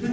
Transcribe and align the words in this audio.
This 0.00 0.12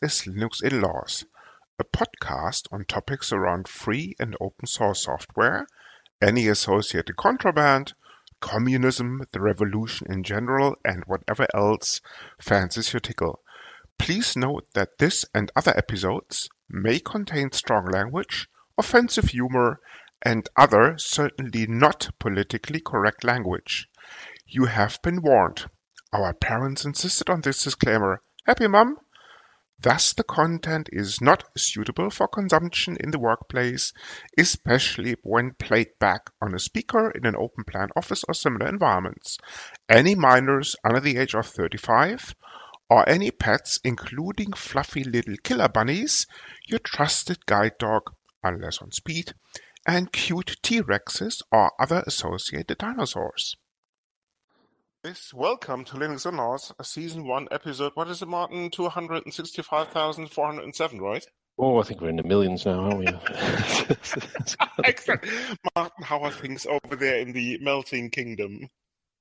is 0.00 0.22
Linux 0.22 0.62
Inlaws, 0.62 1.24
a 1.80 1.84
podcast 1.84 2.68
on 2.70 2.84
topics 2.84 3.32
around 3.32 3.66
free 3.66 4.14
and 4.20 4.36
open 4.40 4.66
source 4.66 5.02
software, 5.02 5.66
any 6.20 6.46
associated 6.46 7.16
contraband, 7.16 7.94
communism, 8.42 9.22
the 9.32 9.40
revolution 9.40 10.06
in 10.10 10.22
general, 10.22 10.76
and 10.84 11.04
whatever 11.06 11.46
else 11.54 12.02
fancies 12.38 12.92
your 12.92 13.00
tickle. 13.00 13.40
Please 13.98 14.36
note 14.36 14.66
that 14.74 14.98
this 14.98 15.24
and 15.34 15.50
other 15.56 15.72
episodes 15.74 16.50
may 16.68 16.98
contain 16.98 17.52
strong 17.52 17.86
language, 17.86 18.48
offensive 18.76 19.26
humor, 19.30 19.78
and 20.20 20.48
other 20.56 20.94
certainly 20.98 21.66
not 21.66 22.10
politically 22.18 22.80
correct 22.80 23.24
language. 23.24 23.88
You 24.46 24.66
have 24.66 24.98
been 25.02 25.22
warned. 25.22 25.70
Our 26.12 26.34
parents 26.34 26.84
insisted 26.84 27.30
on 27.30 27.40
this 27.40 27.62
disclaimer. 27.62 28.20
Happy 28.44 28.66
mum? 28.66 28.98
Thus 29.82 30.12
the 30.12 30.22
content 30.22 30.88
is 30.92 31.20
not 31.20 31.42
suitable 31.58 32.08
for 32.10 32.28
consumption 32.28 32.96
in 33.00 33.10
the 33.10 33.18
workplace, 33.18 33.92
especially 34.38 35.16
when 35.24 35.54
played 35.54 35.98
back 35.98 36.30
on 36.40 36.54
a 36.54 36.60
speaker 36.60 37.10
in 37.10 37.26
an 37.26 37.34
open 37.34 37.64
plan 37.64 37.88
office 37.96 38.22
or 38.28 38.34
similar 38.34 38.68
environments. 38.68 39.38
Any 39.88 40.14
minors 40.14 40.76
under 40.84 41.00
the 41.00 41.16
age 41.16 41.34
of 41.34 41.48
35 41.48 42.36
or 42.88 43.08
any 43.08 43.32
pets 43.32 43.80
including 43.82 44.52
fluffy 44.52 45.02
little 45.02 45.36
killer 45.42 45.68
bunnies, 45.68 46.28
your 46.64 46.78
trusted 46.78 47.44
guide 47.46 47.76
dog, 47.78 48.14
unless 48.44 48.80
on 48.80 48.92
speed, 48.92 49.34
and 49.84 50.12
cute 50.12 50.58
T-Rexes 50.62 51.42
or 51.50 51.72
other 51.80 52.04
associated 52.06 52.78
dinosaurs. 52.78 53.56
This 55.04 55.34
welcome 55.34 55.84
to 55.86 55.96
Linux 55.96 56.30
Inlaws, 56.30 56.72
season 56.86 57.26
one, 57.26 57.48
episode. 57.50 57.90
What 57.94 58.06
is 58.06 58.22
it, 58.22 58.28
Martin? 58.28 58.70
Two 58.70 58.88
hundred 58.88 59.24
and 59.24 59.34
sixty-five 59.34 59.88
thousand 59.88 60.28
four 60.28 60.46
hundred 60.46 60.62
and 60.62 60.76
seven, 60.76 61.00
right? 61.00 61.26
Oh, 61.58 61.80
I 61.80 61.82
think 61.82 62.00
we're 62.00 62.10
in 62.10 62.16
the 62.16 62.22
millions 62.22 62.64
now, 62.64 62.78
aren't 62.78 62.98
we? 62.98 63.06
Excellent, 64.84 65.24
Martin. 65.74 66.04
How 66.04 66.20
are 66.20 66.30
things 66.30 66.66
over 66.66 66.94
there 66.94 67.18
in 67.18 67.32
the 67.32 67.58
melting 67.60 68.10
kingdom? 68.10 68.68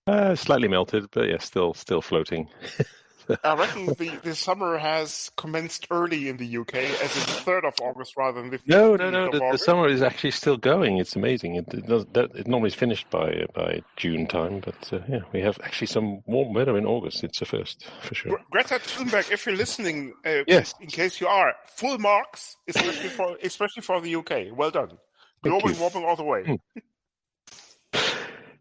Uh, 0.05 0.35
slightly 0.35 0.67
melted, 0.67 1.07
but 1.11 1.27
yeah, 1.27 1.39
still 1.39 1.73
still 1.73 2.03
floating. 2.03 2.47
I 3.43 3.55
reckon 3.55 3.87
the, 3.87 4.19
the 4.23 4.35
summer 4.35 4.77
has 4.77 5.31
commenced 5.37 5.87
early 5.91 6.29
in 6.29 6.37
the 6.37 6.57
UK, 6.57 6.75
as 6.75 7.15
in 7.15 7.21
the 7.21 7.41
third 7.41 7.65
of 7.65 7.73
August 7.81 8.15
rather 8.17 8.41
than 8.41 8.51
the 8.51 8.59
no, 8.65 8.95
no, 8.95 9.09
no. 9.09 9.31
The, 9.31 9.39
the, 9.51 9.57
summer 9.57 9.87
is 9.87 10.01
actually 10.01 10.31
still 10.31 10.57
going. 10.57 10.97
It's 10.97 11.15
amazing. 11.15 11.55
It, 11.55 11.73
it 11.73 11.87
does. 11.87 12.05
That, 12.13 12.31
it 12.35 12.47
normally 12.47 12.69
is 12.69 12.75
finished 12.75 13.09
by 13.09 13.45
by 13.53 13.81
June 13.95 14.27
time, 14.27 14.61
but 14.61 14.93
uh, 14.93 14.99
yeah, 15.07 15.21
we 15.33 15.41
have 15.41 15.59
actually 15.63 15.87
some 15.87 16.21
warm 16.25 16.53
weather 16.53 16.77
in 16.77 16.85
August. 16.85 17.23
It's 17.23 17.39
the 17.39 17.45
first 17.45 17.85
for 18.01 18.15
sure. 18.15 18.39
Greta 18.51 18.75
Thunberg, 18.75 19.31
if 19.31 19.45
you're 19.45 19.55
listening, 19.55 20.13
uh, 20.25 20.43
yes. 20.47 20.73
in 20.79 20.87
case 20.87 21.21
you 21.21 21.27
are, 21.27 21.53
full 21.67 21.97
marks, 21.97 22.57
especially 22.67 23.09
for 23.09 23.37
especially 23.43 23.81
for 23.81 24.01
the 24.01 24.15
UK. 24.15 24.55
Well 24.55 24.71
done. 24.71 24.97
Global 25.43 25.73
warming 25.73 26.05
all 26.05 26.15
the 26.15 26.23
way. 26.23 26.59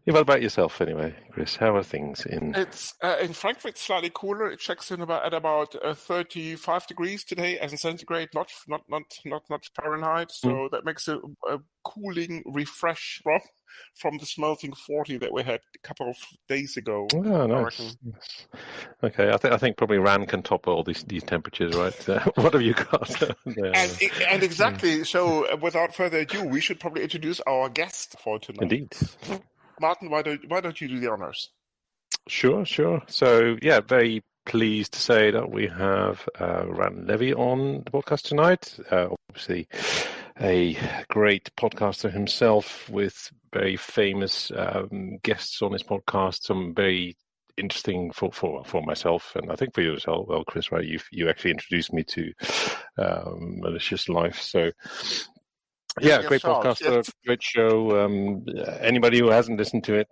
Yeah, 0.05 0.13
what 0.13 0.21
about 0.21 0.41
yourself, 0.41 0.81
anyway, 0.81 1.13
Chris? 1.31 1.55
How 1.55 1.75
are 1.75 1.83
things 1.83 2.25
in? 2.25 2.55
It's 2.55 2.95
uh, 3.03 3.17
in 3.21 3.33
Frankfurt. 3.33 3.77
Slightly 3.77 4.09
cooler. 4.11 4.49
It 4.49 4.59
checks 4.59 4.89
in 4.89 5.01
about 5.01 5.25
at 5.25 5.33
about 5.35 5.75
uh, 5.83 5.93
35 5.93 6.87
degrees 6.87 7.23
today, 7.23 7.59
as 7.59 7.71
in 7.71 7.77
centigrade, 7.77 8.29
not 8.33 8.49
not 8.67 8.81
not 8.89 9.03
not 9.25 9.43
not 9.49 9.61
Fahrenheit. 9.75 10.31
So 10.31 10.49
mm. 10.49 10.71
that 10.71 10.85
makes 10.85 11.07
a, 11.07 11.19
a, 11.47 11.59
cooling 11.83 12.43
refresh 12.47 13.19
from 13.21 13.41
from 13.95 14.17
the 14.17 14.25
smelting 14.25 14.73
40 14.73 15.17
that 15.19 15.31
we 15.31 15.43
had 15.43 15.59
a 15.75 15.87
couple 15.87 16.09
of 16.09 16.17
days 16.49 16.77
ago. 16.77 17.07
Oh, 17.13 17.45
nice. 17.45 17.95
Yes. 18.03 18.47
Okay, 19.03 19.29
I 19.29 19.37
think 19.37 19.53
I 19.53 19.57
think 19.57 19.77
probably 19.77 19.99
RAN 19.99 20.25
can 20.25 20.41
top 20.41 20.67
all 20.67 20.83
these 20.83 21.03
these 21.03 21.23
temperatures, 21.23 21.75
right? 21.75 21.91
Uh, 22.11 22.29
what 22.35 22.53
have 22.53 22.61
you 22.63 22.73
got? 22.73 23.21
and, 23.45 24.01
and 24.27 24.43
exactly. 24.43 25.03
So, 25.03 25.45
uh, 25.45 25.57
without 25.61 25.95
further 25.95 26.19
ado, 26.19 26.43
we 26.43 26.59
should 26.59 26.79
probably 26.79 27.03
introduce 27.03 27.39
our 27.41 27.69
guest 27.69 28.15
for 28.19 28.39
tonight. 28.39 28.63
Indeed. 28.63 28.95
Martin, 29.81 30.09
why 30.09 30.21
don't 30.21 30.47
why 30.47 30.61
don't 30.61 30.79
you 30.79 30.87
do 30.87 30.99
the 30.99 31.11
honors? 31.11 31.49
Sure, 32.27 32.63
sure. 32.65 33.01
So 33.07 33.57
yeah, 33.61 33.81
very 33.81 34.23
pleased 34.45 34.93
to 34.93 34.99
say 34.99 35.31
that 35.31 35.51
we 35.51 35.67
have 35.67 36.27
uh, 36.39 36.65
Ran 36.67 37.07
Levi 37.07 37.33
on 37.33 37.83
the 37.83 37.91
podcast 37.91 38.23
tonight. 38.23 38.77
Uh, 38.91 39.09
obviously, 39.29 39.67
a 40.39 40.77
great 41.09 41.49
podcaster 41.57 42.11
himself 42.11 42.89
with 42.89 43.31
very 43.51 43.75
famous 43.75 44.51
um, 44.55 45.17
guests 45.23 45.61
on 45.61 45.73
his 45.73 45.83
podcast. 45.83 46.43
Some 46.43 46.73
very 46.75 47.17
interesting 47.57 48.11
for, 48.11 48.31
for 48.31 48.63
for 48.63 48.81
myself 48.81 49.35
and 49.35 49.51
I 49.51 49.55
think 49.55 49.73
for 49.73 49.81
you 49.81 49.93
as 49.93 50.05
well. 50.07 50.25
Well, 50.27 50.43
Chris, 50.43 50.71
right? 50.71 50.85
You 50.85 50.99
you 51.11 51.27
actually 51.27 51.51
introduced 51.51 51.91
me 51.91 52.03
to 52.03 52.33
um, 52.97 53.59
Malicious 53.59 54.07
Life, 54.09 54.39
so 54.39 54.71
yeah, 55.99 56.21
great 56.23 56.41
podcast, 56.41 56.81
yes. 56.81 57.11
great 57.25 57.43
show. 57.43 58.03
Um, 58.05 58.45
anybody 58.79 59.19
who 59.19 59.29
hasn't 59.29 59.57
listened 59.57 59.83
to 59.85 59.95
it, 59.95 60.07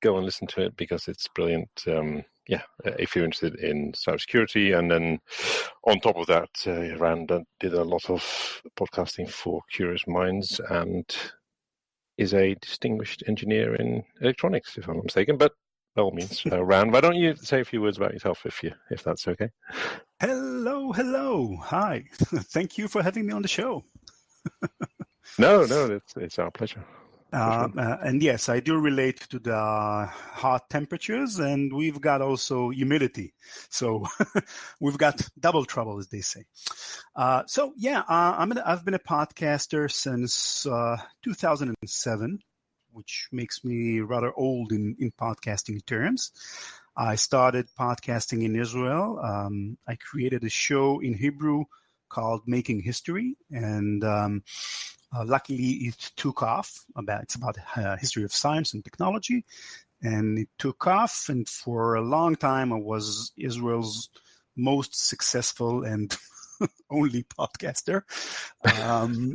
go 0.00 0.16
and 0.16 0.24
listen 0.24 0.46
to 0.48 0.62
it 0.62 0.76
because 0.76 1.08
it's 1.08 1.28
brilliant. 1.28 1.70
Um, 1.86 2.24
yeah, 2.46 2.62
uh, 2.86 2.92
if 2.98 3.14
you're 3.14 3.26
interested 3.26 3.56
in 3.56 3.92
cybersecurity, 3.92 4.76
and 4.76 4.90
then 4.90 5.20
on 5.84 6.00
top 6.00 6.16
of 6.16 6.26
that, 6.26 6.48
uh, 6.66 6.96
Ran 6.96 7.26
did 7.60 7.74
a 7.74 7.84
lot 7.84 8.08
of 8.08 8.22
podcasting 8.78 9.28
for 9.28 9.60
Curious 9.70 10.06
Minds 10.06 10.60
and 10.70 11.04
is 12.16 12.34
a 12.34 12.54
distinguished 12.56 13.22
engineer 13.28 13.74
in 13.74 14.02
electronics, 14.20 14.78
if 14.78 14.88
I'm 14.88 14.96
not 14.96 15.04
mistaken. 15.04 15.36
But 15.36 15.52
by 15.94 16.02
all 16.02 16.10
means, 16.10 16.42
uh, 16.50 16.64
Ran, 16.64 16.90
why 16.90 17.02
don't 17.02 17.16
you 17.16 17.36
say 17.36 17.60
a 17.60 17.64
few 17.64 17.82
words 17.82 17.98
about 17.98 18.14
yourself, 18.14 18.46
if 18.46 18.62
you 18.62 18.72
if 18.90 19.04
that's 19.04 19.28
okay? 19.28 19.50
Hello, 20.18 20.92
hello, 20.92 21.56
hi. 21.62 22.04
Thank 22.14 22.78
you 22.78 22.88
for 22.88 23.02
having 23.02 23.26
me 23.26 23.34
on 23.34 23.42
the 23.42 23.48
show. 23.48 23.84
No, 25.38 25.64
no, 25.64 25.86
it's, 25.86 26.16
it's 26.16 26.38
our 26.38 26.50
pleasure. 26.50 26.84
Uh, 27.30 27.68
uh, 27.76 27.98
and 28.02 28.22
yes, 28.22 28.48
I 28.48 28.60
do 28.60 28.78
relate 28.78 29.20
to 29.28 29.38
the 29.38 29.54
hot 29.54 30.70
temperatures, 30.70 31.38
and 31.38 31.72
we've 31.72 32.00
got 32.00 32.22
also 32.22 32.70
humidity. 32.70 33.34
So 33.68 34.06
we've 34.80 34.96
got 34.96 35.20
double 35.38 35.66
trouble, 35.66 35.98
as 35.98 36.08
they 36.08 36.20
say. 36.22 36.44
Uh, 37.14 37.42
so 37.46 37.74
yeah, 37.76 38.00
uh, 38.00 38.36
I'm 38.38 38.52
an, 38.52 38.58
I've 38.58 38.84
been 38.84 38.94
a 38.94 38.98
podcaster 38.98 39.92
since 39.92 40.64
uh, 40.64 40.96
2007, 41.22 42.38
which 42.92 43.28
makes 43.30 43.62
me 43.62 44.00
rather 44.00 44.32
old 44.34 44.72
in, 44.72 44.96
in 44.98 45.12
podcasting 45.12 45.84
terms. 45.84 46.32
I 46.96 47.16
started 47.16 47.68
podcasting 47.78 48.42
in 48.42 48.56
Israel. 48.56 49.20
Um, 49.22 49.76
I 49.86 49.96
created 49.96 50.44
a 50.44 50.48
show 50.48 51.00
in 51.00 51.14
Hebrew 51.14 51.64
called 52.08 52.42
Making 52.46 52.80
History, 52.80 53.36
and 53.50 54.02
um, 54.02 54.42
uh, 55.16 55.24
luckily, 55.24 55.88
it 55.88 55.98
took 56.16 56.42
off. 56.42 56.84
About 56.96 57.22
it's 57.22 57.34
about 57.34 57.56
uh, 57.76 57.96
history 57.96 58.24
of 58.24 58.32
science 58.32 58.74
and 58.74 58.84
technology, 58.84 59.44
and 60.02 60.38
it 60.38 60.48
took 60.58 60.86
off. 60.86 61.26
And 61.28 61.48
for 61.48 61.94
a 61.94 62.02
long 62.02 62.36
time, 62.36 62.72
I 62.72 62.76
was 62.76 63.32
Israel's 63.36 64.10
most 64.56 65.08
successful 65.08 65.84
and 65.84 66.14
only 66.90 67.22
podcaster. 67.24 68.02
Um, 68.82 69.34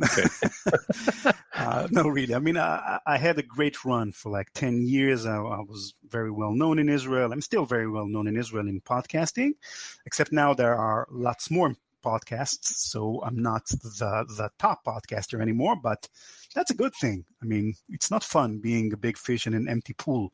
uh, 1.54 1.88
no, 1.90 2.08
really. 2.08 2.34
I 2.34 2.38
mean, 2.38 2.56
I, 2.56 2.98
I, 3.06 3.16
had 3.16 3.38
a 3.38 3.42
great 3.42 3.84
run 3.84 4.12
for 4.12 4.30
like 4.30 4.52
10 4.54 4.84
years. 4.86 5.26
I, 5.26 5.36
I, 5.36 5.60
was 5.60 5.94
very 6.08 6.30
well 6.30 6.52
known 6.52 6.78
in 6.78 6.88
Israel. 6.88 7.32
I'm 7.32 7.40
still 7.40 7.64
very 7.64 7.88
well 7.88 8.06
known 8.06 8.26
in 8.26 8.36
Israel 8.36 8.68
in 8.68 8.80
podcasting, 8.80 9.52
except 10.06 10.32
now 10.32 10.54
there 10.54 10.76
are 10.76 11.06
lots 11.10 11.50
more 11.50 11.74
podcasts, 12.04 12.66
so 12.90 13.22
I'm 13.24 13.40
not 13.40 13.66
the 13.66 14.24
the 14.36 14.50
top 14.58 14.84
podcaster 14.84 15.40
anymore. 15.40 15.76
But 15.76 16.08
that's 16.54 16.70
a 16.70 16.74
good 16.74 16.94
thing. 16.94 17.24
I 17.42 17.46
mean, 17.46 17.74
it's 17.88 18.10
not 18.10 18.22
fun 18.22 18.58
being 18.58 18.92
a 18.92 18.96
big 18.96 19.18
fish 19.18 19.46
in 19.46 19.54
an 19.54 19.68
empty 19.68 19.92
pool. 19.94 20.32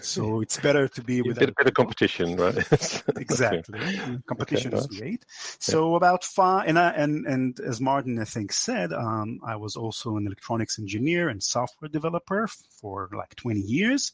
So 0.00 0.40
it's 0.44 0.58
better 0.58 0.88
to 0.88 1.02
be 1.02 1.22
with 1.22 1.38
a 1.38 1.52
bit, 1.56 1.66
of 1.66 1.74
competition, 1.74 2.36
right? 2.36 2.56
exactly. 3.16 3.78
Competition 4.26 4.74
okay, 4.74 4.80
is 4.80 4.86
great. 4.98 5.24
So 5.58 5.94
about 5.94 6.24
five, 6.24 6.68
and 6.68 6.78
I, 6.78 6.90
and 6.90 7.26
and 7.26 7.60
as 7.60 7.80
Martin 7.80 8.18
I 8.18 8.24
think 8.24 8.52
said, 8.52 8.92
um, 8.92 9.38
I 9.46 9.56
was 9.56 9.76
also 9.76 10.16
an 10.16 10.26
electronics 10.26 10.78
engineer 10.78 11.28
and 11.28 11.42
software 11.42 11.88
developer 11.88 12.48
for 12.80 13.08
like 13.12 13.34
20 13.36 13.60
years. 13.60 14.12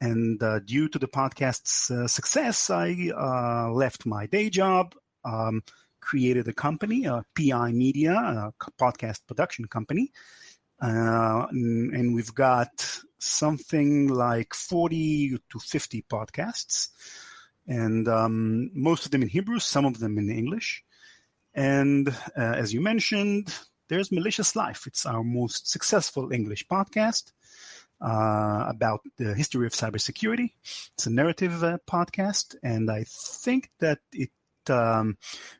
And 0.00 0.42
uh, 0.42 0.58
due 0.58 0.88
to 0.90 0.98
the 0.98 1.08
podcast's 1.08 1.90
uh, 1.90 2.06
success, 2.08 2.68
I 2.68 3.10
uh, 3.16 3.72
left 3.72 4.04
my 4.04 4.26
day 4.26 4.50
job. 4.50 4.94
Um, 5.24 5.62
created 6.04 6.46
a 6.48 6.52
company, 6.52 7.06
a 7.06 7.24
PI 7.34 7.72
Media, 7.72 8.12
a 8.12 8.52
podcast 8.78 9.20
production 9.26 9.64
company. 9.66 10.12
Uh, 10.80 11.46
and 11.50 12.14
we've 12.14 12.34
got 12.34 13.00
something 13.18 14.08
like 14.08 14.52
40 14.52 15.38
to 15.50 15.58
50 15.58 16.04
podcasts, 16.10 16.88
and 17.66 18.06
um, 18.08 18.70
most 18.74 19.06
of 19.06 19.10
them 19.12 19.22
in 19.22 19.28
Hebrew, 19.28 19.58
some 19.58 19.86
of 19.86 19.98
them 19.98 20.18
in 20.18 20.28
English. 20.28 20.84
And 21.54 22.08
uh, 22.08 22.54
as 22.62 22.74
you 22.74 22.80
mentioned, 22.82 23.54
there's 23.88 24.12
Malicious 24.12 24.56
Life. 24.56 24.86
It's 24.86 25.06
our 25.06 25.24
most 25.24 25.70
successful 25.70 26.32
English 26.32 26.66
podcast 26.66 27.32
uh, 28.00 28.64
about 28.68 29.00
the 29.16 29.34
history 29.34 29.66
of 29.66 29.72
cybersecurity. 29.72 30.52
It's 30.94 31.06
a 31.06 31.10
narrative 31.10 31.62
uh, 31.62 31.78
podcast, 31.86 32.56
and 32.62 32.90
I 32.90 33.04
think 33.06 33.70
that 33.78 34.00
it 34.12 34.30
um, 34.70 35.16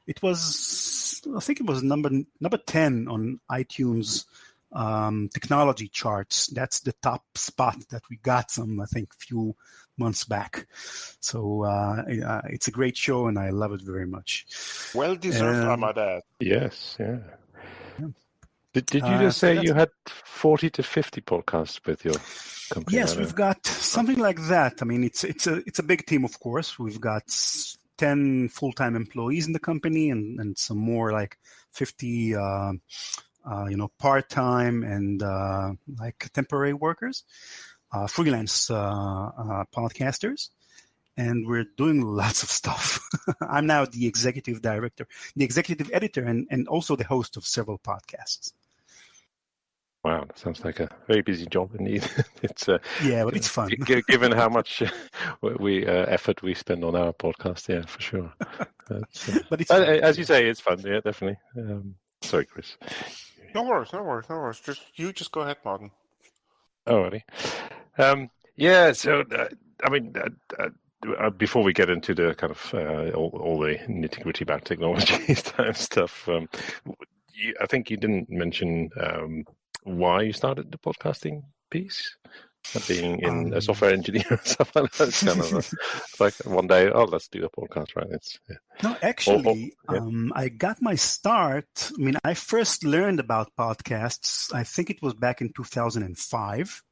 it 0.06 0.23
was 0.23 1.23
I 1.37 1.41
think 1.41 1.61
it 1.61 1.67
was 1.67 1.83
number 1.83 2.11
number 2.41 2.59
ten 2.59 3.09
on 3.09 3.41
iTunes 3.51 4.25
um, 4.73 5.29
technology 5.33 5.89
charts. 5.89 6.49
That's 6.49 6.81
the 6.81 6.93
top 6.93 7.25
spot 7.37 7.77
that 7.91 8.03
we 8.11 8.17
got 8.17 8.51
some 8.51 8.81
I 8.81 8.87
think 8.87 9.15
few 9.15 9.56
months 9.97 10.25
back. 10.25 10.67
So 11.21 11.65
uh, 11.65 12.05
uh, 12.27 12.43
it's 12.51 12.69
a 12.69 12.73
great 12.73 12.97
show, 12.97 13.27
and 13.27 13.39
I 13.39 13.51
love 13.51 13.73
it 13.73 13.83
very 13.83 14.06
much. 14.06 14.47
Well 14.95 15.17
deserved, 15.17 15.65
um, 15.65 15.71
I 15.71 15.77
might 15.77 15.99
add. 15.99 16.23
Yes, 16.41 16.97
yeah. 16.99 17.19
Did, 18.75 18.87
did 18.87 19.05
you 19.05 19.19
just 19.19 19.43
uh, 19.45 19.47
say 19.47 19.57
so 19.57 19.62
you 19.62 19.73
had 19.73 19.91
40 20.07 20.69
to 20.71 20.83
50 20.83 21.21
podcasts 21.21 21.87
with 21.87 22.05
your 22.05 22.17
company? 22.73 22.97
Yes, 22.97 23.17
we've 23.17 23.35
got 23.35 23.65
something 23.65 24.19
like 24.19 24.41
that. 24.49 24.83
I 24.83 24.85
mean, 24.85 25.05
it's 25.05 25.23
it's 25.23 25.47
a 25.47 25.62
it's 25.65 25.79
a 25.79 25.85
big 25.85 26.05
team, 26.07 26.25
of 26.25 26.41
course. 26.41 26.77
We've 26.77 27.00
got 27.00 27.23
10 27.99 28.49
full-time 28.49 28.96
employees 28.96 29.46
in 29.46 29.52
the 29.52 29.58
company 29.58 30.11
and, 30.11 30.41
and 30.41 30.58
some 30.58 30.79
more 30.79 31.12
like 31.12 31.38
50 31.73 32.35
uh, 32.35 32.73
uh, 33.46 33.67
you 33.69 33.76
know 33.76 33.91
part-time 33.99 34.82
and 34.82 35.23
uh, 35.23 35.73
like 35.99 36.31
temporary 36.32 36.73
workers 36.73 37.25
uh, 37.94 38.06
freelance 38.06 38.70
uh, 38.70 38.76
uh, 38.76 39.64
podcasters. 39.75 40.50
And 41.17 41.46
we're 41.46 41.67
doing 41.76 42.00
lots 42.17 42.43
of 42.43 42.50
stuff. 42.50 43.00
I'm 43.41 43.67
now 43.67 43.85
the 43.85 44.06
executive 44.06 44.61
director 44.61 45.06
the 45.37 45.44
executive 45.44 45.90
editor 45.93 46.25
and, 46.25 46.47
and 46.50 46.67
also 46.69 46.97
the 46.97 47.05
host 47.05 47.37
of 47.37 47.47
several 47.47 47.79
podcasts 47.79 48.52
Wow, 50.05 50.25
that 50.27 50.39
sounds 50.39 50.62
like 50.62 50.81
a 50.81 50.91
very 51.06 51.23
busy 51.23 51.47
job 51.47 51.75
indeed. 51.79 52.06
it's 52.43 52.69
uh, 52.69 52.79
yeah, 53.03 53.25
but 53.25 53.35
it's 53.35 53.49
fun. 53.49 53.71
given 54.06 54.33
how 54.33 54.51
much 54.51 54.83
we 55.41 55.87
uh, 55.87 56.05
effort 56.06 56.43
we 56.43 56.53
spend 56.53 56.85
on 56.85 56.95
our 56.95 57.15
podcast, 57.15 57.69
yeah, 57.69 57.83
for 57.87 58.01
sure. 58.01 58.33
Uh, 58.91 59.01
but 59.49 59.62
it's 59.62 59.71
as 59.71 60.19
you 60.19 60.25
say, 60.25 60.47
it's 60.47 60.61
fun. 60.61 60.79
Yeah, 60.85 61.01
definitely. 61.01 61.39
Um, 61.56 61.95
sorry, 62.21 62.45
Chris. 62.45 62.77
No 63.55 63.62
worries, 63.62 63.95
no 63.95 64.03
worries, 64.03 64.29
no 64.29 64.37
worries. 64.37 64.61
Just 64.61 64.83
you, 64.97 65.11
just 65.11 65.33
go 65.33 65.41
ahead, 65.41 65.56
Martin. 65.65 65.91
Alrighty. 66.87 67.23
Um, 67.97 68.29
yeah. 68.57 68.93
So, 68.93 69.25
uh, 69.35 69.47
I 69.83 69.89
mean, 69.89 70.15
uh, 70.59 70.69
uh, 71.19 71.31
before 71.31 71.62
we 71.62 71.73
get 71.73 71.89
into 71.89 72.15
the 72.15 72.35
kind 72.35 72.50
of 72.50 73.15
all, 73.15 73.31
all, 73.41 73.59
the 73.59 73.77
nitty 73.89 74.23
gritty 74.23 74.45
about 74.45 74.67
technology 74.67 75.35
stuff, 75.73 76.29
um, 76.29 76.47
you, 77.33 77.55
I 77.62 77.65
think 77.65 77.89
you 77.89 77.97
didn't 77.97 78.29
mention 78.29 78.91
um, 79.00 79.47
why 79.85 80.23
you 80.23 80.33
started 80.33 80.73
the 80.73 80.79
podcasting 80.79 81.45
piece? 81.71 82.17
Being 82.89 83.21
in 83.21 83.29
um, 83.29 83.53
a 83.53 83.61
software 83.61 83.93
engineer 83.93 84.25
and 84.31 84.41
stuff 84.45 84.75
like 84.75 84.91
that. 84.93 85.09
It's 85.09 85.23
kind 85.23 85.39
of 85.39 85.53
a, 85.53 85.63
like 86.25 86.35
one 86.47 86.67
day, 86.67 86.91
oh, 86.91 87.05
let's 87.05 87.29
do 87.29 87.45
a 87.45 87.51
podcast, 87.51 87.95
right? 87.95 88.07
It's 88.11 88.39
yeah. 88.49 88.57
no, 88.83 88.97
actually, 89.03 89.75
oh, 89.87 89.93
oh, 89.93 89.95
yeah. 89.95 90.01
um, 90.01 90.33
I 90.35 90.49
got 90.49 90.81
my 90.81 90.95
start. 90.95 91.67
I 91.93 92.03
mean, 92.03 92.17
I 92.25 92.33
first 92.33 92.83
learned 92.83 93.21
about 93.21 93.53
podcasts. 93.59 94.53
I 94.53 94.65
think 94.65 94.89
it 94.89 95.03
was 95.03 95.13
back 95.13 95.43
in 95.43 95.53
2005. 95.55 96.83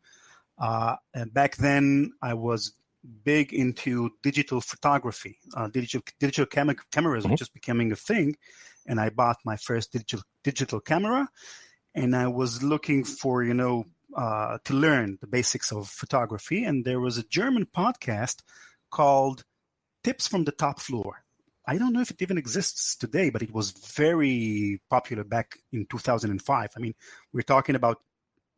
Uh, 0.58 0.96
and 1.14 1.32
back 1.32 1.56
then, 1.56 2.12
I 2.20 2.34
was 2.34 2.74
big 3.24 3.54
into 3.54 4.10
digital 4.22 4.60
photography. 4.60 5.38
Uh, 5.56 5.68
digital 5.68 6.02
digital 6.20 6.46
cam- 6.46 6.76
cameras 6.92 7.24
mm-hmm. 7.24 7.32
were 7.32 7.36
just 7.36 7.54
becoming 7.54 7.90
a 7.92 7.96
thing, 7.96 8.36
and 8.86 9.00
I 9.00 9.08
bought 9.08 9.38
my 9.44 9.56
first 9.56 9.92
digital 9.92 10.22
digital 10.44 10.80
camera 10.80 11.28
and 11.94 12.16
I 12.16 12.26
was 12.28 12.62
looking 12.62 13.04
for, 13.04 13.42
you 13.42 13.54
know, 13.54 13.86
uh, 14.16 14.58
to 14.64 14.74
learn 14.74 15.18
the 15.20 15.26
basics 15.26 15.72
of 15.72 15.88
photography. 15.88 16.64
And 16.64 16.84
there 16.84 17.00
was 17.00 17.18
a 17.18 17.22
German 17.24 17.66
podcast 17.66 18.42
called 18.90 19.44
Tips 20.04 20.28
from 20.28 20.44
the 20.44 20.52
Top 20.52 20.80
Floor. 20.80 21.24
I 21.66 21.78
don't 21.78 21.92
know 21.92 22.00
if 22.00 22.10
it 22.10 22.20
even 22.20 22.38
exists 22.38 22.96
today, 22.96 23.30
but 23.30 23.42
it 23.42 23.52
was 23.52 23.70
very 23.70 24.80
popular 24.90 25.22
back 25.24 25.58
in 25.72 25.86
2005. 25.86 26.70
I 26.76 26.80
mean, 26.80 26.94
we're 27.32 27.42
talking 27.42 27.76
about 27.76 28.00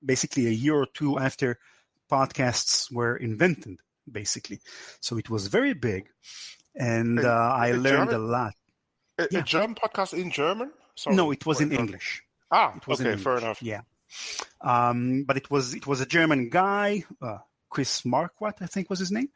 basically 0.05 0.47
a 0.47 0.51
year 0.51 0.75
or 0.75 0.87
two 0.87 1.19
after 1.19 1.59
podcasts 2.11 2.91
were 2.91 3.17
invented, 3.17 3.81
basically. 4.11 4.61
So 5.01 5.19
it 5.19 5.29
was 5.29 5.49
very 5.49 5.75
big. 5.75 6.09
And 6.75 7.21
uh, 7.21 7.29
I 7.29 7.73
learned 7.73 8.11
German? 8.11 8.15
a 8.15 8.19
lot. 8.19 8.55
A, 9.19 9.29
yeah. 9.31 9.41
a 9.41 9.43
German 9.43 9.77
podcast 9.77 10.15
in 10.15 10.31
German? 10.31 10.73
Sorry. 10.97 11.15
No, 11.15 11.31
it 11.31 11.45
was 11.45 11.61
in 11.61 11.73
English. 11.73 12.24
Ah, 12.51 12.77
it 12.77 12.87
was 12.87 13.01
okay, 13.01 13.17
fair 13.17 13.39
enough. 13.39 13.63
Yeah, 13.63 13.83
um, 14.61 15.25
but 15.27 15.37
it 15.37 15.51
was 15.51 15.75
it 15.75 15.87
was 15.87 16.01
a 16.01 16.07
German 16.07 16.49
guy, 16.51 17.05
uh, 17.23 17.39
Chris 17.69 18.03
Marquardt, 18.03 18.61
I 18.61 18.67
think 18.67 18.91
was 18.91 18.99
his 18.99 19.13
name, 19.13 19.29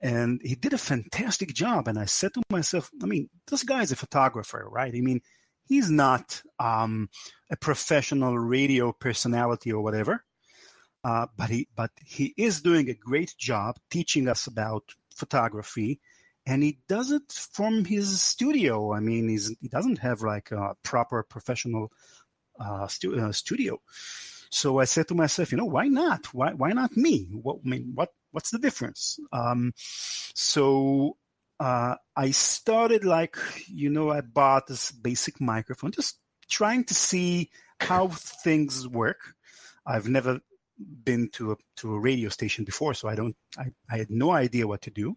and 0.00 0.40
he 0.42 0.54
did 0.54 0.72
a 0.72 0.78
fantastic 0.78 1.52
job. 1.54 1.88
And 1.88 1.98
I 1.98 2.06
said 2.06 2.34
to 2.34 2.42
myself, 2.50 2.90
I 3.02 3.06
mean, 3.06 3.28
this 3.48 3.62
guy 3.62 3.82
is 3.82 3.92
a 3.92 3.96
photographer, 3.96 4.66
right? 4.70 4.94
I 4.94 5.00
mean, 5.00 5.20
he's 5.66 5.90
not 5.90 6.42
um, 6.58 7.10
a 7.50 7.56
professional 7.56 8.38
radio 8.38 8.92
personality 8.92 9.72
or 9.72 9.82
whatever, 9.82 10.24
uh, 11.04 11.26
but 11.36 11.50
he 11.50 11.68
but 11.76 11.90
he 12.04 12.34
is 12.36 12.62
doing 12.62 12.88
a 12.88 12.94
great 12.94 13.34
job 13.36 13.78
teaching 13.90 14.28
us 14.28 14.46
about 14.46 14.94
photography 15.14 16.00
and 16.46 16.62
he 16.62 16.78
does 16.88 17.12
it 17.12 17.30
from 17.32 17.84
his 17.84 18.20
studio. 18.20 18.92
I 18.92 19.00
mean, 19.00 19.28
he's, 19.28 19.54
he 19.60 19.68
doesn't 19.68 19.98
have 19.98 20.22
like 20.22 20.50
a 20.50 20.74
proper 20.82 21.22
professional 21.22 21.92
uh, 22.62 22.86
stu- 22.86 23.18
uh, 23.18 23.32
studio. 23.32 23.80
So 24.50 24.78
I 24.78 24.84
said 24.84 25.08
to 25.08 25.14
myself, 25.14 25.50
you 25.50 25.58
know, 25.58 25.64
why 25.64 25.88
not? 25.88 26.26
Why 26.34 26.52
why 26.52 26.72
not 26.72 26.96
me? 26.96 27.26
What 27.32 27.58
I 27.64 27.68
mean, 27.68 27.92
what 27.94 28.10
what's 28.32 28.50
the 28.50 28.58
difference? 28.58 29.18
Um, 29.32 29.72
so 29.76 31.16
uh, 31.58 31.96
I 32.16 32.30
started 32.32 33.04
like, 33.04 33.36
you 33.66 33.88
know, 33.88 34.10
I 34.10 34.20
bought 34.20 34.66
this 34.66 34.92
basic 34.92 35.40
microphone, 35.40 35.92
just 35.92 36.18
trying 36.48 36.84
to 36.84 36.94
see 36.94 37.50
how 37.80 38.08
things 38.08 38.86
work. 38.86 39.34
I've 39.86 40.08
never 40.08 40.40
been 40.78 41.28
to 41.30 41.52
a 41.52 41.56
to 41.76 41.94
a 41.94 42.00
radio 42.00 42.28
station 42.28 42.64
before, 42.64 42.94
so 42.94 43.08
I 43.08 43.14
don't 43.14 43.36
I, 43.58 43.66
I 43.90 43.98
had 43.98 44.10
no 44.10 44.32
idea 44.32 44.66
what 44.66 44.82
to 44.82 44.90
do 44.90 45.16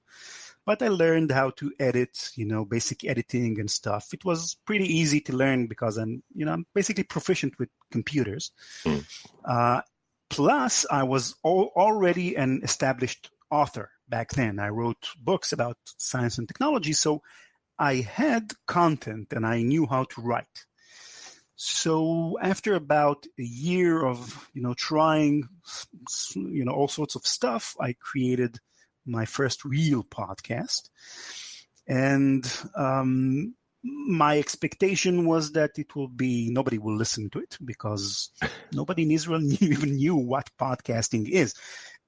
but 0.65 0.81
I 0.81 0.87
learned 0.87 1.31
how 1.31 1.51
to 1.51 1.71
edit, 1.79 2.31
you 2.35 2.45
know, 2.45 2.65
basic 2.65 3.05
editing 3.05 3.59
and 3.59 3.69
stuff. 3.69 4.13
It 4.13 4.25
was 4.25 4.57
pretty 4.65 4.85
easy 4.85 5.21
to 5.21 5.35
learn 5.35 5.67
because 5.67 5.97
I'm, 5.97 6.23
you 6.33 6.45
know, 6.45 6.53
I'm 6.53 6.65
basically 6.73 7.03
proficient 7.03 7.57
with 7.59 7.69
computers. 7.91 8.51
Mm. 8.83 9.05
Uh, 9.45 9.81
plus, 10.29 10.85
I 10.89 11.03
was 11.03 11.35
al- 11.45 11.71
already 11.75 12.35
an 12.35 12.61
established 12.63 13.29
author 13.51 13.91
back 14.09 14.31
then. 14.31 14.59
I 14.59 14.69
wrote 14.69 15.09
books 15.19 15.53
about 15.53 15.77
science 15.97 16.39
and 16.39 16.47
technology, 16.47 16.93
so 16.93 17.21
I 17.77 17.95
had 17.97 18.51
content 18.65 19.33
and 19.33 19.45
I 19.45 19.61
knew 19.61 19.85
how 19.85 20.05
to 20.05 20.21
write. 20.21 20.65
So 21.55 22.37
after 22.41 22.75
about 22.75 23.25
a 23.39 23.43
year 23.43 24.05
of 24.05 24.49
you 24.53 24.61
know 24.61 24.73
trying 24.73 25.47
you 26.35 26.65
know 26.65 26.73
all 26.73 26.87
sorts 26.87 27.15
of 27.15 27.25
stuff, 27.25 27.75
I 27.79 27.93
created 27.93 28.59
my 29.05 29.25
first 29.25 29.63
real 29.63 30.03
podcast. 30.03 30.89
And 31.87 32.51
um, 32.75 33.53
my 33.83 34.39
expectation 34.39 35.25
was 35.25 35.51
that 35.51 35.77
it 35.77 35.95
will 35.95 36.07
be 36.07 36.49
nobody 36.49 36.77
will 36.77 36.95
listen 36.95 37.29
to 37.31 37.39
it 37.39 37.57
because 37.63 38.31
nobody 38.71 39.03
in 39.03 39.11
Israel 39.11 39.39
knew, 39.41 39.57
even 39.61 39.95
knew 39.95 40.15
what 40.15 40.49
podcasting 40.59 41.29
is. 41.29 41.53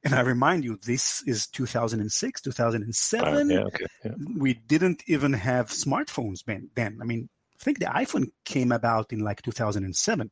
And 0.03 0.13
I 0.13 0.21
remind 0.21 0.63
you, 0.63 0.77
this 0.85 1.23
is 1.25 1.47
2006, 1.47 2.41
2007. 2.41 3.27
Uh, 3.27 3.53
yeah, 3.53 3.59
okay, 3.61 3.85
yeah. 4.05 4.11
We 4.37 4.53
didn't 4.53 5.03
even 5.07 5.33
have 5.33 5.69
smartphones 5.69 6.43
then. 6.75 6.99
I 7.01 7.03
mean, 7.03 7.29
I 7.59 7.63
think 7.63 7.79
the 7.79 7.85
iPhone 7.85 8.27
came 8.45 8.71
about 8.71 9.11
in 9.11 9.19
like 9.19 9.41
2007. 9.41 10.31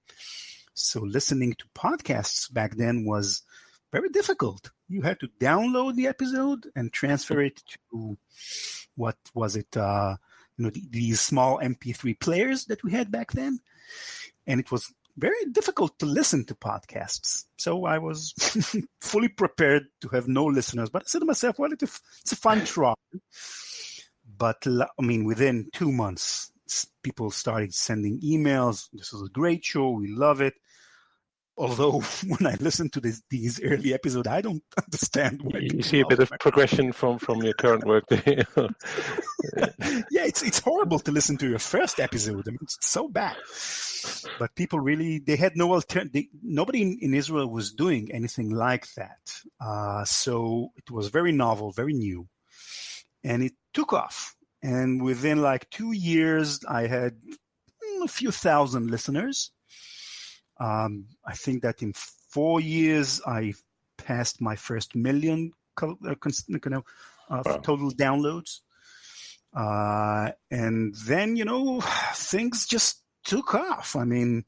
So 0.74 1.02
listening 1.02 1.54
to 1.54 1.66
podcasts 1.74 2.52
back 2.54 2.76
then 2.76 3.06
was 3.06 3.44
very 3.92 4.10
difficult. 4.10 4.72
You 4.90 5.02
had 5.02 5.20
to 5.22 5.30
download 5.40 5.96
the 5.96 6.08
episode 6.08 6.68
and 6.76 6.92
transfer 6.92 7.42
it 7.42 7.62
to 7.92 8.18
what 8.96 9.18
was 9.34 9.56
it? 9.56 9.76
Uh, 9.76 10.18
you 10.58 10.66
know, 10.66 10.70
the, 10.70 10.84
these 10.90 11.22
small 11.22 11.60
MP3 11.60 12.20
players 12.20 12.66
that 12.66 12.84
we 12.84 12.92
had 12.92 13.12
back 13.12 13.32
then, 13.32 13.60
and 14.46 14.60
it 14.60 14.72
was 14.72 14.94
very 15.18 15.46
difficult 15.52 15.98
to 16.00 16.06
listen 16.06 16.46
to 16.46 16.56
podcasts. 16.56 17.46
So 17.58 17.86
I 17.86 17.98
was 17.98 18.34
fully 19.02 19.30
prepared 19.30 19.84
to 20.02 20.10
have 20.10 20.28
no 20.28 20.46
listeners. 20.46 20.90
But 20.90 21.04
I 21.04 21.06
said 21.08 21.20
to 21.20 21.26
myself, 21.26 21.58
well, 21.58 21.72
it's 21.72 22.32
a 22.32 22.36
fun 22.36 22.66
try. 22.66 22.94
But 24.38 24.66
I 24.68 25.02
mean, 25.02 25.24
within 25.24 25.70
two 25.74 25.92
months, 25.92 26.52
people 27.04 27.32
started 27.32 27.74
sending 27.74 28.20
emails. 28.22 28.88
This 28.94 29.14
is 29.14 29.22
a 29.22 29.30
great 29.30 29.64
show. 29.64 29.90
We 29.90 30.08
love 30.08 30.42
it. 30.42 30.54
although 31.58 32.02
when 32.28 32.46
I 32.46 32.56
listen 32.60 32.90
to 32.92 33.00
this, 33.00 33.22
these 33.30 33.62
early 33.64 33.94
episodes, 33.94 34.28
I 34.28 34.42
don't 34.42 34.64
understand. 34.84 35.42
you 35.60 35.82
see 35.82 36.02
a 36.02 36.08
bit 36.08 36.20
of 36.20 36.32
progression 36.40 36.92
from 36.92 37.20
from 37.20 37.44
your 37.44 37.54
current 37.54 37.86
work. 37.86 38.06
yeah, 38.12 38.44
it's 40.26 40.44
it's 40.44 40.60
horrible 40.60 41.00
to 41.00 41.12
listen 41.12 41.38
to 41.38 41.50
your 41.50 41.60
first 41.60 42.00
episode. 42.00 42.48
I 42.48 42.52
mean, 42.52 42.60
it's 42.62 42.78
so 42.82 43.08
bad. 43.08 43.38
But 44.38 44.56
people 44.56 44.80
really 44.80 45.20
they 45.20 45.36
had 45.36 45.56
no 45.56 45.74
alternative. 45.74 46.26
Nobody 46.44 46.82
in, 46.82 46.98
in, 47.02 47.14
Israel 47.14 47.50
was 47.50 47.72
doing 47.72 48.12
anything 48.12 48.52
like 48.52 48.94
that. 48.96 49.42
Uh, 49.60 50.04
so 50.06 50.72
it 50.76 50.92
was 50.92 51.08
very 51.08 51.32
novel, 51.32 51.72
very 51.72 51.94
new, 51.94 52.28
and 53.24 53.44
it 53.44 53.54
took 53.74 53.94
off. 53.94 54.35
And 54.66 55.02
within 55.04 55.42
like 55.42 55.70
two 55.70 55.92
years, 55.92 56.60
I 56.68 56.88
had 56.88 57.14
mm, 57.22 58.04
a 58.04 58.08
few 58.08 58.32
thousand 58.32 58.90
listeners 58.90 59.52
um, 60.60 61.08
I 61.26 61.34
think 61.34 61.64
that 61.64 61.82
in 61.82 61.94
four 61.94 62.60
years, 62.60 63.22
I 63.26 63.54
passed 63.98 64.42
my 64.42 64.56
first 64.56 64.96
million 64.96 65.52
uh, 65.82 65.94
you 66.48 66.60
know, 66.68 66.84
uh, 67.30 67.44
wow. 67.46 67.58
total 67.58 67.92
downloads. 67.92 68.62
Uh, 69.56 70.32
and 70.52 70.96
then, 71.06 71.36
you 71.36 71.46
know, 71.46 71.82
things 72.14 72.66
just 72.66 73.02
took 73.24 73.54
off. 73.56 73.96
I 73.96 74.06
mean, 74.06 74.46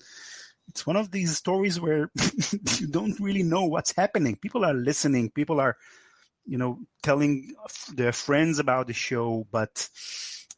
it's 0.67 0.85
one 0.85 0.95
of 0.95 1.11
these 1.11 1.35
stories 1.35 1.79
where 1.79 2.11
you 2.77 2.87
don't 2.87 3.19
really 3.19 3.43
know 3.43 3.65
what's 3.65 3.95
happening. 3.95 4.35
People 4.35 4.63
are 4.63 4.73
listening. 4.73 5.29
People 5.31 5.59
are, 5.59 5.75
you 6.47 6.57
know, 6.57 6.79
telling 7.03 7.53
their 7.93 8.11
friends 8.11 8.59
about 8.59 8.87
the 8.87 8.93
show, 8.93 9.45
but 9.51 9.89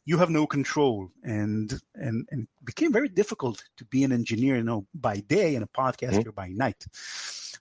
you 0.04 0.18
have 0.18 0.30
no 0.30 0.46
control. 0.46 1.10
And 1.22 1.80
and 1.94 2.26
and 2.30 2.48
became 2.70 2.92
very 2.92 3.08
difficult 3.08 3.64
to 3.76 3.84
be 3.86 4.04
an 4.04 4.12
engineer 4.12 4.56
you 4.56 4.62
know 4.62 4.86
by 4.94 5.16
day 5.20 5.54
and 5.56 5.64
a 5.64 5.68
podcaster 5.68 6.20
mm-hmm. 6.20 6.42
by 6.42 6.48
night 6.48 6.86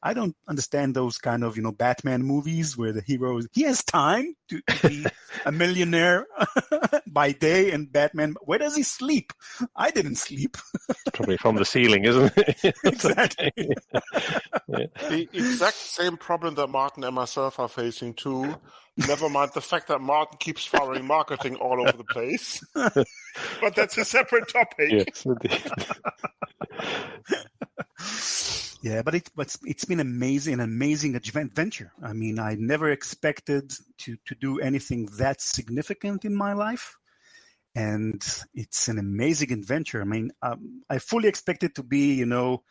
i 0.04 0.14
don't 0.14 0.36
understand 0.48 0.94
those 0.94 1.18
kind 1.18 1.44
of 1.44 1.58
you 1.58 1.64
know 1.64 1.72
batman 1.72 2.22
movies 2.22 2.78
where 2.78 2.94
the 2.94 3.02
hero 3.02 3.40
he 3.52 3.64
has 3.64 3.84
time 3.84 4.36
to, 4.48 4.62
to 4.68 4.88
be 4.88 5.06
a 5.46 5.52
millionaire 5.52 6.28
by 7.08 7.32
day 7.32 7.72
and 7.72 7.92
batman 7.92 8.36
where 8.42 8.60
does 8.60 8.76
he 8.76 8.84
sleep 8.84 9.34
i 9.76 9.90
didn't 9.90 10.16
sleep 10.16 10.56
probably 11.14 11.38
from 11.38 11.56
the 11.56 11.66
ceiling 11.66 12.06
isn't 12.06 12.32
it 12.38 12.76
exactly 12.84 13.52
yeah. 13.58 14.86
the 15.10 15.28
exact 15.34 15.76
same 15.76 16.18
problem 16.18 16.54
that 16.54 16.68
martin 16.68 17.04
and 17.04 17.16
myself 17.16 17.60
are 17.60 17.68
facing 17.68 18.14
too 18.14 18.56
Never 19.08 19.30
mind 19.30 19.52
the 19.54 19.62
fact 19.62 19.88
that 19.88 20.02
Martin 20.02 20.38
keeps 20.40 20.66
firing 20.66 21.06
marketing 21.06 21.56
all 21.56 21.80
over 21.80 21.96
the 21.96 22.04
place. 22.04 22.62
but 22.74 23.76
that's 23.76 23.98
a 23.98 24.04
separate 24.04 24.50
topic. 24.50 24.99
Yes, 25.00 25.26
yeah, 28.82 29.02
but 29.02 29.16
it, 29.16 29.30
but 29.36 29.56
it's 29.66 29.86
been 29.86 30.00
amazing, 30.00 30.56
an 30.56 30.60
amazing 30.60 31.16
adventure. 31.16 31.92
I 32.04 32.14
mean, 32.14 32.40
I 32.40 32.56
never 32.56 32.92
expected 32.92 33.74
to 34.00 34.18
to 34.26 34.36
do 34.36 34.60
anything 34.60 35.08
that 35.18 35.42
significant 35.42 36.26
in 36.26 36.36
my 36.36 36.54
life, 36.54 36.98
and 37.76 38.22
it's 38.54 38.88
an 38.88 39.00
amazing 39.00 39.54
adventure. 39.54 40.02
I 40.02 40.06
mean, 40.06 40.32
um, 40.42 40.84
I 40.90 41.00
fully 41.00 41.30
expected 41.30 41.76
to 41.76 41.84
be, 41.84 42.14
you 42.14 42.26
know, 42.26 42.64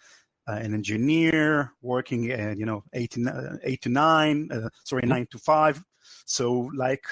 uh, 0.49 0.53
an 0.53 0.75
engineer 0.75 1.73
working 1.83 2.31
at 2.31 2.59
you 2.59 2.67
know 2.67 2.85
eight 2.93 3.13
to, 3.13 3.27
uh, 3.27 3.57
eight 3.65 3.83
to 3.83 3.89
nine, 3.89 4.49
uh, 4.53 4.69
sorry, 4.85 5.03
mm-hmm. 5.03 5.11
nine 5.11 5.27
to 5.31 5.39
five, 5.39 5.83
so 6.27 6.71
like 6.75 7.05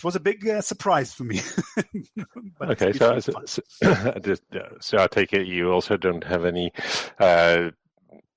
it 0.00 0.04
was 0.04 0.16
a 0.16 0.20
big 0.20 0.48
uh, 0.48 0.60
surprise 0.60 1.12
for 1.12 1.24
me. 1.24 1.40
okay, 2.62 2.92
so, 2.92 3.20
so, 3.20 3.32
so, 3.46 3.62
so, 4.80 4.98
I 4.98 5.06
take 5.06 5.32
it 5.32 5.46
you 5.46 5.70
also 5.70 5.96
don't 5.96 6.24
have 6.24 6.44
any 6.44 6.72
uh, 7.18 7.70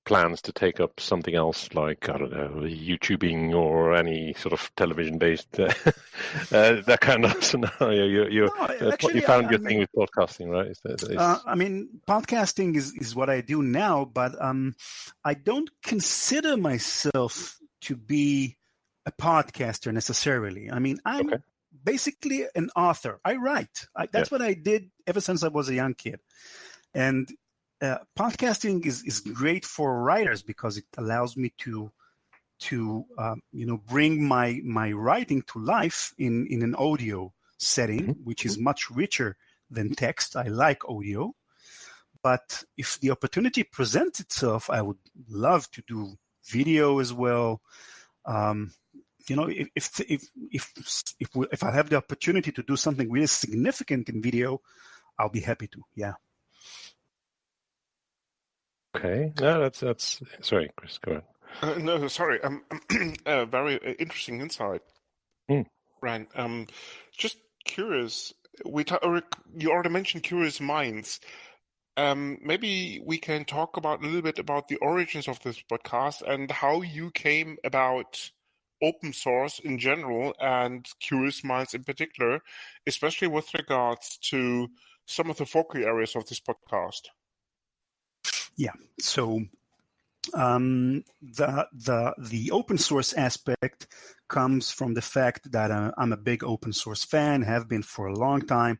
plans 0.04 0.42
to 0.42 0.52
take 0.52 0.80
up 0.80 1.00
something 1.00 1.34
else 1.34 1.72
like 1.74 2.08
I 2.08 2.18
don't 2.18 2.32
know 2.32 2.60
YouTubing 2.60 3.54
or 3.54 3.94
any 3.94 4.34
sort 4.34 4.52
of 4.52 4.70
television 4.76 5.18
based 5.18 5.58
uh, 5.58 5.72
uh, 6.52 6.82
that 6.82 6.98
kind 7.00 7.24
of 7.24 7.42
scenario. 7.50 8.04
You 8.04 8.28
you, 8.28 8.40
no, 8.46 8.64
uh, 8.64 8.92
actually, 8.92 9.14
you 9.16 9.22
found 9.22 9.46
I, 9.46 9.50
your 9.50 9.60
I 9.60 9.62
thing 9.62 9.78
mean, 9.78 9.88
with 9.96 10.10
podcasting, 10.10 10.48
right? 10.48 10.66
Is 10.66 10.80
that, 10.84 11.02
is... 11.02 11.16
Uh, 11.16 11.38
I 11.46 11.54
mean, 11.54 11.88
podcasting 12.06 12.76
is 12.76 12.92
is 12.94 13.14
what 13.14 13.30
I 13.30 13.40
do 13.40 13.62
now, 13.62 14.04
but 14.04 14.40
um, 14.42 14.74
I 15.24 15.34
don't 15.34 15.70
consider 15.82 16.56
myself 16.56 17.58
to 17.82 17.96
be 17.96 18.56
a 19.06 19.12
podcaster 19.12 19.92
necessarily. 19.92 20.70
I 20.70 20.78
mean, 20.78 20.98
I'm 21.04 21.28
okay. 21.28 21.42
Basically 21.84 22.46
an 22.54 22.70
author. 22.74 23.20
I 23.24 23.36
write. 23.36 23.86
I, 23.94 24.06
that's 24.10 24.30
yeah. 24.30 24.38
what 24.38 24.42
I 24.42 24.54
did 24.54 24.90
ever 25.06 25.20
since 25.20 25.42
I 25.42 25.48
was 25.48 25.68
a 25.68 25.74
young 25.74 25.94
kid. 25.94 26.20
And 26.94 27.28
uh, 27.82 27.98
podcasting 28.18 28.86
is, 28.86 29.02
is 29.04 29.20
great 29.20 29.64
for 29.64 30.02
writers 30.02 30.42
because 30.42 30.78
it 30.78 30.86
allows 30.96 31.36
me 31.36 31.52
to 31.58 31.92
to 32.60 33.04
um, 33.18 33.40
you 33.52 33.66
know 33.66 33.78
bring 33.88 34.26
my 34.26 34.60
my 34.64 34.92
writing 34.92 35.42
to 35.42 35.58
life 35.58 36.14
in 36.18 36.46
in 36.48 36.62
an 36.62 36.74
audio 36.76 37.32
setting, 37.58 38.00
mm-hmm. 38.00 38.24
which 38.24 38.46
is 38.46 38.58
much 38.58 38.90
richer 38.90 39.36
than 39.70 39.94
text. 39.94 40.36
I 40.36 40.44
like 40.44 40.88
audio, 40.88 41.34
but 42.22 42.64
if 42.76 42.98
the 43.00 43.10
opportunity 43.10 43.64
presents 43.64 44.20
itself, 44.20 44.70
I 44.70 44.82
would 44.82 44.98
love 45.28 45.70
to 45.72 45.82
do 45.86 46.16
video 46.46 47.00
as 47.00 47.12
well. 47.12 47.60
Um, 48.24 48.72
you 49.28 49.36
know, 49.36 49.48
if 49.48 49.68
if 49.74 50.00
if 50.00 50.22
if 50.50 51.14
if, 51.20 51.28
if 51.52 51.62
I 51.62 51.70
have 51.70 51.90
the 51.90 51.96
opportunity 51.96 52.52
to 52.52 52.62
do 52.62 52.76
something 52.76 53.10
really 53.10 53.26
significant 53.26 54.08
in 54.08 54.22
video, 54.22 54.60
I'll 55.18 55.28
be 55.28 55.40
happy 55.40 55.68
to. 55.68 55.82
Yeah. 55.94 56.14
Okay. 58.96 59.32
No, 59.40 59.60
that's 59.60 59.80
that's. 59.80 60.22
Sorry, 60.40 60.70
Chris. 60.76 60.98
Go 60.98 61.12
ahead. 61.12 61.24
Uh, 61.62 61.74
no, 61.78 62.08
sorry. 62.08 62.42
Um, 62.42 62.62
uh, 63.26 63.44
very 63.44 63.76
uh, 63.76 63.94
interesting 63.98 64.40
insight, 64.40 64.82
mm. 65.50 65.66
Ran. 66.02 66.26
Um, 66.34 66.66
just 67.16 67.38
curious. 67.64 68.32
We 68.64 68.84
ta- 68.84 68.98
you 69.56 69.70
already 69.70 69.88
mentioned 69.90 70.22
curious 70.22 70.60
minds. 70.60 71.20
Um, 71.96 72.38
maybe 72.42 73.00
we 73.04 73.18
can 73.18 73.44
talk 73.44 73.76
about 73.76 74.02
a 74.02 74.06
little 74.06 74.22
bit 74.22 74.40
about 74.40 74.68
the 74.68 74.76
origins 74.76 75.28
of 75.28 75.40
this 75.40 75.62
podcast 75.70 76.22
and 76.22 76.50
how 76.50 76.82
you 76.82 77.10
came 77.12 77.56
about 77.62 78.30
open 78.82 79.12
source 79.12 79.58
in 79.58 79.78
general 79.78 80.34
and 80.40 80.86
Curious 81.00 81.44
Minds 81.44 81.74
in 81.74 81.84
particular, 81.84 82.40
especially 82.86 83.28
with 83.28 83.52
regards 83.54 84.18
to 84.30 84.68
some 85.06 85.30
of 85.30 85.36
the 85.36 85.46
focal 85.46 85.84
areas 85.84 86.16
of 86.16 86.26
this 86.26 86.40
podcast. 86.40 87.08
Yeah. 88.56 88.72
So 89.00 89.42
um, 90.32 91.04
the 91.20 91.68
the 91.72 92.14
the 92.18 92.50
open 92.50 92.78
source 92.78 93.12
aspect 93.12 93.88
comes 94.28 94.70
from 94.70 94.94
the 94.94 95.02
fact 95.02 95.52
that 95.52 95.70
uh, 95.70 95.92
I'm 95.98 96.12
a 96.12 96.16
big 96.16 96.42
open 96.42 96.72
source 96.72 97.04
fan, 97.04 97.42
have 97.42 97.68
been 97.68 97.82
for 97.82 98.06
a 98.06 98.16
long 98.16 98.40
time. 98.40 98.78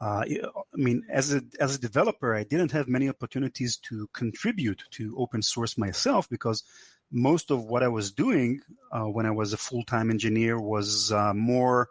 Uh, 0.00 0.22
I 0.24 0.76
mean, 0.76 1.02
as 1.10 1.34
a 1.34 1.42
as 1.58 1.74
a 1.74 1.80
developer, 1.80 2.34
I 2.34 2.44
didn't 2.44 2.70
have 2.72 2.86
many 2.86 3.08
opportunities 3.08 3.76
to 3.88 4.08
contribute 4.12 4.84
to 4.92 5.16
open 5.18 5.42
source 5.42 5.76
myself 5.76 6.28
because 6.28 6.62
most 7.10 7.50
of 7.50 7.64
what 7.64 7.82
I 7.82 7.88
was 7.88 8.12
doing 8.12 8.60
uh, 8.92 9.04
when 9.04 9.26
I 9.26 9.30
was 9.30 9.52
a 9.52 9.56
full 9.56 9.84
time 9.84 10.10
engineer 10.10 10.60
was 10.60 11.12
uh, 11.12 11.34
more 11.34 11.88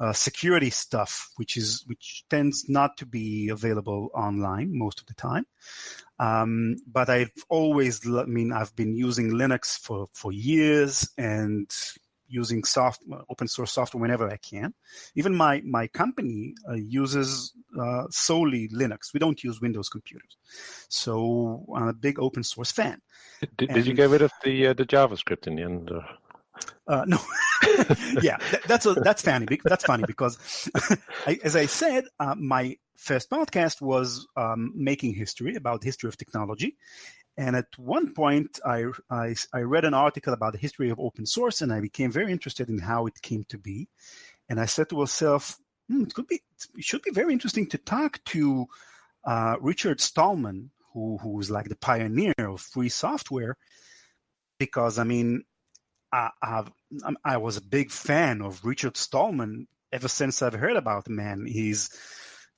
uh, 0.00 0.12
security 0.12 0.70
stuff, 0.70 1.30
which 1.36 1.56
is 1.56 1.84
which 1.86 2.24
tends 2.30 2.64
not 2.68 2.96
to 2.98 3.06
be 3.06 3.48
available 3.48 4.10
online 4.14 4.76
most 4.76 5.00
of 5.00 5.06
the 5.06 5.14
time. 5.14 5.46
Um, 6.18 6.76
but 6.86 7.08
I've 7.08 7.32
always, 7.48 8.06
I 8.06 8.24
mean, 8.24 8.52
I've 8.52 8.74
been 8.76 8.94
using 8.94 9.32
Linux 9.32 9.78
for 9.78 10.08
for 10.12 10.32
years 10.32 11.08
and 11.18 11.70
using 12.32 12.64
soft 12.64 13.02
open 13.28 13.46
source 13.46 13.72
software 13.72 14.00
whenever 14.00 14.28
I 14.28 14.38
can. 14.38 14.74
Even 15.14 15.34
my 15.34 15.62
my 15.64 15.86
company 15.86 16.54
uh, 16.68 16.74
uses 16.74 17.52
uh, 17.80 18.04
solely 18.10 18.68
Linux. 18.68 19.12
We 19.12 19.20
don't 19.20 19.42
use 19.44 19.60
Windows 19.60 19.88
computers, 19.88 20.36
so 20.88 21.66
I'm 21.76 21.88
a 21.88 21.92
big 21.92 22.18
open 22.18 22.42
source 22.42 22.72
fan. 22.72 23.00
Did, 23.56 23.68
and, 23.68 23.76
did 23.76 23.86
you 23.86 23.94
get 23.94 24.10
rid 24.10 24.22
of 24.22 24.32
the 24.44 24.68
uh, 24.68 24.72
the 24.72 24.86
JavaScript 24.86 25.46
in 25.46 25.56
the 25.56 25.62
end? 25.62 25.90
Uh, 26.86 27.04
no, 27.06 27.18
yeah, 28.22 28.36
that, 28.50 28.60
that's 28.66 28.86
a, 28.86 28.94
that's 28.94 29.22
funny. 29.22 29.58
That's 29.64 29.84
funny 29.84 30.04
because, 30.06 30.68
I, 31.26 31.38
as 31.44 31.56
I 31.56 31.66
said, 31.66 32.04
uh, 32.18 32.34
my 32.34 32.76
first 32.96 33.30
podcast 33.30 33.80
was 33.80 34.26
um, 34.36 34.72
making 34.74 35.14
history 35.14 35.54
about 35.56 35.82
history 35.82 36.08
of 36.08 36.16
technology, 36.16 36.76
and 37.36 37.56
at 37.56 37.66
one 37.78 38.12
point, 38.12 38.60
I, 38.64 38.86
I, 39.10 39.34
I 39.54 39.60
read 39.60 39.84
an 39.84 39.94
article 39.94 40.34
about 40.34 40.52
the 40.52 40.58
history 40.58 40.90
of 40.90 41.00
open 41.00 41.26
source, 41.26 41.62
and 41.62 41.72
I 41.72 41.80
became 41.80 42.12
very 42.12 42.30
interested 42.30 42.68
in 42.68 42.78
how 42.78 43.06
it 43.06 43.22
came 43.22 43.44
to 43.48 43.58
be. 43.58 43.88
And 44.48 44.60
I 44.60 44.66
said 44.66 44.88
to 44.90 44.96
myself, 44.96 45.58
hmm, 45.88 46.02
it 46.02 46.14
could 46.14 46.26
be, 46.26 46.42
it 46.76 46.84
should 46.84 47.02
be 47.02 47.10
very 47.10 47.32
interesting 47.32 47.66
to 47.68 47.78
talk 47.78 48.22
to 48.26 48.66
uh, 49.24 49.56
Richard 49.60 50.00
Stallman, 50.00 50.70
who 50.92 51.16
who 51.22 51.30
was 51.30 51.50
like 51.50 51.68
the 51.68 51.76
pioneer 51.76 52.34
of 52.38 52.60
free 52.60 52.90
software, 52.90 53.56
because 54.58 54.98
I 54.98 55.04
mean, 55.04 55.44
I, 56.12 56.30
I've, 56.42 56.70
I 57.24 57.38
was 57.38 57.56
a 57.56 57.62
big 57.62 57.90
fan 57.90 58.42
of 58.42 58.64
Richard 58.64 58.96
Stallman 58.96 59.66
ever 59.90 60.08
since 60.08 60.42
I've 60.42 60.52
heard 60.54 60.76
about 60.76 61.04
the 61.04 61.10
man. 61.10 61.46
He's, 61.46 61.88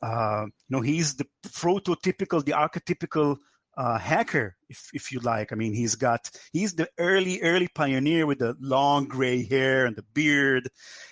uh, 0.02 0.46
you 0.46 0.52
know, 0.68 0.80
he's 0.80 1.14
the 1.14 1.26
prototypical, 1.46 2.44
the 2.44 2.52
archetypical 2.52 3.38
uh, 3.76 3.98
hacker, 3.98 4.56
if 4.68 4.90
if 4.92 5.12
you 5.12 5.20
like. 5.20 5.52
I 5.52 5.56
mean, 5.56 5.74
he's 5.74 5.94
got 5.96 6.30
he's 6.52 6.74
the 6.74 6.88
early 6.98 7.40
early 7.42 7.68
pioneer 7.68 8.26
with 8.26 8.38
the 8.38 8.56
long 8.60 9.06
gray 9.06 9.44
hair 9.44 9.86
and 9.86 9.96
the 9.96 10.04
beard, 10.14 10.68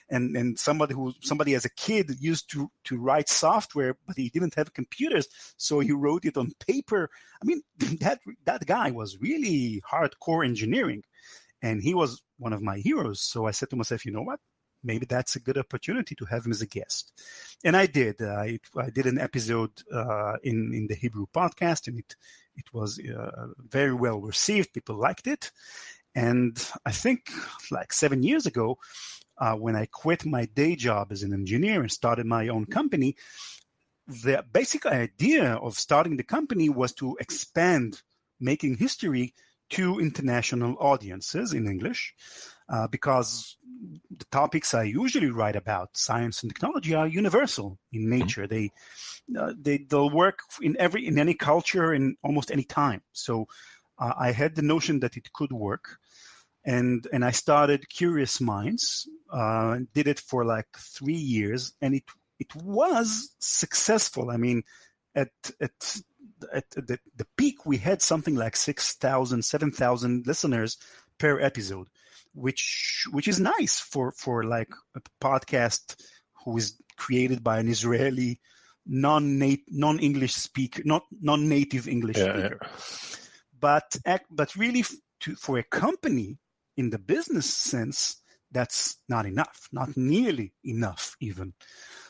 and 0.08 0.36
and 0.36 0.58
somebody 0.58 0.94
who 0.94 1.12
somebody 1.22 1.54
as 1.54 1.64
a 1.64 1.70
kid 1.70 2.10
used 2.20 2.50
to 2.52 2.70
to 2.84 2.98
write 2.98 3.28
software, 3.28 3.96
but 4.06 4.16
he 4.16 4.28
didn't 4.28 4.54
have 4.54 4.74
computers, 4.74 5.28
so 5.56 5.80
he 5.80 5.92
wrote 5.92 6.24
it 6.24 6.36
on 6.36 6.52
paper. 6.66 7.10
I 7.42 7.44
mean, 7.44 7.62
that 8.00 8.20
that 8.44 8.66
guy 8.66 8.90
was 8.90 9.18
really 9.20 9.82
hardcore 9.90 10.44
engineering, 10.44 11.02
and 11.62 11.82
he 11.82 11.94
was 11.94 12.22
one 12.38 12.52
of 12.52 12.62
my 12.62 12.78
heroes. 12.78 13.20
So 13.20 13.46
I 13.46 13.52
said 13.52 13.70
to 13.70 13.76
myself, 13.76 14.04
you 14.04 14.12
know 14.12 14.22
what? 14.22 14.40
maybe 14.84 15.06
that's 15.06 15.36
a 15.36 15.40
good 15.40 15.58
opportunity 15.58 16.14
to 16.16 16.24
have 16.24 16.44
him 16.44 16.52
as 16.52 16.62
a 16.62 16.66
guest. 16.66 17.12
And 17.64 17.76
I 17.76 17.86
did. 17.86 18.20
I, 18.20 18.58
I 18.76 18.90
did 18.90 19.06
an 19.06 19.18
episode 19.18 19.70
uh, 19.92 20.36
in 20.42 20.74
in 20.74 20.86
the 20.88 20.94
Hebrew 20.94 21.26
podcast, 21.34 21.88
and 21.88 21.98
it 21.98 22.16
it 22.56 22.72
was 22.72 22.98
uh, 22.98 23.48
very 23.58 23.94
well 23.94 24.20
received. 24.20 24.72
People 24.72 24.96
liked 24.96 25.26
it, 25.26 25.50
and 26.14 26.62
I 26.84 26.92
think 26.92 27.30
like 27.70 27.92
seven 27.92 28.22
years 28.22 28.46
ago, 28.46 28.78
uh, 29.38 29.54
when 29.54 29.76
I 29.76 29.86
quit 29.86 30.26
my 30.26 30.44
day 30.46 30.76
job 30.76 31.12
as 31.12 31.22
an 31.22 31.32
engineer 31.32 31.80
and 31.80 31.90
started 31.90 32.26
my 32.26 32.48
own 32.48 32.66
company, 32.66 33.16
the 34.06 34.44
basic 34.52 34.86
idea 34.86 35.54
of 35.54 35.78
starting 35.78 36.16
the 36.16 36.22
company 36.22 36.68
was 36.68 36.92
to 36.94 37.16
expand 37.20 38.02
making 38.40 38.76
history 38.76 39.34
to 39.70 39.98
international 39.98 40.76
audiences 40.78 41.52
in 41.54 41.66
English 41.66 42.14
uh, 42.68 42.86
because 42.88 43.56
the 44.16 44.24
topics 44.26 44.74
I 44.74 44.84
usually 44.84 45.30
write 45.30 45.56
about, 45.56 45.96
science 45.96 46.42
and 46.42 46.52
technology, 46.52 46.94
are 46.94 47.06
universal 47.06 47.78
in 47.92 48.02
mm-hmm. 48.02 48.18
nature. 48.18 48.46
They 48.46 48.70
uh, 49.38 49.52
they 49.58 49.78
they'll 49.78 50.10
work 50.10 50.40
in 50.60 50.76
every 50.78 51.06
in 51.06 51.18
any 51.18 51.34
culture 51.34 51.92
in 51.92 52.16
almost 52.22 52.50
any 52.50 52.64
time. 52.64 53.02
So 53.12 53.46
uh, 53.98 54.12
I 54.18 54.32
had 54.32 54.54
the 54.54 54.62
notion 54.62 55.00
that 55.00 55.16
it 55.16 55.32
could 55.32 55.52
work, 55.52 55.98
and 56.64 57.06
and 57.12 57.24
I 57.24 57.30
started 57.30 57.88
Curious 57.88 58.40
Minds. 58.40 59.08
Uh, 59.32 59.80
did 59.94 60.06
it 60.06 60.20
for 60.20 60.44
like 60.44 60.68
three 60.76 61.14
years, 61.14 61.72
and 61.80 61.94
it 61.94 62.04
it 62.38 62.54
was 62.54 63.34
successful. 63.38 64.30
I 64.30 64.36
mean, 64.36 64.64
at 65.14 65.30
at 65.60 66.00
at 66.52 66.70
the, 66.70 66.98
the 67.16 67.26
peak, 67.36 67.64
we 67.66 67.76
had 67.76 68.02
something 68.02 68.34
like 68.34 68.56
6,000, 68.56 69.44
7,000 69.44 70.26
listeners 70.26 70.76
per 71.16 71.38
episode 71.38 71.86
which 72.34 73.06
which 73.10 73.28
is 73.28 73.40
nice 73.40 73.80
for 73.80 74.12
for 74.12 74.44
like 74.44 74.70
a 74.96 75.00
podcast 75.20 75.96
who 76.44 76.56
is 76.56 76.80
created 76.96 77.42
by 77.42 77.58
an 77.58 77.68
Israeli 77.68 78.40
non 78.86 79.38
non 79.68 79.98
English 79.98 80.34
speaker, 80.34 80.82
not 80.84 81.04
non 81.20 81.48
native 81.48 81.88
English 81.88 82.18
yeah, 82.18 82.32
speaker. 82.32 82.58
Yeah. 82.60 82.68
But 83.60 83.96
but 84.30 84.56
really, 84.56 84.84
to, 85.20 85.36
for 85.36 85.58
a 85.58 85.62
company 85.62 86.38
in 86.76 86.90
the 86.90 86.98
business 86.98 87.46
sense, 87.46 88.22
that's 88.50 88.96
not 89.08 89.26
enough, 89.26 89.68
not 89.72 89.96
nearly 89.96 90.52
enough 90.64 91.16
even. 91.20 91.54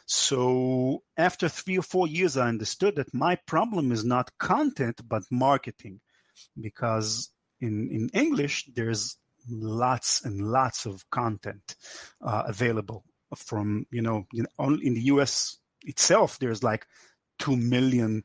So 0.07 1.03
after 1.17 1.49
three 1.49 1.79
or 1.79 1.83
four 1.83 2.07
years, 2.07 2.37
I 2.37 2.49
understood 2.49 2.97
that 2.97 3.15
my 3.15 3.37
problem 3.47 3.93
is 3.93 4.05
not 4.05 4.37
content 4.39 5.01
but 5.07 5.23
marketing, 5.31 6.01
because 6.61 7.31
in 7.61 7.91
in 7.91 8.09
English 8.13 8.69
there's 8.75 9.17
lots 9.49 10.25
and 10.25 10.41
lots 10.41 10.87
of 10.87 11.09
content 11.11 11.77
uh, 12.23 12.45
available 12.47 13.05
from 13.37 13.87
you 13.91 14.03
know 14.03 14.27
in, 14.33 14.47
in 14.83 14.95
the 14.95 15.03
US 15.03 15.59
itself. 15.83 16.39
There's 16.39 16.63
like 16.63 16.87
two 17.39 17.57
million 17.57 18.25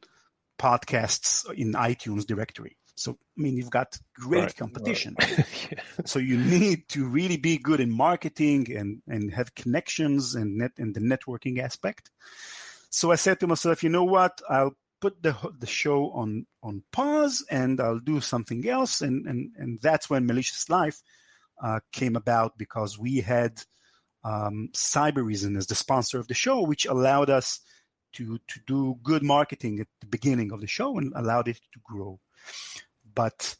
podcasts 0.59 1.51
in 1.53 1.73
iTunes 1.73 2.25
directory. 2.25 2.77
So 2.95 3.11
I 3.11 3.41
mean, 3.41 3.57
you've 3.57 3.69
got 3.69 3.99
great 4.15 4.41
right, 4.41 4.55
competition. 4.55 5.15
Right. 5.19 5.45
yeah. 5.71 5.79
So 6.05 6.19
you 6.19 6.37
need 6.37 6.89
to 6.89 7.07
really 7.07 7.37
be 7.37 7.57
good 7.57 7.79
in 7.79 7.91
marketing 7.91 8.75
and 8.75 9.01
and 9.07 9.33
have 9.33 9.55
connections 9.55 10.35
and 10.35 10.57
net 10.57 10.71
and 10.77 10.95
the 10.95 10.99
networking 10.99 11.59
aspect. 11.59 12.09
So 12.89 13.11
I 13.11 13.15
said 13.15 13.39
to 13.41 13.47
myself, 13.47 13.83
you 13.83 13.89
know 13.89 14.05
what? 14.05 14.41
I'll 14.49 14.75
put 14.99 15.21
the 15.21 15.35
the 15.59 15.67
show 15.67 16.11
on 16.11 16.45
on 16.63 16.83
pause 16.91 17.45
and 17.49 17.79
I'll 17.79 17.99
do 17.99 18.21
something 18.21 18.67
else. 18.67 19.01
And 19.01 19.25
and 19.27 19.51
and 19.57 19.79
that's 19.81 20.09
when 20.09 20.25
Malicious 20.25 20.69
Life 20.69 21.01
uh, 21.61 21.79
came 21.91 22.15
about 22.15 22.57
because 22.57 22.97
we 22.97 23.21
had 23.21 23.61
um, 24.23 24.69
Cybereason 24.73 25.57
as 25.57 25.67
the 25.67 25.75
sponsor 25.75 26.19
of 26.19 26.27
the 26.27 26.33
show, 26.33 26.61
which 26.61 26.85
allowed 26.85 27.29
us 27.29 27.59
to 28.13 28.39
to 28.47 28.59
do 28.65 28.95
good 29.03 29.23
marketing 29.23 29.79
at 29.79 29.87
the 30.01 30.07
beginning 30.07 30.51
of 30.51 30.61
the 30.61 30.67
show 30.67 30.97
and 30.97 31.13
allowed 31.15 31.47
it 31.47 31.59
to 31.73 31.79
grow. 31.83 32.19
But 33.13 33.55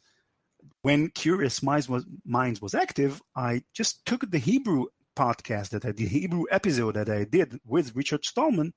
when 0.82 1.08
Curious 1.10 1.62
Minds 1.62 1.88
was, 1.88 2.04
Minds 2.24 2.62
was 2.62 2.74
active, 2.74 3.20
I 3.34 3.62
just 3.74 4.04
took 4.06 4.30
the 4.30 4.38
Hebrew 4.38 4.86
podcast 5.16 5.70
that 5.70 5.84
I 5.84 5.92
the 5.92 6.06
Hebrew 6.06 6.44
episode 6.50 6.94
that 6.94 7.08
I 7.08 7.24
did 7.24 7.60
with 7.66 7.96
Richard 7.96 8.24
Stallman 8.24 8.72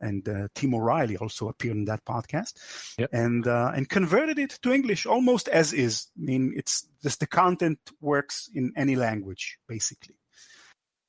and 0.00 0.28
uh, 0.28 0.48
Tim 0.54 0.74
O'Reilly 0.74 1.16
also 1.16 1.48
appeared 1.48 1.76
in 1.76 1.84
that 1.86 2.04
podcast, 2.04 2.54
yep. 2.98 3.10
and 3.12 3.46
uh, 3.46 3.72
and 3.74 3.88
converted 3.88 4.38
it 4.38 4.58
to 4.62 4.72
English 4.72 5.06
almost 5.06 5.48
as 5.48 5.72
is. 5.72 6.06
I 6.16 6.22
mean, 6.24 6.52
it's 6.56 6.88
just 7.02 7.20
the 7.20 7.26
content 7.26 7.78
works 8.00 8.48
in 8.54 8.72
any 8.76 8.96
language 8.96 9.58
basically, 9.66 10.16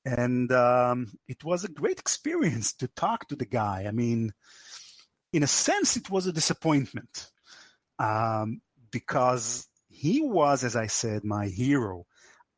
and 0.05 0.51
um, 0.51 1.13
it 1.27 1.43
was 1.43 1.63
a 1.63 1.71
great 1.71 1.99
experience 1.99 2.73
to 2.73 2.87
talk 2.87 3.27
to 3.27 3.35
the 3.35 3.45
guy. 3.45 3.85
I 3.87 3.91
mean, 3.91 4.33
in 5.33 5.43
a 5.43 5.47
sense, 5.47 5.97
it 5.97 6.09
was 6.09 6.27
a 6.27 6.33
disappointment 6.33 7.29
um, 7.99 8.61
because 8.91 9.67
he 9.89 10.21
was, 10.21 10.63
as 10.63 10.75
I 10.75 10.87
said, 10.87 11.23
my 11.23 11.47
hero. 11.47 12.05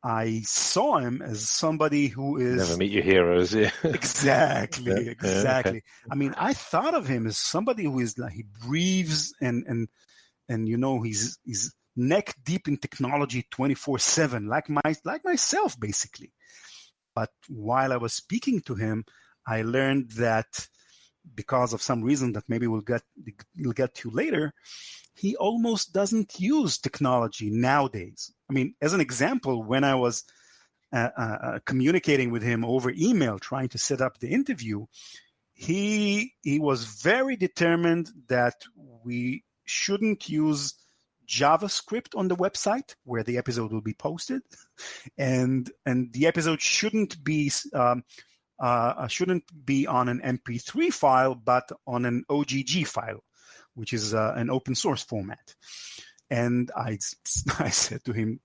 I 0.04 0.40
saw 0.44 0.98
him 0.98 1.22
as 1.22 1.48
somebody 1.48 2.08
who 2.08 2.36
is 2.36 2.56
never 2.56 2.76
meet 2.76 2.90
your 2.90 3.04
heroes. 3.04 3.54
Yeah, 3.54 3.70
exactly, 3.84 4.92
yeah. 5.04 5.10
exactly. 5.10 5.72
Yeah, 5.72 5.78
okay. 5.78 6.10
I 6.10 6.14
mean, 6.16 6.34
I 6.36 6.54
thought 6.54 6.94
of 6.94 7.06
him 7.06 7.26
as 7.26 7.38
somebody 7.38 7.84
who 7.84 8.00
is 8.00 8.18
like 8.18 8.32
he 8.32 8.44
breathes 8.66 9.32
and 9.40 9.64
and 9.66 9.88
and 10.48 10.68
you 10.68 10.76
know 10.76 11.02
he's 11.02 11.38
he's 11.44 11.72
neck 11.94 12.34
deep 12.44 12.66
in 12.66 12.78
technology 12.78 13.46
twenty 13.50 13.74
four 13.74 13.98
seven, 13.98 14.48
like 14.48 14.68
my 14.68 14.94
like 15.04 15.24
myself 15.24 15.78
basically. 15.78 16.32
But 17.14 17.30
while 17.48 17.92
I 17.92 17.96
was 17.96 18.12
speaking 18.12 18.60
to 18.62 18.74
him, 18.74 19.04
I 19.46 19.62
learned 19.62 20.12
that 20.12 20.66
because 21.34 21.72
of 21.72 21.82
some 21.82 22.02
reason 22.02 22.32
that 22.32 22.44
maybe 22.48 22.66
we'll 22.66 22.80
get 22.80 23.02
we'll 23.56 23.72
get 23.72 23.94
to 23.96 24.10
later, 24.10 24.52
he 25.14 25.36
almost 25.36 25.92
doesn't 25.92 26.40
use 26.40 26.78
technology 26.78 27.50
nowadays. 27.50 28.32
I 28.52 28.54
mean, 28.54 28.74
as 28.82 28.92
an 28.92 29.00
example, 29.00 29.62
when 29.62 29.82
I 29.82 29.94
was 29.94 30.24
uh, 30.92 31.08
uh, 31.16 31.38
uh, 31.42 31.58
communicating 31.64 32.30
with 32.30 32.42
him 32.42 32.66
over 32.66 32.92
email, 32.94 33.38
trying 33.38 33.70
to 33.70 33.78
set 33.78 34.02
up 34.02 34.18
the 34.18 34.28
interview, 34.28 34.84
he 35.54 36.34
he 36.42 36.60
was 36.60 36.84
very 36.84 37.34
determined 37.34 38.10
that 38.28 38.56
we 38.76 39.44
shouldn't 39.64 40.28
use 40.28 40.74
JavaScript 41.26 42.14
on 42.14 42.28
the 42.28 42.36
website 42.36 42.94
where 43.04 43.22
the 43.22 43.38
episode 43.38 43.72
will 43.72 43.80
be 43.80 43.94
posted, 43.94 44.42
and 45.16 45.70
and 45.86 46.12
the 46.12 46.26
episode 46.26 46.60
shouldn't 46.60 47.24
be 47.24 47.50
um, 47.72 48.04
uh, 48.60 49.06
shouldn't 49.06 49.44
be 49.64 49.86
on 49.86 50.10
an 50.10 50.20
MP3 50.20 50.92
file, 50.92 51.34
but 51.34 51.72
on 51.86 52.04
an 52.04 52.24
OGG 52.28 52.86
file 52.86 53.24
which 53.74 53.94
is 53.94 54.12
uh, 54.12 54.34
an 54.36 54.50
open 54.50 54.74
source 54.74 55.02
format. 55.02 55.54
And 56.32 56.70
I, 56.74 56.98
I 57.58 57.68
said 57.68 58.02
to 58.04 58.12
him, 58.12 58.40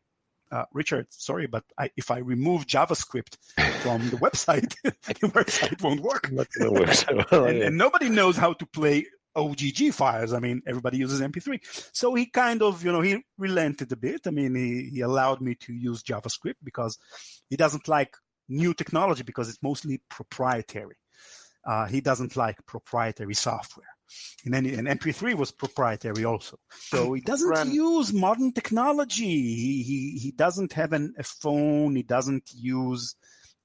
uh, 0.51 0.65
Richard, 0.73 1.07
sorry, 1.09 1.47
but 1.47 1.63
I, 1.77 1.89
if 1.95 2.11
I 2.11 2.19
remove 2.19 2.67
JavaScript 2.67 3.37
from 3.81 4.09
the 4.09 4.17
website, 4.17 4.73
the 4.83 5.27
website 5.29 5.81
won't 5.81 6.01
work. 6.01 6.29
and, 7.31 7.63
and, 7.63 7.77
nobody 7.77 8.09
knows 8.09 8.37
how 8.37 8.53
to 8.53 8.65
play 8.65 9.05
OGG 9.35 9.93
files. 9.93 10.33
I 10.33 10.39
mean, 10.39 10.61
everybody 10.67 10.97
uses 10.97 11.21
MP3. 11.21 11.59
So 11.93 12.13
he 12.13 12.25
kind 12.25 12.61
of, 12.61 12.83
you 12.83 12.91
know, 12.91 13.01
he 13.01 13.23
relented 13.37 13.91
a 13.91 13.97
bit. 13.97 14.21
I 14.25 14.31
mean, 14.31 14.55
he, 14.55 14.89
he 14.89 15.01
allowed 15.01 15.41
me 15.41 15.55
to 15.55 15.73
use 15.73 16.03
JavaScript 16.03 16.59
because 16.63 16.97
he 17.49 17.55
doesn't 17.55 17.87
like 17.87 18.15
new 18.49 18.73
technology 18.73 19.23
because 19.23 19.47
it's 19.49 19.63
mostly 19.63 20.01
proprietary. 20.09 20.97
Uh, 21.65 21.85
he 21.85 22.01
doesn't 22.01 22.35
like 22.35 22.65
proprietary 22.65 23.33
software. 23.33 23.96
And 24.45 24.53
then 24.53 24.65
and 24.65 24.87
MP3 24.87 25.35
was 25.35 25.51
proprietary 25.51 26.25
also. 26.25 26.57
So 26.69 27.13
he 27.13 27.21
doesn't 27.21 27.49
Ran. 27.49 27.71
use 27.71 28.13
modern 28.13 28.51
technology. 28.53 29.25
He, 29.25 29.83
he, 29.83 30.19
he 30.19 30.31
doesn't 30.31 30.73
have 30.73 30.93
an, 30.93 31.13
a 31.17 31.23
phone. 31.23 31.95
He 31.95 32.03
doesn't 32.03 32.49
use 32.53 33.15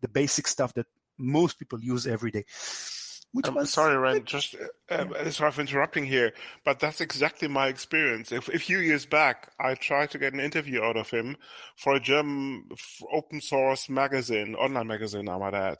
the 0.01 0.09
basic 0.09 0.49
stuff 0.49 0.75
that 0.75 0.87
most 1.19 1.59
people 1.59 1.81
use 1.81 2.07
every 2.07 2.31
day. 2.31 2.45
Which 3.33 3.49
I'm 3.49 3.55
was, 3.55 3.73
sorry, 3.73 3.97
Ran. 3.97 4.25
Just 4.27 4.55
uh, 4.91 5.07
yeah. 5.15 5.31
sorry 5.31 5.53
for 5.53 5.63
interrupting 5.63 6.05
here, 6.05 6.35
but 6.67 6.81
that's 6.81 7.01
exactly 7.01 7.49
my 7.49 7.69
experience. 7.69 8.31
If, 8.31 8.49
a 8.49 8.59
few 8.59 8.79
years 8.79 9.07
back, 9.07 9.51
I 9.59 9.75
tried 9.75 10.11
to 10.11 10.19
get 10.19 10.35
an 10.35 10.41
interview 10.41 10.83
out 10.83 10.99
of 10.99 11.09
him 11.09 11.39
for 11.77 11.95
a 11.95 12.01
German 12.01 12.69
open 13.11 13.41
source 13.41 13.89
magazine, 13.89 14.55
online 14.55 14.87
magazine, 14.87 15.31
I 15.31 15.39
might 15.39 15.55
add, 15.55 15.79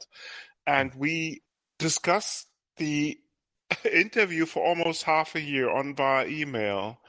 and 0.65 0.95
we 0.95 1.43
discussed 1.77 2.47
the 2.77 3.19
interview 3.91 4.45
for 4.45 4.63
almost 4.63 5.03
half 5.03 5.35
a 5.35 5.41
year 5.41 5.69
on 5.69 5.95
via 5.95 6.27
email. 6.27 6.99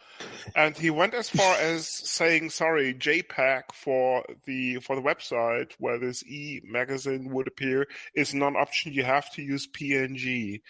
and 0.55 0.77
he 0.77 0.91
went 0.91 1.15
as 1.15 1.29
far 1.29 1.57
as 1.61 1.89
saying, 1.89 2.51
"Sorry, 2.51 2.95
JPEG 2.95 3.63
for 3.73 4.25
the 4.47 4.77
for 4.81 4.97
the 4.97 5.03
website 5.03 5.73
where 5.79 5.99
this 5.99 6.25
e 6.25 6.61
magazine 6.65 7.31
would 7.31 7.49
appear 7.49 7.87
is 8.15 8.35
not 8.35 8.49
an 8.49 8.57
option. 8.57 8.93
You 8.93 9.05
have 9.05 9.31
to 9.35 9.43
use 9.43 9.67
PNG." 9.67 10.61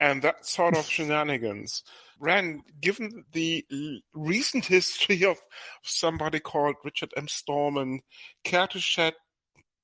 And 0.00 0.22
that 0.22 0.46
sort 0.46 0.76
of 0.76 0.86
shenanigans. 0.90 1.82
Ran, 2.18 2.62
given 2.80 3.24
the 3.32 3.64
recent 4.14 4.66
history 4.66 5.24
of 5.24 5.38
somebody 5.82 6.38
called 6.38 6.76
Richard 6.84 7.12
M. 7.16 7.26
Stallman, 7.26 8.00
care 8.44 8.68
to 8.68 8.78
shed 8.80 9.14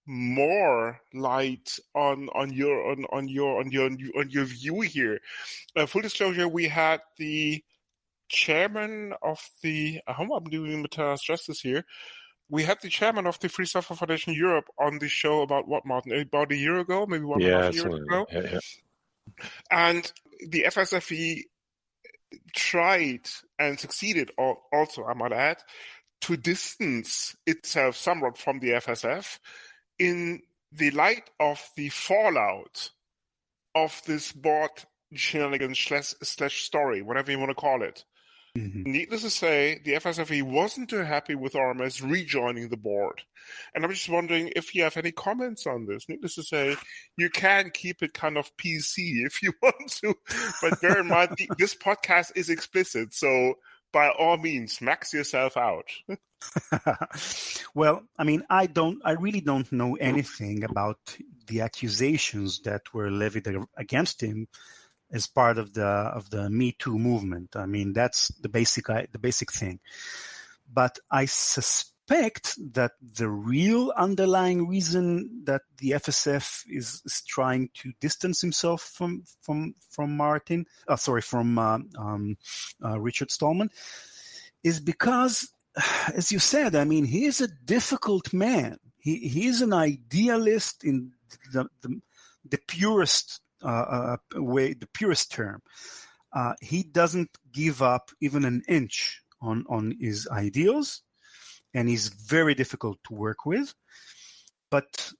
more 0.08 1.00
light 1.12 1.78
on 1.94 2.28
on 2.34 2.50
your 2.52 2.90
on, 2.90 3.04
on 3.12 3.28
your 3.28 3.60
on 3.60 3.70
your 3.70 3.90
on 4.18 4.30
your 4.30 4.44
view 4.44 4.80
here. 4.80 5.20
Uh, 5.76 5.86
full 5.86 6.02
disclosure: 6.02 6.48
we 6.48 6.66
had 6.66 7.00
the 7.18 7.62
chairman 8.28 9.12
of 9.22 9.38
the. 9.62 10.00
I 10.06 10.12
hope 10.12 10.30
I'm 10.34 10.50
doing 10.50 10.82
Matthias 10.82 11.22
justice 11.22 11.60
here. 11.60 11.84
We 12.50 12.62
had 12.62 12.80
the 12.80 12.88
chairman 12.88 13.26
of 13.26 13.38
the 13.40 13.50
Free 13.50 13.66
Software 13.66 13.98
Foundation 13.98 14.32
Europe 14.32 14.68
on 14.78 14.98
the 14.98 15.08
show 15.08 15.42
about 15.42 15.68
what 15.68 15.84
Martin 15.84 16.18
about 16.18 16.50
a 16.50 16.56
year 16.56 16.78
ago, 16.78 17.04
maybe 17.06 17.24
one 17.24 17.40
yeah, 17.40 17.48
and 17.48 17.56
a 17.56 17.64
half 17.64 17.74
years 17.74 17.94
ago, 17.94 18.26
yeah, 18.32 18.40
yeah. 18.52 19.46
and 19.70 20.12
the 20.48 20.64
FSFE 20.68 21.42
tried 22.54 23.28
and 23.58 23.78
succeeded 23.78 24.30
also, 24.38 25.04
I 25.04 25.12
might 25.12 25.32
add, 25.32 25.58
to 26.22 26.36
distance 26.36 27.36
itself 27.46 27.96
somewhat 27.96 28.38
from 28.38 28.60
the 28.60 28.70
FSF 28.70 29.38
in 29.98 30.42
the 30.72 30.90
light 30.90 31.30
of 31.40 31.62
the 31.76 31.88
fallout 31.88 32.90
of 33.74 34.00
this 34.06 34.32
bot 34.32 34.84
shenanigans 35.14 35.78
slash, 35.78 36.14
slash 36.22 36.62
story, 36.62 37.02
whatever 37.02 37.30
you 37.30 37.38
want 37.38 37.50
to 37.50 37.54
call 37.54 37.82
it. 37.82 38.04
Mm-hmm. 38.56 38.90
Needless 38.90 39.22
to 39.22 39.30
say, 39.30 39.80
the 39.84 39.92
FSFE 39.94 40.42
wasn't 40.42 40.90
too 40.90 41.04
happy 41.04 41.34
with 41.34 41.52
RMS 41.52 42.02
rejoining 42.08 42.68
the 42.68 42.76
board. 42.76 43.22
And 43.74 43.84
I'm 43.84 43.90
just 43.92 44.08
wondering 44.08 44.52
if 44.56 44.74
you 44.74 44.82
have 44.82 44.96
any 44.96 45.12
comments 45.12 45.66
on 45.66 45.87
this. 45.87 46.08
Needless 46.08 46.34
to 46.37 46.42
say, 46.42 46.76
you 47.16 47.30
can 47.30 47.70
keep 47.70 48.02
it 48.02 48.14
kind 48.14 48.37
of 48.37 48.50
PC 48.56 49.24
if 49.26 49.42
you 49.42 49.52
want 49.62 49.92
to, 50.02 50.14
but 50.61 50.80
bear 50.80 51.00
in 51.00 51.08
mind, 51.08 51.37
this 51.58 51.74
podcast 51.74 52.32
is 52.37 52.50
explicit. 52.50 53.14
So 53.14 53.54
by 53.92 54.11
all 54.11 54.37
means, 54.37 54.80
max 54.80 55.12
yourself 55.12 55.56
out. 55.56 55.87
well, 57.74 58.03
I 58.16 58.24
mean, 58.24 58.44
I 58.48 58.66
don't, 58.66 59.01
I 59.05 59.12
really 59.12 59.40
don't 59.40 59.70
know 59.72 59.96
anything 59.96 60.64
about 60.64 60.98
the 61.46 61.62
accusations 61.62 62.61
that 62.61 62.83
were 62.92 63.11
levied 63.11 63.48
against 63.77 64.22
him 64.22 64.48
as 65.11 65.27
part 65.27 65.59
of 65.59 65.72
the 65.72 65.85
of 65.85 66.31
the 66.31 66.51
Me 66.51 66.72
Too 66.79 66.98
movement. 66.98 67.57
I 67.57 67.66
mean, 67.66 67.92
that's 67.92 68.29
the 68.40 68.48
basic 68.48 68.87
the 68.87 69.18
basic 69.18 69.53
thing. 69.53 69.81
But 70.70 70.98
I 71.11 71.24
suspect 71.24 72.59
that 72.74 72.92
the 73.01 73.29
real 73.29 73.92
underlying 73.96 74.68
reason 74.68 75.44
that 75.44 75.62
the 75.79 75.92
FSF 75.92 76.64
is, 76.68 77.03
is 77.05 77.22
trying 77.27 77.70
to 77.74 77.92
distance 78.01 78.40
himself 78.40 78.83
from 78.83 79.24
from 79.40 79.74
from 79.90 80.16
Martin, 80.16 80.66
uh, 80.87 80.96
sorry, 80.96 81.22
from 81.22 81.59
uh, 81.59 81.79
um, 81.98 82.37
uh, 82.85 83.01
Richard 83.01 83.31
Stallman, 83.31 83.70
is 84.62 84.81
because, 84.81 85.48
as 86.14 86.32
you 86.32 86.38
said, 86.38 86.74
I 86.74 86.84
mean, 86.84 87.04
he 87.04 87.24
is 87.24 87.40
a 87.40 87.48
difficult 87.48 88.32
man. 88.32 88.78
He 88.98 89.28
he 89.28 89.46
is 89.46 89.62
an 89.62 89.72
idealist 89.72 90.84
in 90.84 91.12
the, 91.52 91.68
the, 91.82 92.00
the 92.48 92.58
purest 92.66 93.40
uh, 93.62 94.16
uh, 94.36 94.42
way, 94.42 94.74
the 94.74 94.88
purest 94.88 95.32
term. 95.32 95.62
Uh, 96.32 96.54
he 96.60 96.82
doesn't 96.82 97.30
give 97.52 97.80
up 97.80 98.10
even 98.20 98.44
an 98.44 98.62
inch 98.68 99.22
on 99.40 99.64
on 99.68 99.94
his 100.00 100.28
ideals, 100.30 101.02
and 101.74 101.88
he's 101.88 102.08
very 102.08 102.54
difficult 102.54 102.98
to 103.04 103.14
work 103.14 103.46
with. 103.46 103.74
But 104.70 105.12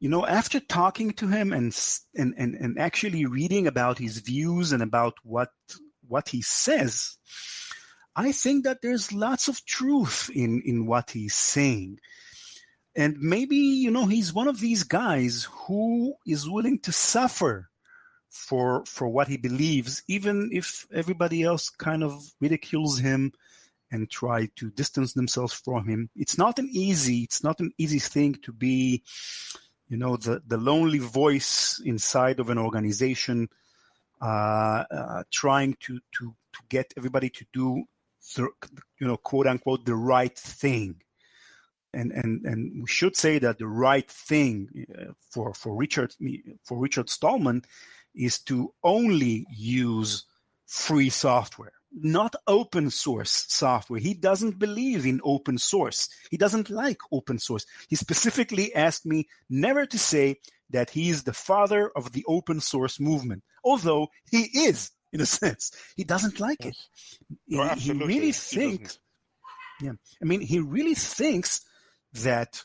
you 0.00 0.08
know, 0.08 0.26
after 0.26 0.60
talking 0.60 1.12
to 1.12 1.28
him 1.28 1.52
and 1.52 1.76
and 2.14 2.34
and, 2.38 2.54
and 2.54 2.78
actually 2.78 3.26
reading 3.26 3.66
about 3.66 3.98
his 3.98 4.18
views 4.18 4.72
and 4.72 4.82
about 4.82 5.14
what 5.22 5.50
what 6.06 6.28
he 6.28 6.40
says, 6.42 7.18
I 8.16 8.32
think 8.32 8.64
that 8.64 8.80
there's 8.82 9.12
lots 9.12 9.48
of 9.48 9.64
truth 9.64 10.30
in 10.34 10.62
in 10.64 10.86
what 10.86 11.10
he's 11.10 11.34
saying. 11.34 11.98
And 12.96 13.18
maybe, 13.18 13.56
you 13.56 13.90
know, 13.90 14.06
he's 14.06 14.32
one 14.32 14.46
of 14.46 14.60
these 14.60 14.84
guys 14.84 15.48
who 15.50 16.14
is 16.26 16.48
willing 16.48 16.78
to 16.80 16.92
suffer 16.92 17.68
for 18.30 18.84
for 18.86 19.08
what 19.08 19.28
he 19.28 19.36
believes, 19.36 20.02
even 20.08 20.50
if 20.52 20.86
everybody 20.92 21.42
else 21.42 21.70
kind 21.70 22.04
of 22.04 22.32
ridicules 22.40 22.98
him 22.98 23.32
and 23.90 24.10
try 24.10 24.48
to 24.56 24.70
distance 24.70 25.12
themselves 25.12 25.52
from 25.52 25.86
him. 25.88 26.10
It's 26.16 26.38
not 26.38 26.58
an 26.58 26.68
easy 26.70 27.22
it's 27.22 27.42
not 27.42 27.60
an 27.60 27.72
easy 27.78 27.98
thing 27.98 28.34
to 28.42 28.52
be, 28.52 29.02
you 29.88 29.96
know, 29.96 30.16
the 30.16 30.42
the 30.46 30.56
lonely 30.56 30.98
voice 30.98 31.80
inside 31.84 32.38
of 32.38 32.48
an 32.48 32.58
organization, 32.58 33.48
uh, 34.20 34.84
uh, 34.90 35.22
trying 35.32 35.76
to 35.80 36.00
to 36.12 36.34
to 36.52 36.60
get 36.68 36.94
everybody 36.96 37.30
to 37.30 37.44
do, 37.52 37.84
you 38.36 39.06
know, 39.06 39.16
quote 39.16 39.46
unquote, 39.46 39.84
the 39.84 39.94
right 39.94 40.36
thing 40.36 40.96
and 41.94 42.12
and 42.12 42.44
and 42.44 42.82
we 42.82 42.86
should 42.86 43.16
say 43.16 43.38
that 43.38 43.58
the 43.58 43.66
right 43.66 44.10
thing 44.10 44.86
uh, 44.98 45.12
for 45.30 45.54
for 45.54 45.74
Richard 45.74 46.14
for 46.64 46.78
Richard 46.78 47.08
Stallman 47.08 47.62
is 48.14 48.38
to 48.40 48.72
only 48.82 49.46
use 49.50 50.24
free 50.66 51.10
software, 51.10 51.72
not 51.92 52.34
open 52.46 52.90
source 52.90 53.46
software. 53.48 54.00
He 54.00 54.14
doesn't 54.14 54.58
believe 54.58 55.06
in 55.06 55.20
open 55.24 55.58
source. 55.58 56.08
He 56.30 56.36
doesn't 56.36 56.70
like 56.70 56.98
open 57.12 57.38
source. 57.38 57.66
He 57.88 57.96
specifically 57.96 58.74
asked 58.74 59.06
me 59.06 59.28
never 59.48 59.86
to 59.86 59.98
say 59.98 60.38
that 60.70 60.90
he 60.90 61.10
is 61.10 61.22
the 61.22 61.32
father 61.32 61.90
of 61.96 62.12
the 62.12 62.24
open 62.26 62.60
source 62.60 62.98
movement, 62.98 63.44
although 63.64 64.08
he 64.30 64.48
is 64.54 64.90
in 65.14 65.20
a 65.20 65.26
sense. 65.26 65.70
He 65.96 66.04
doesn't 66.04 66.40
like 66.40 66.66
it. 66.66 66.76
He, 67.46 67.58
oh, 67.58 67.68
he 67.76 67.92
really 67.92 68.32
thinks, 68.32 68.98
yeah, 69.80 69.92
I 70.20 70.24
mean, 70.24 70.40
he 70.40 70.58
really 70.58 70.94
thinks 70.94 71.62
that 72.12 72.64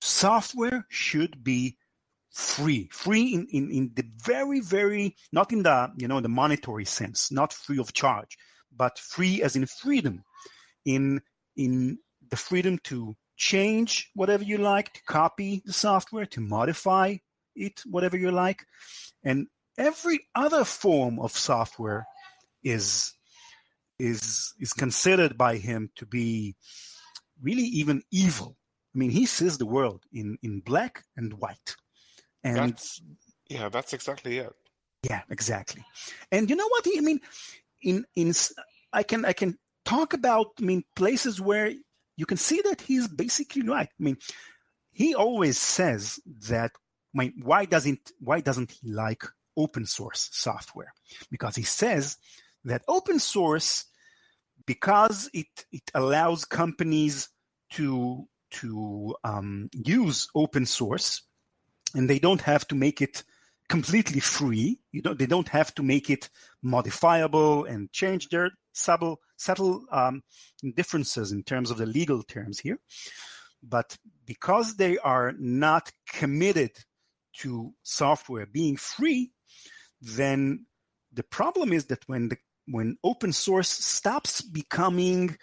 software 0.00 0.84
should 0.90 1.42
be 1.42 1.76
free 2.30 2.88
free 2.92 3.34
in, 3.34 3.48
in, 3.50 3.70
in 3.70 3.90
the 3.96 4.04
very 4.24 4.60
very 4.60 5.16
not 5.32 5.52
in 5.52 5.64
the 5.64 5.90
you 5.96 6.06
know 6.06 6.20
the 6.20 6.28
monetary 6.28 6.84
sense 6.84 7.32
not 7.32 7.52
free 7.52 7.80
of 7.80 7.92
charge 7.92 8.38
but 8.76 8.96
free 8.96 9.42
as 9.42 9.56
in 9.56 9.66
freedom 9.66 10.22
in 10.84 11.20
in 11.56 11.98
the 12.30 12.36
freedom 12.36 12.78
to 12.84 13.16
change 13.36 14.10
whatever 14.14 14.44
you 14.44 14.56
like 14.56 14.92
to 14.92 15.02
copy 15.02 15.62
the 15.64 15.72
software 15.72 16.26
to 16.26 16.40
modify 16.40 17.16
it 17.56 17.82
whatever 17.86 18.16
you 18.16 18.30
like 18.30 18.64
and 19.24 19.48
every 19.78 20.20
other 20.34 20.64
form 20.64 21.18
of 21.18 21.32
software 21.32 22.06
is 22.62 23.14
is 23.98 24.54
is 24.60 24.72
considered 24.72 25.38
by 25.38 25.56
him 25.56 25.90
to 25.96 26.04
be 26.06 26.54
really 27.42 27.62
even 27.62 28.02
evil 28.10 28.56
i 28.94 28.98
mean 28.98 29.10
he 29.10 29.26
sees 29.26 29.58
the 29.58 29.66
world 29.66 30.02
in 30.12 30.36
in 30.42 30.60
black 30.60 31.04
and 31.16 31.34
white 31.34 31.76
and 32.44 32.56
that's, 32.56 33.02
yeah, 33.48 33.68
that's 33.68 33.92
exactly 33.92 34.38
it. 34.38 34.52
Yeah, 35.08 35.22
exactly. 35.30 35.84
And 36.30 36.48
you 36.50 36.56
know 36.56 36.68
what? 36.68 36.86
I 36.86 37.00
mean, 37.00 37.20
in 37.82 38.04
in 38.16 38.32
I 38.92 39.02
can 39.02 39.24
I 39.24 39.32
can 39.32 39.58
talk 39.84 40.12
about 40.12 40.48
I 40.60 40.64
mean 40.64 40.84
places 40.96 41.40
where 41.40 41.72
you 42.16 42.26
can 42.26 42.36
see 42.36 42.60
that 42.64 42.80
he's 42.80 43.08
basically 43.08 43.62
right. 43.62 43.88
I 43.88 44.02
mean, 44.02 44.16
he 44.92 45.14
always 45.14 45.58
says 45.58 46.20
that 46.48 46.72
I 47.14 47.18
mean, 47.18 47.34
why 47.42 47.64
doesn't 47.64 48.12
why 48.20 48.40
doesn't 48.40 48.72
he 48.72 48.90
like 48.90 49.24
open 49.58 49.84
source 49.84 50.30
software? 50.32 50.94
Because 51.30 51.56
he 51.56 51.62
says 51.62 52.16
that 52.64 52.82
open 52.88 53.18
source 53.18 53.84
because 54.64 55.28
it 55.34 55.66
it 55.72 55.90
allows 55.94 56.44
companies 56.44 57.28
to 57.72 58.26
to 58.50 59.14
um, 59.24 59.68
use 59.72 60.28
open 60.34 60.64
source 60.64 61.22
and 61.94 62.08
they 62.08 62.18
don't 62.18 62.42
have 62.42 62.66
to 62.68 62.74
make 62.74 63.00
it 63.02 63.24
completely 63.68 64.20
free. 64.20 64.80
You 64.92 65.02
don't, 65.02 65.18
they 65.18 65.26
don't 65.26 65.48
have 65.48 65.74
to 65.74 65.82
make 65.82 66.10
it 66.10 66.30
modifiable 66.62 67.64
and 67.64 67.92
change 67.92 68.28
their 68.28 68.50
subtle, 68.72 69.20
subtle 69.36 69.84
um, 69.92 70.22
differences 70.74 71.32
in 71.32 71.42
terms 71.42 71.70
of 71.70 71.78
the 71.78 71.86
legal 71.86 72.22
terms 72.22 72.58
here. 72.58 72.78
But 73.62 73.98
because 74.24 74.76
they 74.76 74.98
are 74.98 75.34
not 75.38 75.92
committed 76.08 76.70
to 77.38 77.74
software 77.82 78.46
being 78.46 78.76
free, 78.76 79.32
then 80.00 80.66
the 81.12 81.22
problem 81.22 81.72
is 81.72 81.86
that 81.86 82.08
when 82.08 82.28
the 82.28 82.38
when 82.70 82.98
open 83.02 83.32
source 83.32 83.70
stops 83.70 84.42
becoming 84.42 85.36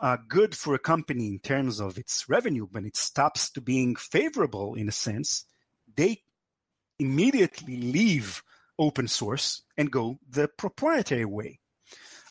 uh, 0.00 0.16
good 0.28 0.56
for 0.56 0.74
a 0.74 0.80
company 0.80 1.28
in 1.28 1.38
terms 1.38 1.80
of 1.80 1.96
its 1.96 2.28
revenue, 2.28 2.66
when 2.72 2.84
it 2.84 2.96
stops 2.96 3.50
to 3.50 3.60
being 3.60 3.94
favorable 3.94 4.74
in 4.74 4.88
a 4.88 4.92
sense, 4.92 5.44
they 5.96 6.22
immediately 6.98 7.76
leave 7.76 8.42
open 8.78 9.06
source 9.06 9.62
and 9.76 9.90
go 9.92 10.18
the 10.28 10.48
proprietary 10.48 11.24
way. 11.24 11.60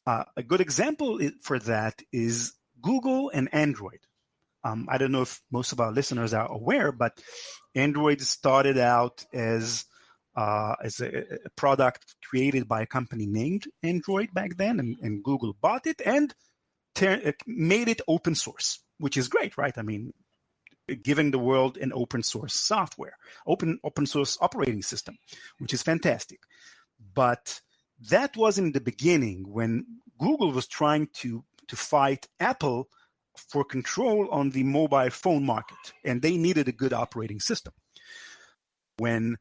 Uh, 0.06 0.24
a 0.36 0.44
good 0.44 0.60
example 0.62 1.20
for 1.42 1.60
that 1.60 2.02
is 2.12 2.54
Google 2.82 3.30
and 3.30 3.48
Android. 3.54 4.00
Um, 4.64 4.88
I 4.90 4.98
don't 4.98 5.12
know 5.12 5.22
if 5.22 5.42
most 5.52 5.72
of 5.72 5.80
our 5.80 5.92
listeners 5.92 6.34
are 6.34 6.52
aware, 6.52 6.92
but 6.92 7.22
Android 7.76 8.20
started 8.22 8.78
out 8.78 9.26
as 9.32 9.86
uh, 10.36 10.76
as 10.84 11.00
a, 11.00 11.20
a, 11.46 11.50
product 11.56 12.15
created 12.24 12.68
by 12.68 12.82
a 12.82 12.86
company 12.86 13.26
named 13.26 13.65
Android 13.84 14.34
back 14.34 14.58
then, 14.58 14.80
and, 14.80 14.98
and 15.02 15.24
Google 15.24 15.56
bought 15.60 15.88
it 15.88 16.02
and 16.06 16.34
ter- 16.96 17.22
uh, 17.26 17.32
made 17.48 17.88
it 17.88 18.02
open 18.08 18.36
source, 18.36 18.80
which 19.00 19.18
is 19.18 19.28
great, 19.28 19.58
right? 19.58 19.78
I 19.78 19.82
mean, 19.82 20.13
giving 20.96 21.32
the 21.32 21.39
world 21.39 21.78
an 21.78 21.92
open 21.94 22.24
source 22.24 22.54
software, 22.54 23.18
open 23.48 23.80
open 23.84 24.06
source 24.06 24.38
operating 24.42 24.82
system, 24.82 25.18
which 25.60 25.74
is 25.74 25.84
fantastic. 25.84 26.39
But 27.13 27.62
that 28.10 28.36
was 28.38 28.58
in 28.58 28.72
the 28.72 28.82
beginning 28.82 29.46
when 29.48 29.86
Google 30.20 30.52
was 30.52 30.68
trying 30.68 31.08
to 31.15 31.44
to 31.68 31.76
fight 31.76 32.28
Apple 32.39 32.89
for 33.38 33.63
control 33.63 34.28
on 34.32 34.50
the 34.50 34.63
mobile 34.63 35.10
phone 35.10 35.46
market, 35.46 35.94
and 36.04 36.22
they 36.22 36.38
needed 36.38 36.68
a 36.68 36.74
good 36.74 36.94
operating 36.94 37.39
system. 37.39 37.74
When 38.98 39.38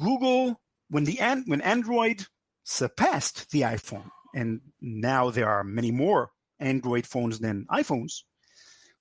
Google, 0.00 0.60
when 0.88 1.04
the 1.04 1.18
when 1.46 1.60
Android 1.60 2.26
surpassed 2.64 3.50
the 3.50 3.62
iPhone, 3.62 4.10
and 4.34 4.60
now 4.80 5.30
there 5.30 5.48
are 5.48 5.64
many 5.64 5.90
more 5.90 6.30
Android 6.58 7.06
phones 7.06 7.40
than 7.40 7.66
iPhones, 7.70 8.22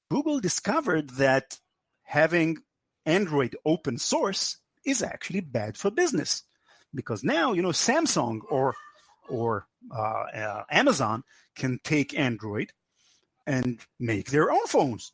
Google 0.09 0.39
discovered 0.39 1.11
that 1.11 1.59
having 2.03 2.57
Android 3.05 3.55
open 3.65 3.97
source 3.97 4.57
is 4.85 5.01
actually 5.01 5.41
bad 5.41 5.77
for 5.77 5.91
business 5.91 6.43
because 6.93 7.23
now 7.23 7.53
you 7.53 7.61
know 7.61 7.69
Samsung 7.69 8.41
or 8.49 8.75
or 9.29 9.67
uh, 9.95 10.23
uh, 10.35 10.63
Amazon 10.69 11.23
can 11.55 11.79
take 11.83 12.17
Android 12.17 12.71
and 13.47 13.79
make 13.99 14.29
their 14.29 14.51
own 14.51 14.67
phones, 14.67 15.13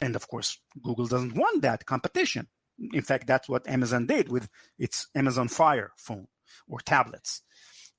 and 0.00 0.14
of 0.14 0.28
course 0.28 0.58
Google 0.82 1.06
doesn't 1.06 1.34
want 1.34 1.62
that 1.62 1.86
competition. 1.86 2.48
In 2.92 3.02
fact, 3.02 3.26
that's 3.26 3.48
what 3.48 3.68
Amazon 3.68 4.06
did 4.06 4.30
with 4.30 4.48
its 4.78 5.08
Amazon 5.14 5.48
Fire 5.48 5.92
phone 5.96 6.28
or 6.68 6.80
tablets, 6.80 7.42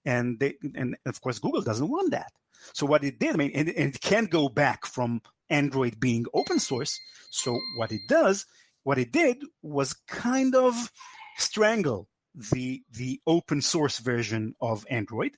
and 0.05 0.39
they 0.39 0.55
and 0.75 0.97
of 1.05 1.21
course 1.21 1.39
Google 1.39 1.61
doesn't 1.61 1.89
want 1.89 2.11
that. 2.11 2.31
So 2.73 2.85
what 2.85 3.03
it 3.03 3.19
did, 3.19 3.33
I 3.33 3.37
mean, 3.37 3.51
and, 3.53 3.69
and 3.69 3.95
it 3.95 4.01
can't 4.01 4.29
go 4.29 4.49
back 4.49 4.85
from 4.85 5.21
Android 5.49 5.99
being 5.99 6.25
open 6.33 6.59
source. 6.59 6.99
So 7.29 7.59
what 7.77 7.91
it 7.91 8.01
does, 8.07 8.45
what 8.83 8.97
it 8.97 9.11
did 9.11 9.43
was 9.61 9.93
kind 10.07 10.55
of 10.55 10.91
strangle 11.37 12.07
the 12.51 12.83
the 12.91 13.19
open 13.25 13.61
source 13.61 13.99
version 13.99 14.53
of 14.61 14.85
Android, 14.89 15.37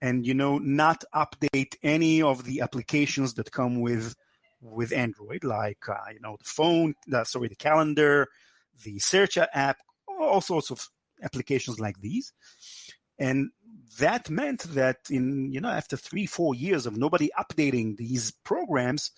and 0.00 0.26
you 0.26 0.34
know 0.34 0.58
not 0.58 1.04
update 1.14 1.76
any 1.82 2.22
of 2.22 2.44
the 2.44 2.60
applications 2.62 3.34
that 3.34 3.52
come 3.52 3.80
with 3.80 4.16
with 4.60 4.92
Android, 4.92 5.44
like 5.44 5.88
uh, 5.88 6.10
you 6.12 6.20
know 6.20 6.36
the 6.38 6.44
phone, 6.48 6.94
the, 7.06 7.24
sorry, 7.24 7.48
the 7.48 7.56
calendar, 7.56 8.28
the 8.84 8.98
search 8.98 9.38
app, 9.38 9.78
all 10.20 10.40
sorts 10.40 10.70
of 10.70 10.88
applications 11.22 11.78
like 11.80 12.00
these, 12.00 12.32
and 13.18 13.50
that 13.98 14.30
meant 14.30 14.62
that 14.74 14.96
in 15.10 15.52
you 15.52 15.60
know 15.60 15.68
after 15.68 15.96
three 15.96 16.26
four 16.26 16.54
years 16.54 16.86
of 16.86 16.96
nobody 16.96 17.30
updating 17.38 17.96
these 17.96 18.32
programs 18.44 19.10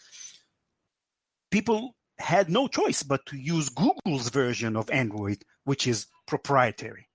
people 1.50 1.94
had 2.18 2.48
no 2.48 2.66
choice 2.66 3.02
but 3.02 3.24
to 3.26 3.36
use 3.36 3.68
google's 3.68 4.30
version 4.30 4.76
of 4.76 4.90
android 4.90 5.44
which 5.64 5.86
is 5.86 6.06
proprietary. 6.26 7.08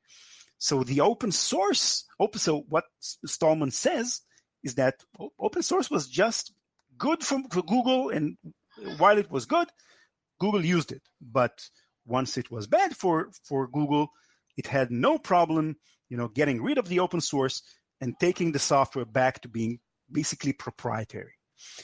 So 0.59 0.83
the 0.83 1.01
open 1.01 1.31
source 1.31 2.05
open 2.19 2.39
so 2.39 2.61
what 2.69 2.85
stallman 3.25 3.71
says 3.71 4.21
is 4.63 4.75
that 4.75 5.03
open 5.39 5.63
source 5.63 5.89
was 5.89 6.07
just 6.07 6.53
good 6.97 7.23
for 7.23 7.41
google 7.63 8.09
and 8.09 8.37
while 8.97 9.17
it 9.17 9.29
was 9.29 9.45
good 9.45 9.67
google 10.39 10.63
used 10.63 10.91
it. 10.91 11.01
But 11.21 11.69
once 12.07 12.37
it 12.37 12.49
was 12.49 12.67
bad 12.67 12.95
for 12.95 13.29
for 13.43 13.67
google 13.67 14.09
it 14.57 14.67
had 14.67 14.89
no 14.91 15.19
problem 15.19 15.75
you 16.09 16.17
know, 16.17 16.27
getting 16.27 16.61
rid 16.61 16.77
of 16.77 16.87
the 16.87 16.99
open 16.99 17.21
source 17.21 17.61
and 17.99 18.15
taking 18.19 18.51
the 18.51 18.59
software 18.59 19.05
back 19.05 19.41
to 19.41 19.49
being 19.49 19.79
basically 20.11 20.53
proprietary. 20.53 21.33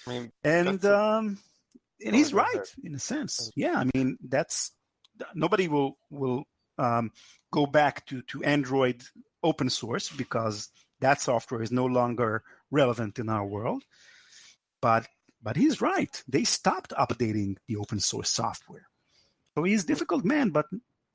I 0.07 0.09
mean, 0.09 0.31
and 0.43 0.85
um, 0.85 1.39
and 2.05 2.15
he's 2.15 2.33
right 2.33 2.67
in 2.83 2.95
a 2.95 2.99
sense. 2.99 3.51
Yeah, 3.55 3.75
I 3.75 3.89
mean 3.95 4.17
that's 4.27 4.71
nobody 5.33 5.67
will 5.67 5.97
will 6.09 6.43
um, 6.77 7.11
go 7.51 7.65
back 7.65 8.05
to 8.07 8.21
to 8.23 8.43
Android 8.43 9.03
open 9.41 9.69
source 9.69 10.09
because 10.09 10.69
that 11.01 11.21
software 11.21 11.61
is 11.61 11.71
no 11.71 11.85
longer 11.85 12.43
relevant 12.71 13.19
in 13.19 13.29
our 13.29 13.45
world. 13.45 13.83
But 14.81 15.07
but 15.41 15.57
he's 15.57 15.81
right. 15.81 16.23
They 16.27 16.43
stopped 16.43 16.91
updating 16.91 17.57
the 17.67 17.77
open 17.77 17.99
source 17.99 18.29
software. 18.29 18.87
So 19.55 19.63
he's 19.63 19.83
a 19.83 19.87
difficult 19.87 20.25
man, 20.25 20.49
but 20.49 20.65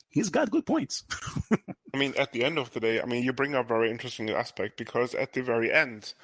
he's 0.09 0.31
got 0.31 0.51
good 0.51 0.67
points. 0.67 1.05
I 1.95 1.97
mean, 1.97 2.15
at 2.17 2.33
the 2.33 2.45
end 2.45 2.59
of 2.59 2.73
the 2.73 2.81
day, 2.81 3.01
I 3.01 3.05
mean, 3.05 3.25
you 3.25 3.33
bring 3.33 3.55
up 3.55 3.67
a 3.67 3.69
very 3.69 3.91
interesting 3.91 4.31
aspect 4.31 4.77
because 4.77 5.15
at 5.15 5.33
the 5.33 5.43
very 5.43 5.73
end 5.73 6.15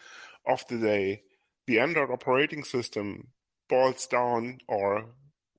of 0.47 0.65
the 0.69 0.79
day, 0.79 1.23
the 1.67 1.81
Android 1.81 2.11
operating 2.11 2.63
system 2.65 3.29
boils 3.69 4.07
down, 4.07 4.59
or 4.69 5.07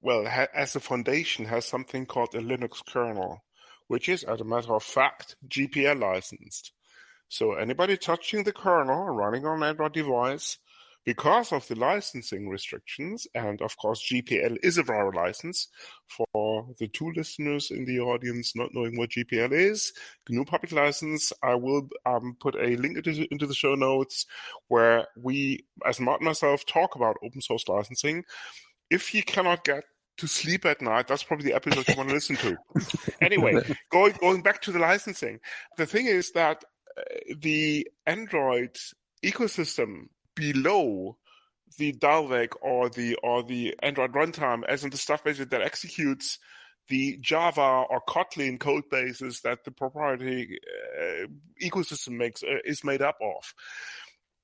well, 0.01 0.25
ha- 0.25 0.47
as 0.53 0.75
a 0.75 0.79
foundation, 0.79 1.45
has 1.45 1.65
something 1.65 2.05
called 2.05 2.35
a 2.35 2.39
Linux 2.39 2.85
kernel, 2.85 3.43
which 3.87 4.07
is, 4.07 4.23
as 4.23 4.39
a 4.39 4.45
matter 4.45 4.75
of 4.75 4.83
fact, 4.83 5.35
GPL 5.47 5.99
licensed. 5.99 6.71
So 7.27 7.53
anybody 7.53 7.97
touching 7.97 8.43
the 8.43 8.53
kernel 8.53 9.05
running 9.05 9.45
on 9.45 9.63
an 9.63 9.69
Android 9.69 9.93
device 9.93 10.59
because 11.05 11.53
of 11.53 11.67
the 11.67 11.75
licensing 11.75 12.49
restrictions, 12.49 13.27
and 13.35 13.61
of 13.61 13.77
course, 13.77 14.07
GPL 14.11 14.57
is 14.63 14.79
a 14.79 14.83
viral 14.83 15.13
license. 15.13 15.67
For 16.07 16.67
the 16.79 16.87
two 16.87 17.11
listeners 17.15 17.69
in 17.69 17.85
the 17.85 17.99
audience 17.99 18.55
not 18.55 18.73
knowing 18.73 18.97
what 18.97 19.11
GPL 19.11 19.51
is, 19.51 19.93
GNU 20.27 20.45
Public 20.45 20.71
License, 20.71 21.31
I 21.43 21.55
will 21.55 21.87
um, 22.07 22.35
put 22.39 22.55
a 22.55 22.75
link 22.77 22.97
into, 22.97 23.27
into 23.31 23.45
the 23.45 23.53
show 23.53 23.75
notes 23.75 24.25
where 24.67 25.07
we, 25.15 25.65
as 25.85 25.99
Martin 25.99 26.25
and 26.25 26.31
myself, 26.31 26.65
talk 26.65 26.95
about 26.95 27.17
open 27.23 27.41
source 27.41 27.67
licensing. 27.67 28.23
If 28.89 29.13
you 29.13 29.21
cannot 29.21 29.63
get 29.63 29.83
to 30.17 30.27
sleep 30.27 30.65
at 30.65 30.81
night, 30.81 31.07
that's 31.07 31.23
probably 31.23 31.45
the 31.45 31.55
episode 31.55 31.87
you 31.87 31.95
want 31.95 32.09
to 32.09 32.15
listen 32.15 32.35
to. 32.37 32.57
anyway, 33.21 33.61
going 33.91 34.13
going 34.19 34.41
back 34.41 34.61
to 34.63 34.71
the 34.71 34.79
licensing, 34.79 35.39
the 35.77 35.85
thing 35.85 36.07
is 36.07 36.31
that 36.31 36.63
uh, 36.97 37.01
the 37.37 37.87
Android 38.07 38.75
ecosystem 39.23 40.07
below 40.35 41.17
the 41.77 41.93
Dalvik 41.93 42.53
or 42.61 42.89
the 42.89 43.15
or 43.23 43.43
the 43.43 43.75
Android 43.81 44.13
runtime, 44.13 44.63
as 44.67 44.83
in 44.83 44.89
the 44.89 44.97
stuff 44.97 45.23
basically 45.23 45.57
that 45.57 45.61
executes 45.61 46.39
the 46.87 47.17
Java 47.17 47.85
or 47.89 48.01
Kotlin 48.07 48.59
code 48.59 48.89
bases 48.89 49.41
that 49.41 49.63
the 49.63 49.71
proprietary 49.71 50.59
uh, 51.01 51.27
ecosystem 51.61 52.17
makes 52.17 52.43
uh, 52.43 52.57
is 52.63 52.83
made 52.83 53.01
up 53.01 53.17
of. 53.21 53.53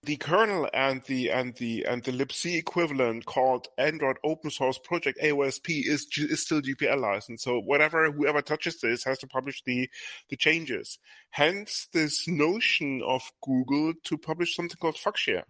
The 0.03 0.17
kernel 0.17 0.67
and 0.73 1.03
the 1.03 1.29
and 1.29 1.53
the 1.57 1.85
and 1.85 2.03
the 2.03 2.11
libc 2.11 2.57
equivalent 2.57 3.27
called 3.27 3.67
Android 3.77 4.17
Open 4.23 4.49
Source 4.49 4.79
Project 4.79 5.19
AOSP 5.21 5.85
is 5.85 6.07
is 6.17 6.41
still 6.41 6.59
GPL 6.59 6.99
licensed. 6.99 7.43
So 7.43 7.59
whatever 7.59 8.11
whoever 8.11 8.41
touches 8.41 8.81
this 8.81 9.03
has 9.03 9.19
to 9.19 9.27
publish 9.27 9.61
the 9.63 9.87
the 10.29 10.37
changes. 10.37 10.97
Hence 11.29 11.87
this 11.93 12.27
notion 12.27 13.03
of 13.05 13.21
Google 13.43 13.93
to 14.05 14.17
publish 14.17 14.55
something 14.55 14.77
called 14.77 14.97
Fuchsia 14.97 15.43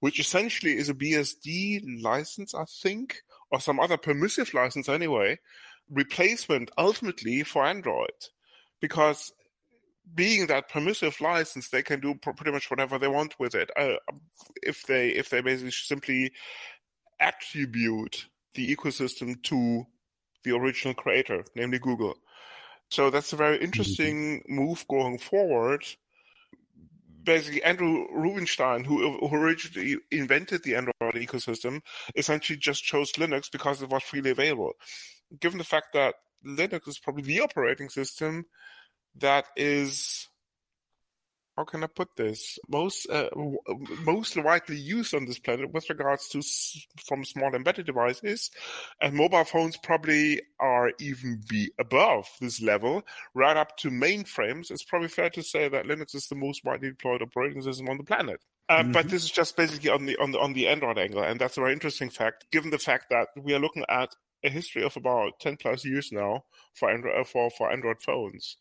which 0.00 0.20
essentially 0.20 0.76
is 0.76 0.88
a 0.88 0.94
BSD 0.94 2.02
license, 2.02 2.54
I 2.54 2.64
think, 2.64 3.22
or 3.50 3.60
some 3.60 3.80
other 3.80 3.96
permissive 3.96 4.54
license 4.54 4.88
anyway, 4.88 5.38
replacement 5.90 6.70
ultimately 6.78 7.42
for 7.42 7.64
Android. 7.64 8.10
Because 8.80 9.32
being 10.14 10.46
that 10.46 10.68
permissive 10.68 11.20
license, 11.20 11.68
they 11.68 11.82
can 11.82 12.00
do 12.00 12.14
pretty 12.14 12.52
much 12.52 12.70
whatever 12.70 12.98
they 12.98 13.08
want 13.08 13.38
with 13.38 13.54
it. 13.54 13.70
Uh, 13.76 13.96
if 14.62 14.86
they 14.86 15.08
if 15.08 15.30
they 15.30 15.40
basically 15.40 15.72
simply 15.72 16.32
attribute 17.20 18.26
the 18.54 18.74
ecosystem 18.74 19.42
to 19.42 19.84
the 20.44 20.54
original 20.54 20.94
creator, 20.94 21.44
namely 21.54 21.78
Google. 21.78 22.14
So 22.90 23.10
that's 23.10 23.32
a 23.32 23.36
very 23.36 23.56
mm-hmm. 23.56 23.64
interesting 23.64 24.42
move 24.48 24.86
going 24.88 25.18
forward 25.18 25.84
basically 27.22 27.62
Andrew 27.62 28.06
Rubinstein, 28.12 28.84
who, 28.84 29.18
who 29.26 29.36
originally 29.36 29.98
invented 30.10 30.62
the 30.62 30.76
Android 30.76 31.14
ecosystem, 31.14 31.80
essentially 32.16 32.58
just 32.58 32.84
chose 32.84 33.12
Linux 33.12 33.50
because 33.50 33.82
it 33.82 33.90
was 33.90 34.02
freely 34.02 34.30
available. 34.30 34.72
Given 35.40 35.58
the 35.58 35.64
fact 35.64 35.92
that 35.94 36.14
Linux 36.46 36.88
is 36.88 36.98
probably 36.98 37.22
the 37.22 37.40
operating 37.40 37.88
system 37.88 38.46
that 39.16 39.46
is 39.56 40.28
how 41.58 41.64
can 41.64 41.82
I 41.82 41.88
put 41.88 42.14
this? 42.14 42.56
Most 42.68 43.10
uh, 43.10 43.30
most 44.04 44.36
widely 44.36 44.76
used 44.76 45.12
on 45.12 45.26
this 45.26 45.40
planet 45.40 45.72
with 45.72 45.90
regards 45.90 46.28
to 46.28 46.38
s- 46.38 46.86
from 47.04 47.24
small 47.24 47.52
embedded 47.52 47.84
devices, 47.84 48.52
and 49.00 49.14
mobile 49.14 49.42
phones 49.42 49.76
probably 49.76 50.40
are 50.60 50.92
even 51.00 51.40
be 51.48 51.72
above 51.80 52.28
this 52.40 52.62
level, 52.62 53.02
right 53.34 53.56
up 53.56 53.76
to 53.78 53.90
mainframes. 53.90 54.70
It's 54.70 54.84
probably 54.84 55.08
fair 55.08 55.30
to 55.30 55.42
say 55.42 55.68
that 55.68 55.86
Linux 55.86 56.14
is 56.14 56.28
the 56.28 56.36
most 56.36 56.64
widely 56.64 56.90
deployed 56.90 57.22
operating 57.22 57.60
system 57.60 57.88
on 57.88 57.96
the 57.96 58.04
planet. 58.04 58.40
Uh, 58.68 58.82
mm-hmm. 58.82 58.92
But 58.92 59.08
this 59.08 59.24
is 59.24 59.30
just 59.30 59.56
basically 59.56 59.90
on 59.90 60.06
the 60.06 60.16
on 60.18 60.30
the 60.30 60.38
on 60.38 60.52
the 60.52 60.68
Android 60.68 60.96
angle, 60.96 61.24
and 61.24 61.40
that's 61.40 61.56
a 61.56 61.60
very 61.60 61.72
interesting 61.72 62.10
fact, 62.10 62.46
given 62.52 62.70
the 62.70 62.78
fact 62.78 63.06
that 63.10 63.30
we 63.36 63.52
are 63.52 63.58
looking 63.58 63.84
at 63.88 64.14
a 64.44 64.48
history 64.48 64.84
of 64.84 64.96
about 64.96 65.40
ten 65.40 65.56
plus 65.56 65.84
years 65.84 66.12
now 66.12 66.44
for 66.74 66.88
Android 66.88 67.20
uh, 67.20 67.24
for 67.24 67.50
for 67.50 67.72
Android 67.72 68.00
phones. 68.00 68.56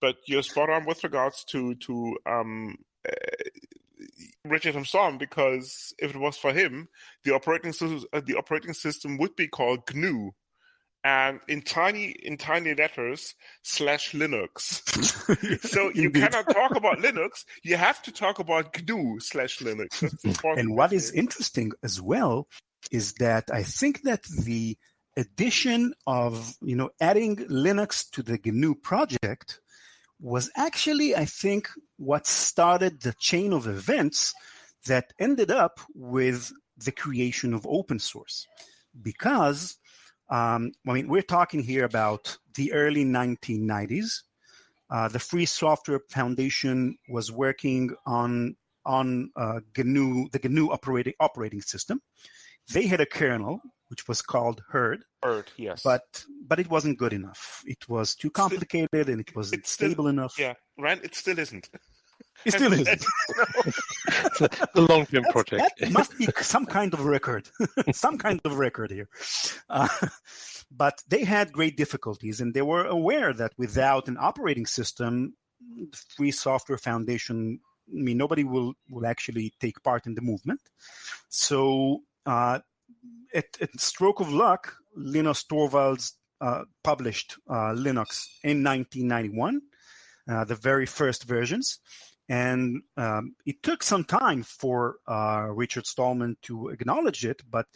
But 0.00 0.16
you're 0.26 0.42
spot 0.42 0.70
on 0.70 0.84
with 0.84 1.02
regards 1.04 1.44
to 1.44 1.74
to 1.74 2.16
um, 2.26 2.76
uh, 3.08 3.12
Richard 4.44 4.74
himself, 4.74 5.18
because 5.18 5.94
if 5.98 6.14
it 6.14 6.18
was 6.18 6.36
for 6.36 6.52
him, 6.52 6.88
the 7.24 7.34
operating 7.34 7.72
system 7.72 8.04
uh, 8.12 8.20
the 8.24 8.36
operating 8.36 8.74
system 8.74 9.18
would 9.18 9.34
be 9.36 9.48
called 9.48 9.80
GNU, 9.92 10.30
and 11.04 11.40
in 11.48 11.62
tiny 11.62 12.10
in 12.22 12.36
tiny 12.36 12.74
letters 12.74 13.34
slash 13.62 14.12
Linux. 14.12 14.82
so 15.66 15.90
you 15.94 16.10
cannot 16.10 16.48
talk 16.50 16.76
about 16.76 16.98
Linux. 16.98 17.44
You 17.62 17.76
have 17.76 18.02
to 18.02 18.12
talk 18.12 18.38
about 18.38 18.76
GNU 18.86 19.20
slash 19.20 19.58
Linux. 19.58 20.02
and 20.58 20.74
what 20.74 20.92
is 20.92 21.10
interesting 21.12 21.72
as 21.82 22.00
well 22.00 22.48
is 22.90 23.14
that 23.14 23.50
I 23.52 23.62
think 23.62 24.02
that 24.02 24.22
the 24.24 24.76
addition 25.16 25.92
of 26.06 26.54
you 26.62 26.76
know 26.76 26.90
adding 27.00 27.36
Linux 27.36 28.08
to 28.10 28.22
the 28.22 28.38
GNU 28.42 28.74
project 28.76 29.60
was 30.20 30.50
actually 30.56 31.14
I 31.14 31.24
think 31.24 31.68
what 31.96 32.26
started 32.26 33.02
the 33.02 33.14
chain 33.18 33.52
of 33.52 33.66
events 33.66 34.34
that 34.86 35.12
ended 35.18 35.50
up 35.50 35.80
with 35.94 36.52
the 36.76 36.92
creation 36.92 37.54
of 37.54 37.66
open 37.66 37.98
source 37.98 38.46
because 39.00 39.76
um, 40.30 40.72
I 40.86 40.92
mean, 40.92 41.08
we're 41.08 41.22
talking 41.22 41.62
here 41.62 41.84
about 41.84 42.36
the 42.54 42.72
early 42.72 43.04
1990s. 43.04 44.22
Uh, 44.90 45.08
the 45.08 45.18
Free 45.18 45.46
Software 45.46 46.00
Foundation 46.10 46.96
was 47.08 47.32
working 47.32 47.94
on 48.06 48.56
on 48.84 49.30
uh, 49.36 49.60
GNU, 49.76 50.28
the 50.32 50.40
GNU 50.42 50.70
operating 50.70 51.12
operating 51.20 51.60
system. 51.60 52.00
They 52.72 52.86
had 52.86 53.00
a 53.00 53.06
kernel 53.06 53.60
which 53.88 54.06
was 54.08 54.22
called 54.22 54.62
Hurd. 54.70 55.04
Hurd, 55.22 55.50
yes. 55.56 55.82
But 55.82 56.24
but 56.46 56.58
it 56.58 56.70
wasn't 56.70 56.98
good 56.98 57.12
enough. 57.12 57.62
It 57.66 57.88
was 57.88 58.14
too 58.14 58.30
complicated 58.30 59.08
and 59.08 59.20
it 59.20 59.34
wasn't 59.36 59.66
stable 59.66 59.94
still, 59.94 60.06
enough. 60.08 60.38
Yeah, 60.38 60.54
right. 60.78 61.02
It 61.02 61.14
still 61.14 61.38
isn't. 61.38 61.68
It 62.44 62.52
still 62.52 62.72
isn't. 62.72 63.04
the 64.38 64.86
long 64.88 65.06
term 65.06 65.24
project. 65.24 65.80
That 65.80 65.90
must 65.98 66.16
be 66.16 66.28
some 66.40 66.66
kind 66.66 66.94
of 66.94 67.04
record, 67.04 67.48
some 67.92 68.16
kind 68.16 68.40
of 68.44 68.58
record 68.58 68.92
here. 68.92 69.08
Uh, 69.68 69.88
but 70.70 71.02
they 71.08 71.24
had 71.24 71.52
great 71.52 71.76
difficulties, 71.76 72.40
and 72.40 72.54
they 72.54 72.62
were 72.62 72.84
aware 72.84 73.32
that 73.32 73.52
without 73.58 74.06
an 74.06 74.16
operating 74.20 74.66
system, 74.66 75.34
Free 76.16 76.30
Software 76.30 76.78
Foundation, 76.78 77.60
I 77.88 78.02
mean, 78.02 78.18
nobody 78.18 78.44
will 78.44 78.74
will 78.90 79.06
actually 79.06 79.52
take 79.60 79.82
part 79.82 80.06
in 80.06 80.14
the 80.14 80.22
movement. 80.22 80.60
So, 81.28 82.02
uh, 82.26 82.60
at, 83.34 83.46
at 83.60 83.80
stroke 83.80 84.20
of 84.20 84.32
luck, 84.32 84.74
Linus 84.96 85.44
Torvalds 85.44 86.12
uh, 86.40 86.64
published 86.82 87.36
uh, 87.48 87.72
Linux 87.74 88.26
in 88.42 88.62
1991, 88.62 89.60
uh, 90.28 90.44
the 90.44 90.54
very 90.54 90.86
first 90.86 91.24
versions. 91.24 91.78
And 92.28 92.82
um, 92.96 93.34
it 93.46 93.62
took 93.62 93.82
some 93.82 94.04
time 94.04 94.42
for 94.42 94.96
uh, 95.06 95.46
Richard 95.50 95.86
Stallman 95.86 96.36
to 96.42 96.68
acknowledge 96.68 97.24
it, 97.24 97.42
but 97.48 97.66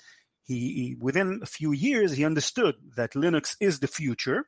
he, 0.44 0.54
he, 0.54 0.96
within 1.00 1.40
a 1.42 1.46
few 1.46 1.72
years 1.72 2.12
he 2.12 2.24
understood 2.24 2.74
that 2.96 3.12
Linux 3.12 3.56
is 3.60 3.80
the 3.80 3.86
future, 3.86 4.46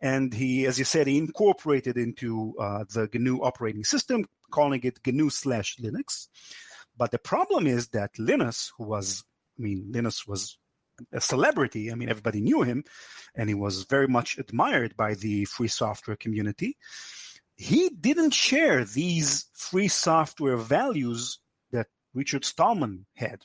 and 0.00 0.34
he, 0.34 0.66
as 0.66 0.78
you 0.78 0.84
said, 0.84 1.06
he 1.06 1.18
incorporated 1.18 1.96
into 1.96 2.54
uh, 2.60 2.84
the 2.92 3.08
GNU 3.12 3.38
operating 3.42 3.84
system, 3.84 4.26
calling 4.50 4.80
it 4.82 5.00
GNU 5.06 5.30
slash 5.30 5.76
Linux. 5.76 6.28
But 6.96 7.10
the 7.10 7.18
problem 7.18 7.66
is 7.66 7.88
that 7.88 8.18
Linus, 8.18 8.72
who 8.76 8.84
was, 8.84 9.24
I 9.60 9.62
mean, 9.62 9.90
Linus 9.92 10.26
was 10.26 10.58
a 11.12 11.20
celebrity. 11.20 11.92
I 11.92 11.94
mean, 11.94 12.08
everybody 12.08 12.40
knew 12.40 12.62
him, 12.62 12.84
and 13.34 13.48
he 13.48 13.54
was 13.54 13.84
very 13.84 14.08
much 14.08 14.38
admired 14.38 14.96
by 14.96 15.14
the 15.14 15.44
free 15.44 15.68
software 15.68 16.16
community 16.16 16.76
he 17.60 17.90
didn't 17.90 18.30
share 18.30 18.86
these 18.86 19.44
free 19.52 19.88
software 19.88 20.56
values 20.56 21.40
that 21.72 21.88
Richard 22.14 22.46
Stallman 22.46 23.04
had. 23.16 23.44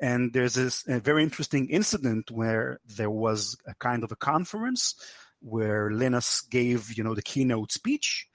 And 0.00 0.32
there's 0.32 0.54
this 0.54 0.84
a 0.86 1.00
very 1.00 1.24
interesting 1.24 1.68
incident 1.68 2.30
where 2.30 2.78
there 2.86 3.10
was 3.10 3.56
a 3.66 3.74
kind 3.74 4.04
of 4.04 4.12
a 4.12 4.16
conference 4.16 4.94
where 5.40 5.90
Linus 5.90 6.40
gave, 6.42 6.96
you 6.96 7.02
know, 7.02 7.16
the 7.16 7.22
keynote 7.22 7.72
speech, 7.72 8.28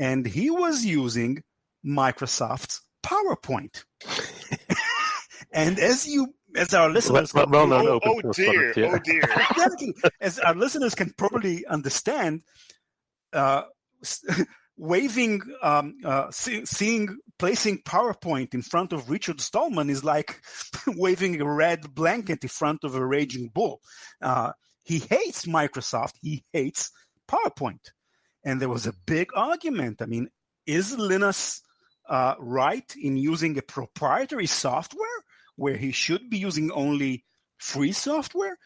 and 0.00 0.26
he 0.26 0.50
was 0.50 0.84
using 0.84 1.44
Microsoft's 1.86 2.82
PowerPoint. 3.04 3.84
and 5.52 5.78
as 5.78 6.08
you 6.08 6.34
as 6.56 6.74
our 6.74 6.90
listeners 6.90 7.32
well, 7.34 7.46
well, 7.48 7.68
well, 7.68 8.00
oh, 8.04 8.20
oh, 8.24 8.32
dear, 8.32 8.72
oh 8.76 8.98
dear. 8.98 9.22
as 10.20 10.38
our 10.38 10.54
listeners 10.54 10.94
can 10.94 11.12
probably 11.16 11.66
understand, 11.66 12.42
uh, 13.32 13.62
waving, 14.76 15.40
um, 15.62 15.94
uh, 16.04 16.30
see, 16.30 16.64
seeing, 16.64 17.18
placing 17.38 17.82
PowerPoint 17.82 18.54
in 18.54 18.62
front 18.62 18.92
of 18.92 19.10
Richard 19.10 19.40
Stallman 19.40 19.90
is 19.90 20.04
like 20.04 20.40
waving 20.86 21.40
a 21.40 21.50
red 21.50 21.94
blanket 21.94 22.42
in 22.42 22.48
front 22.48 22.84
of 22.84 22.94
a 22.94 23.04
raging 23.04 23.50
bull. 23.52 23.80
Uh, 24.20 24.52
he 24.82 24.98
hates 24.98 25.46
Microsoft. 25.46 26.14
He 26.22 26.44
hates 26.52 26.90
PowerPoint. 27.28 27.90
And 28.44 28.60
there 28.60 28.70
was 28.70 28.86
a 28.86 28.94
big 29.06 29.28
argument. 29.36 30.00
I 30.00 30.06
mean, 30.06 30.30
is 30.66 30.96
Linus 30.96 31.62
uh, 32.08 32.34
right 32.38 32.94
in 33.00 33.16
using 33.16 33.56
a 33.58 33.62
proprietary 33.62 34.46
software 34.46 35.06
where 35.60 35.76
he 35.76 35.92
should 35.92 36.30
be 36.30 36.38
using 36.38 36.70
only 36.72 37.24
free 37.58 37.92
software? 37.92 38.56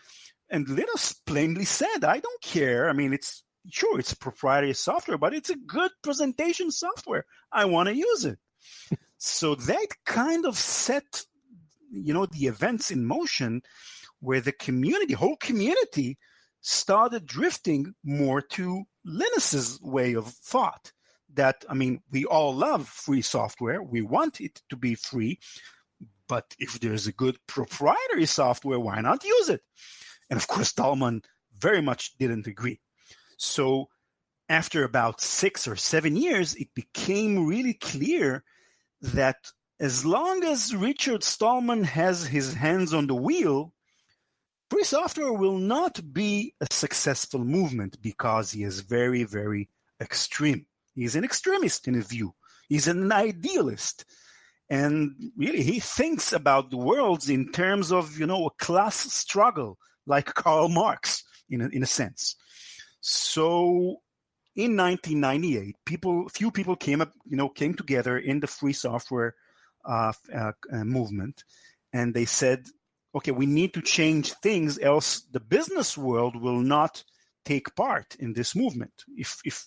And 0.49 0.69
Linus 0.69 1.13
plainly 1.13 1.65
said, 1.65 2.05
I 2.05 2.21
don't 2.21 2.43
care. 2.43 2.89
I 2.89 2.93
mean, 2.93 3.13
it's 3.13 3.43
sure 3.71 3.99
it's 3.99 4.15
proprietary 4.15 4.75
software, 4.75 5.19
but 5.19 5.35
it's 5.35 5.51
a 5.51 5.57
good 5.57 5.91
presentation 6.03 6.71
software. 6.71 7.25
I 7.51 7.65
want 7.65 7.89
to 7.89 7.97
use 7.97 8.25
it. 8.25 8.39
so 9.19 9.57
that 9.57 9.89
kind 10.07 10.47
of 10.47 10.57
set, 10.57 11.25
you 11.91 12.15
know, 12.15 12.27
the 12.27 12.47
events 12.47 12.93
in 12.93 13.05
motion 13.07 13.63
where 14.21 14.41
the 14.41 14.53
community, 14.53 15.15
whole 15.15 15.37
community, 15.37 16.17
started 16.61 17.27
drifting 17.27 17.95
more 18.05 18.41
to 18.41 18.85
Linus's 19.05 19.81
way 19.83 20.15
of 20.15 20.29
thought. 20.29 20.93
That 21.33 21.65
I 21.69 21.75
mean, 21.75 22.01
we 22.13 22.25
all 22.25 22.55
love 22.55 22.87
free 22.87 23.23
software. 23.23 23.83
We 23.83 24.03
want 24.03 24.41
it 24.41 24.63
to 24.71 24.77
be 24.77 24.95
free, 24.95 25.41
but 26.29 26.55
if 26.59 26.81
there's 26.81 27.07
a 27.07 27.13
good 27.13 27.39
proprietary 27.47 28.27
software, 28.27 28.81
why 28.81 29.01
not 29.01 29.25
use 29.25 29.49
it? 29.49 29.63
And 30.31 30.37
of 30.37 30.47
course, 30.47 30.69
Stallman 30.69 31.23
very 31.59 31.83
much 31.83 32.17
didn't 32.19 32.47
agree. 32.47 32.81
So 33.37 33.89
after 34.49 34.85
about 34.85 35.21
six 35.21 35.67
or 35.67 35.77
seven 35.77 36.17
years, 36.17 36.55
it 36.55 36.69
became 36.75 37.47
really 37.47 37.75
clear 37.75 38.45
that 39.01 39.53
as 39.81 40.05
long 40.05 40.45
as 40.45 40.75
Richard 40.75 41.25
Stallman 41.25 41.85
has 41.85 42.27
his 42.27 42.55
hands 42.55 42.95
on 42.95 43.07
the 43.07 43.15
wheel, 43.15 43.73
free 44.71 44.85
software 44.85 45.33
will 45.33 45.59
not 45.59 46.13
be 46.13 46.55
a 46.61 46.67
successful 46.71 47.45
movement 47.45 48.01
because 48.01 48.53
he 48.53 48.63
is 48.63 48.81
very, 48.81 49.25
very 49.25 49.69
extreme. 50.01 50.67
He's 50.95 51.17
an 51.17 51.25
extremist 51.25 51.89
in 51.89 51.95
his 51.95 52.07
view. 52.07 52.35
He's 52.69 52.89
an 52.89 53.11
idealist. 53.13 54.05
And 54.71 55.15
really, 55.37 55.63
he 55.63 55.81
thinks 55.81 56.33
about 56.33 56.71
the 56.71 56.77
worlds 56.77 57.29
in 57.29 57.53
terms 57.53 57.93
of, 57.93 58.19
you 58.19 58.27
know, 58.27 58.47
a 58.47 58.65
class 58.65 58.97
struggle, 59.13 59.79
like 60.07 60.27
Karl 60.35 60.69
Marx, 60.69 61.23
in 61.49 61.61
a, 61.61 61.69
in 61.69 61.83
a 61.83 61.87
sense. 61.87 62.37
So 63.01 64.01
in 64.57 64.77
1998, 64.77 65.77
people, 65.85 66.29
few 66.29 66.51
people 66.51 66.77
came 66.77 67.01
up, 67.01 67.13
you 67.27 67.37
know, 67.37 67.49
came 67.49 67.75
together 67.75 68.19
in 68.19 68.41
the 68.41 68.47
free 68.47 68.73
software 68.73 69.35
uh, 69.85 70.13
uh, 70.35 70.53
uh, 70.73 70.85
movement, 70.85 71.45
and 71.93 72.15
they 72.15 72.25
said, 72.25 72.67
"Okay, 73.15 73.33
we 73.33 73.45
need 73.45 73.75
to 73.75 73.83
change 73.83 74.33
things, 74.33 74.79
else 74.79 75.21
the 75.31 75.41
business 75.41 75.99
world 75.99 76.41
will 76.41 76.61
not 76.61 77.05
take 77.45 77.75
part 77.75 78.17
in 78.19 78.33
this 78.33 78.57
movement. 78.57 79.05
If 79.17 79.41
if 79.45 79.67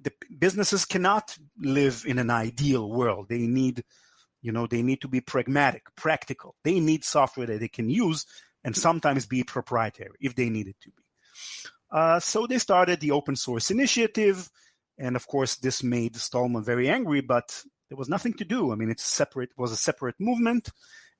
the 0.00 0.12
businesses 0.38 0.84
cannot 0.84 1.36
live 1.58 2.04
in 2.06 2.18
an 2.18 2.30
ideal 2.30 2.88
world, 2.88 3.28
they 3.28 3.46
need, 3.46 3.84
you 4.42 4.52
know, 4.52 4.66
they 4.66 4.82
need 4.82 5.00
to 5.00 5.08
be 5.08 5.20
pragmatic, 5.20 5.84
practical. 5.96 6.54
They 6.64 6.80
need 6.80 7.04
software 7.04 7.46
that 7.46 7.60
they 7.60 7.68
can 7.68 7.90
use 7.90 8.26
and 8.64 8.76
sometimes 8.76 9.26
be 9.26 9.44
proprietary 9.44 10.16
if 10.20 10.34
they 10.34 10.50
need 10.50 10.68
it 10.68 10.76
to 10.82 10.90
be." 10.90 11.02
Uh, 11.90 12.20
so 12.20 12.46
they 12.46 12.58
started 12.58 13.00
the 13.00 13.12
open 13.12 13.36
source 13.36 13.70
initiative. 13.70 14.50
And 14.98 15.16
of 15.16 15.26
course, 15.26 15.56
this 15.56 15.82
made 15.82 16.16
Stallman 16.16 16.64
very 16.64 16.88
angry, 16.88 17.20
but 17.20 17.62
there 17.88 17.96
was 17.96 18.08
nothing 18.08 18.34
to 18.34 18.44
do. 18.44 18.72
I 18.72 18.74
mean, 18.74 18.90
it's 18.90 19.04
separate, 19.04 19.50
was 19.56 19.72
a 19.72 19.76
separate 19.76 20.16
movement. 20.18 20.70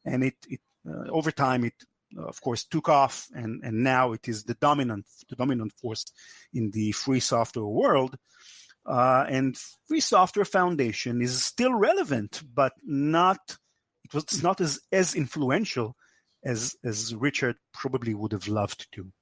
And 0.05 0.25
it, 0.25 0.35
it 0.49 0.61
uh, 0.89 1.11
over 1.11 1.31
time, 1.31 1.65
it 1.65 1.75
uh, 2.17 2.23
of 2.23 2.41
course 2.41 2.65
took 2.65 2.89
off 2.89 3.29
and, 3.35 3.63
and 3.63 3.85
now 3.85 4.13
it 4.13 4.29
is 4.29 4.45
the 4.45 4.55
dominant, 4.55 5.07
the 5.29 5.37
dominant 5.37 5.73
force 5.81 6.05
in 6.53 6.71
the 6.71 6.93
free 6.93 7.21
software 7.21 7.67
world. 7.67 8.17
Uh, 8.89 9.27
and 9.29 9.57
Free 9.87 10.01
Software 10.01 10.47
Foundation 10.47 11.21
is 11.21 11.45
still 11.45 11.75
relevant, 11.75 12.43
but 12.55 12.73
not 12.83 13.59
it 14.05 14.15
was 14.15 14.43
not 14.43 14.61
as, 14.61 14.81
as 14.91 15.15
influential 15.15 15.95
as 16.43 16.75
as 16.83 17.15
Richard 17.15 17.57
probably 17.75 18.15
would 18.15 18.33
have 18.33 18.49
loved 18.49 18.91
to, 18.93 19.13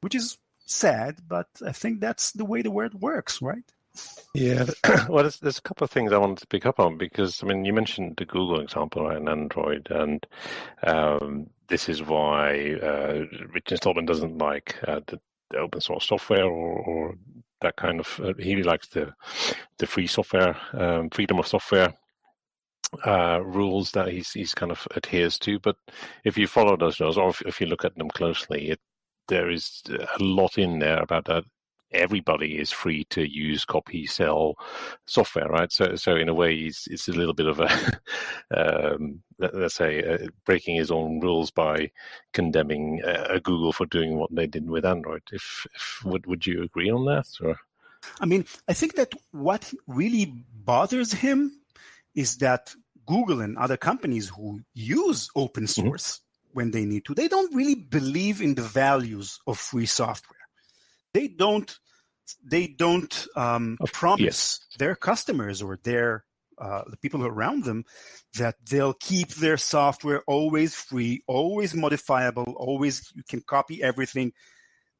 which 0.00 0.14
is 0.14 0.38
sad, 0.64 1.18
but 1.28 1.48
I 1.66 1.72
think 1.72 2.00
that's 2.00 2.32
the 2.32 2.46
way 2.46 2.62
the 2.62 2.70
world 2.70 2.94
works, 2.94 3.42
right? 3.42 3.70
Yeah, 4.34 4.64
well, 5.08 5.22
there's, 5.22 5.38
there's 5.38 5.58
a 5.58 5.62
couple 5.62 5.84
of 5.84 5.90
things 5.90 6.12
I 6.12 6.18
wanted 6.18 6.38
to 6.38 6.46
pick 6.46 6.66
up 6.66 6.80
on 6.80 6.96
because 6.96 7.42
I 7.42 7.46
mean, 7.46 7.64
you 7.64 7.72
mentioned 7.72 8.14
the 8.16 8.24
Google 8.24 8.60
example 8.60 9.08
and 9.08 9.28
Android, 9.28 9.88
and 9.90 10.26
um, 10.82 11.50
this 11.68 11.88
is 11.88 12.02
why 12.02 12.74
uh, 12.82 13.24
Richard 13.52 13.76
Stallman 13.76 14.06
doesn't 14.06 14.38
like 14.38 14.76
uh, 14.88 15.00
the, 15.06 15.20
the, 15.50 15.58
open 15.58 15.80
source 15.80 16.06
software 16.06 16.44
or, 16.44 16.78
or 16.78 17.14
that 17.64 17.76
kind 17.76 18.00
of. 18.00 18.20
Uh, 18.22 18.34
he 18.38 18.62
likes 18.62 18.88
the 18.88 19.12
the 19.78 19.86
free 19.86 20.06
software, 20.06 20.56
um, 20.72 21.10
freedom 21.10 21.38
of 21.38 21.46
software 21.46 21.94
uh, 23.04 23.40
rules 23.42 23.90
that 23.92 24.08
he's 24.08 24.30
he's 24.30 24.54
kind 24.54 24.72
of 24.72 24.86
adheres 24.94 25.38
to. 25.40 25.58
But 25.58 25.76
if 26.24 26.38
you 26.38 26.46
follow 26.46 26.76
those 26.76 27.00
rules, 27.00 27.18
or 27.18 27.30
if, 27.30 27.42
if 27.42 27.60
you 27.60 27.66
look 27.66 27.84
at 27.84 27.96
them 27.96 28.08
closely, 28.08 28.70
it, 28.70 28.80
there 29.28 29.50
is 29.50 29.82
a 29.90 30.22
lot 30.22 30.58
in 30.58 30.78
there 30.78 31.02
about 31.02 31.24
that. 31.26 31.44
Everybody 31.94 32.58
is 32.58 32.70
free 32.70 33.04
to 33.10 33.22
use, 33.26 33.64
copy, 33.64 34.06
sell 34.06 34.56
software, 35.06 35.48
right? 35.48 35.72
So, 35.72 35.96
so 35.96 36.16
in 36.16 36.28
a 36.28 36.34
way, 36.34 36.54
it's, 36.54 36.86
it's 36.88 37.08
a 37.08 37.12
little 37.12 37.34
bit 37.34 37.46
of 37.46 37.60
a, 37.60 38.00
um, 38.94 39.22
let's 39.38 39.74
say, 39.74 40.02
uh, 40.02 40.28
breaking 40.44 40.76
his 40.76 40.90
own 40.90 41.20
rules 41.20 41.50
by 41.50 41.90
condemning 42.32 43.02
uh, 43.04 43.38
Google 43.42 43.72
for 43.72 43.86
doing 43.86 44.16
what 44.16 44.34
they 44.34 44.46
did 44.46 44.68
with 44.68 44.84
Android. 44.84 45.22
If, 45.32 45.66
if 45.74 46.00
would 46.04 46.26
would 46.26 46.46
you 46.46 46.62
agree 46.62 46.90
on 46.90 47.04
that? 47.06 47.26
Or? 47.42 47.56
I 48.20 48.26
mean, 48.26 48.44
I 48.68 48.72
think 48.72 48.96
that 48.96 49.12
what 49.30 49.72
really 49.86 50.44
bothers 50.52 51.12
him 51.12 51.52
is 52.14 52.38
that 52.38 52.74
Google 53.06 53.40
and 53.40 53.58
other 53.58 53.76
companies 53.76 54.28
who 54.28 54.60
use 54.74 55.28
open 55.34 55.64
mm-hmm. 55.64 55.88
source 55.88 56.18
mm-hmm. 56.18 56.58
when 56.58 56.70
they 56.70 56.84
need 56.84 57.04
to, 57.06 57.14
they 57.14 57.28
don't 57.28 57.54
really 57.54 57.74
believe 57.74 58.40
in 58.40 58.54
the 58.54 58.62
values 58.62 59.38
of 59.46 59.58
free 59.58 59.86
software. 59.86 60.38
They 61.12 61.28
don't. 61.28 61.78
They 62.42 62.66
don't 62.66 63.26
um, 63.36 63.78
promise 63.92 64.60
yes. 64.60 64.60
their 64.78 64.94
customers 64.94 65.62
or 65.62 65.78
their 65.82 66.24
uh, 66.58 66.82
the 66.88 66.96
people 66.96 67.26
around 67.26 67.64
them 67.64 67.84
that 68.38 68.54
they'll 68.68 68.94
keep 68.94 69.30
their 69.34 69.56
software 69.56 70.22
always 70.26 70.74
free, 70.74 71.22
always 71.26 71.74
modifiable, 71.74 72.54
always 72.56 73.12
you 73.14 73.22
can 73.28 73.40
copy 73.40 73.82
everything. 73.82 74.32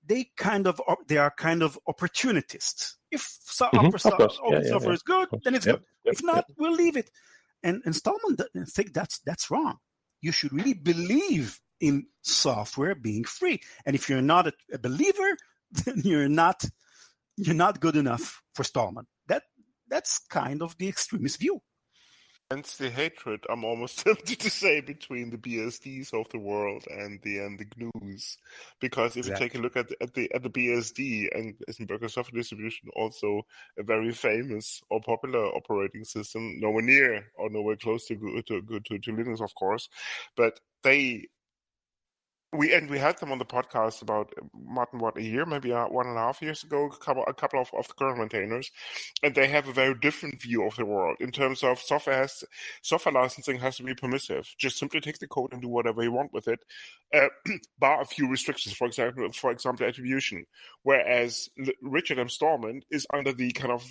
They 0.05 0.31
kind 0.37 0.66
of 0.66 0.81
they 1.07 1.16
are 1.16 1.31
kind 1.31 1.62
of 1.62 1.79
opportunists. 1.87 2.97
If 3.11 3.39
so, 3.45 3.66
mm-hmm. 3.66 3.87
open 3.87 4.01
yeah, 4.05 4.61
yeah, 4.62 4.70
software 4.70 4.93
yeah. 4.93 4.95
is 4.95 5.03
good, 5.03 5.29
then 5.45 5.55
it's 5.55 5.66
yep, 5.66 5.77
good. 5.77 5.85
Yep, 6.05 6.14
if 6.14 6.22
not, 6.25 6.45
yep. 6.49 6.57
we'll 6.59 6.75
leave 6.75 6.97
it. 6.97 7.11
And, 7.62 7.83
and 7.87 7.97
Stallman 7.97 8.37
think 8.66 8.93
that's 8.93 9.20
that's 9.20 9.51
wrong. 9.51 9.79
You 10.20 10.33
should 10.33 10.53
really 10.53 10.75
believe 10.75 11.61
in 11.81 12.07
software 12.22 12.95
being 12.95 13.25
free. 13.25 13.61
And 13.87 13.95
if 13.95 14.09
you're 14.09 14.22
not 14.22 14.47
a, 14.49 14.53
a 14.72 14.79
believer, 14.79 15.37
then 15.85 16.03
you're 16.05 16.29
not 16.29 16.64
you're 17.37 17.55
not 17.55 17.80
good 17.80 17.97
enough 17.97 18.43
for 18.55 18.64
Stallman. 18.64 19.07
That 19.28 19.43
that's 19.89 20.18
kind 20.18 20.62
of 20.62 20.76
the 20.78 20.89
extremist 20.89 21.41
view. 21.41 21.61
Hence 22.51 22.76
the 22.76 22.91
hatred, 22.91 23.41
I'm 23.49 23.64
almost 23.64 23.99
tempted 24.05 24.39
to 24.41 24.51
say, 24.51 24.80
between 24.82 25.30
the 25.30 25.39
BSDs 25.39 26.12
of 26.12 26.28
the 26.28 26.39
world 26.39 26.85
and 26.91 27.18
the 27.22 27.39
and 27.39 27.59
the 27.59 27.64
GNUs. 27.64 28.37
Because 28.80 29.16
if 29.16 29.26
exactly. 29.26 29.45
you 29.45 29.49
take 29.49 29.59
a 29.59 29.62
look 29.62 29.76
at 29.76 29.89
the, 29.89 30.03
at 30.03 30.14
the 30.14 30.32
at 30.35 30.43
the 30.43 30.51
BSD 30.51 31.37
and 31.37 31.55
Isenberger 31.68 32.11
software 32.11 32.41
distribution, 32.41 32.91
also 32.95 33.43
a 33.78 33.82
very 33.82 34.12
famous 34.12 34.82
or 34.91 35.01
popular 35.01 35.47
operating 35.57 36.05
system, 36.05 36.61
nowhere 36.61 36.82
near 36.82 37.24
or 37.35 37.49
nowhere 37.49 37.76
close 37.76 38.07
to 38.07 38.14
to, 38.16 38.61
to, 38.62 38.99
to 38.99 39.12
Linux, 39.12 39.41
of 39.41 39.55
course, 39.55 39.89
but 40.37 40.61
they 40.82 41.26
we 42.55 42.72
and 42.72 42.88
we 42.88 42.98
had 42.98 43.18
them 43.18 43.32
on 43.32 43.38
the 43.38 43.44
podcast 43.44 44.00
about 44.00 44.32
uh, 44.38 44.44
Martin 44.55 45.00
what 45.00 45.16
a 45.16 45.22
year 45.22 45.44
maybe 45.44 45.72
uh, 45.72 45.86
one 45.86 46.07
and 46.07 46.16
a 46.16 46.20
half 46.20 46.40
years 46.40 46.62
ago 46.62 46.86
a 46.86 46.96
couple 46.96 47.24
a 47.26 47.34
couple 47.34 47.61
of, 47.61 47.70
of 47.76 47.88
the 47.88 47.94
current 47.94 48.18
maintainers 48.18 48.70
and 49.22 49.34
they 49.34 49.48
have 49.48 49.68
a 49.68 49.72
very 49.72 49.94
different 49.94 50.40
view 50.40 50.64
of 50.64 50.76
the 50.76 50.84
world 50.84 51.16
in 51.20 51.30
terms 51.30 51.62
of 51.62 51.80
software 51.80 52.16
has 52.16 52.44
software 52.82 53.12
licensing 53.12 53.59
has 53.59 53.76
to 53.76 53.82
be 53.82 53.94
permissive. 53.94 54.55
Just 54.59 54.78
simply 54.78 55.00
take 55.00 55.18
the 55.18 55.26
code 55.26 55.52
and 55.52 55.61
do 55.61 55.68
whatever 55.68 56.02
you 56.02 56.12
want 56.12 56.32
with 56.32 56.48
it 56.48 56.61
uh, 57.14 57.28
bar 57.78 58.00
a 58.00 58.05
few 58.05 58.28
restrictions 58.30 58.74
for 58.74 58.86
example 58.86 59.30
for 59.32 59.50
example 59.50 59.86
attribution. 59.86 60.46
Whereas 60.82 61.48
Richard 61.82 62.18
M. 62.18 62.28
Stallman 62.28 62.82
is 62.90 63.07
under 63.12 63.32
the 63.32 63.52
kind 63.52 63.72
of 63.72 63.84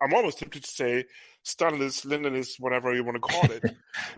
I'm 0.00 0.14
almost 0.14 0.38
tempted 0.38 0.62
to 0.62 0.70
say 0.70 1.04
Stalinist, 1.44 2.04
Leninist, 2.04 2.60
whatever 2.60 2.94
you 2.94 3.02
want 3.02 3.16
to 3.16 3.20
call 3.20 3.50
it, 3.50 3.64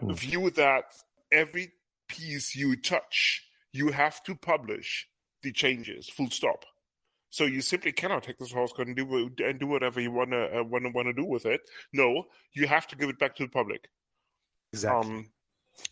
view 0.16 0.50
that 0.50 0.84
every 1.30 1.72
piece 2.08 2.56
you 2.56 2.74
touch 2.74 3.47
you 3.72 3.90
have 3.90 4.22
to 4.24 4.34
publish 4.34 5.08
the 5.42 5.52
changes, 5.52 6.08
full 6.08 6.30
stop. 6.30 6.64
So 7.30 7.44
you 7.44 7.60
simply 7.60 7.92
cannot 7.92 8.22
take 8.22 8.38
this 8.38 8.50
source 8.50 8.72
code 8.72 8.86
and 8.88 8.96
do 8.96 9.30
and 9.38 9.60
do 9.60 9.66
whatever 9.66 10.00
you 10.00 10.10
want 10.10 10.30
to 10.30 10.60
uh, 10.60 10.62
want 10.64 10.84
to 10.84 10.90
want 10.90 11.08
to 11.08 11.12
do 11.12 11.24
with 11.24 11.44
it. 11.44 11.60
No, 11.92 12.24
you 12.54 12.66
have 12.66 12.86
to 12.88 12.96
give 12.96 13.10
it 13.10 13.18
back 13.18 13.36
to 13.36 13.42
the 13.42 13.50
public. 13.50 13.88
Exactly. 14.72 15.10
Um, 15.10 15.30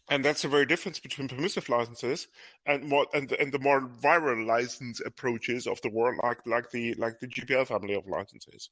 and 0.08 0.24
that's 0.24 0.42
the 0.42 0.48
very 0.48 0.66
difference 0.66 0.98
between 0.98 1.28
permissive 1.28 1.68
licenses 1.68 2.28
and 2.64 2.84
more 2.84 3.06
and 3.12 3.30
and 3.32 3.52
the 3.52 3.58
more 3.58 3.82
viral 3.82 4.46
license 4.46 5.00
approaches 5.04 5.66
of 5.66 5.80
the 5.82 5.90
world, 5.90 6.18
like 6.22 6.44
like 6.46 6.70
the 6.70 6.94
like 6.94 7.20
the 7.20 7.28
GPL 7.28 7.66
family 7.66 7.94
of 7.94 8.06
licenses. 8.06 8.70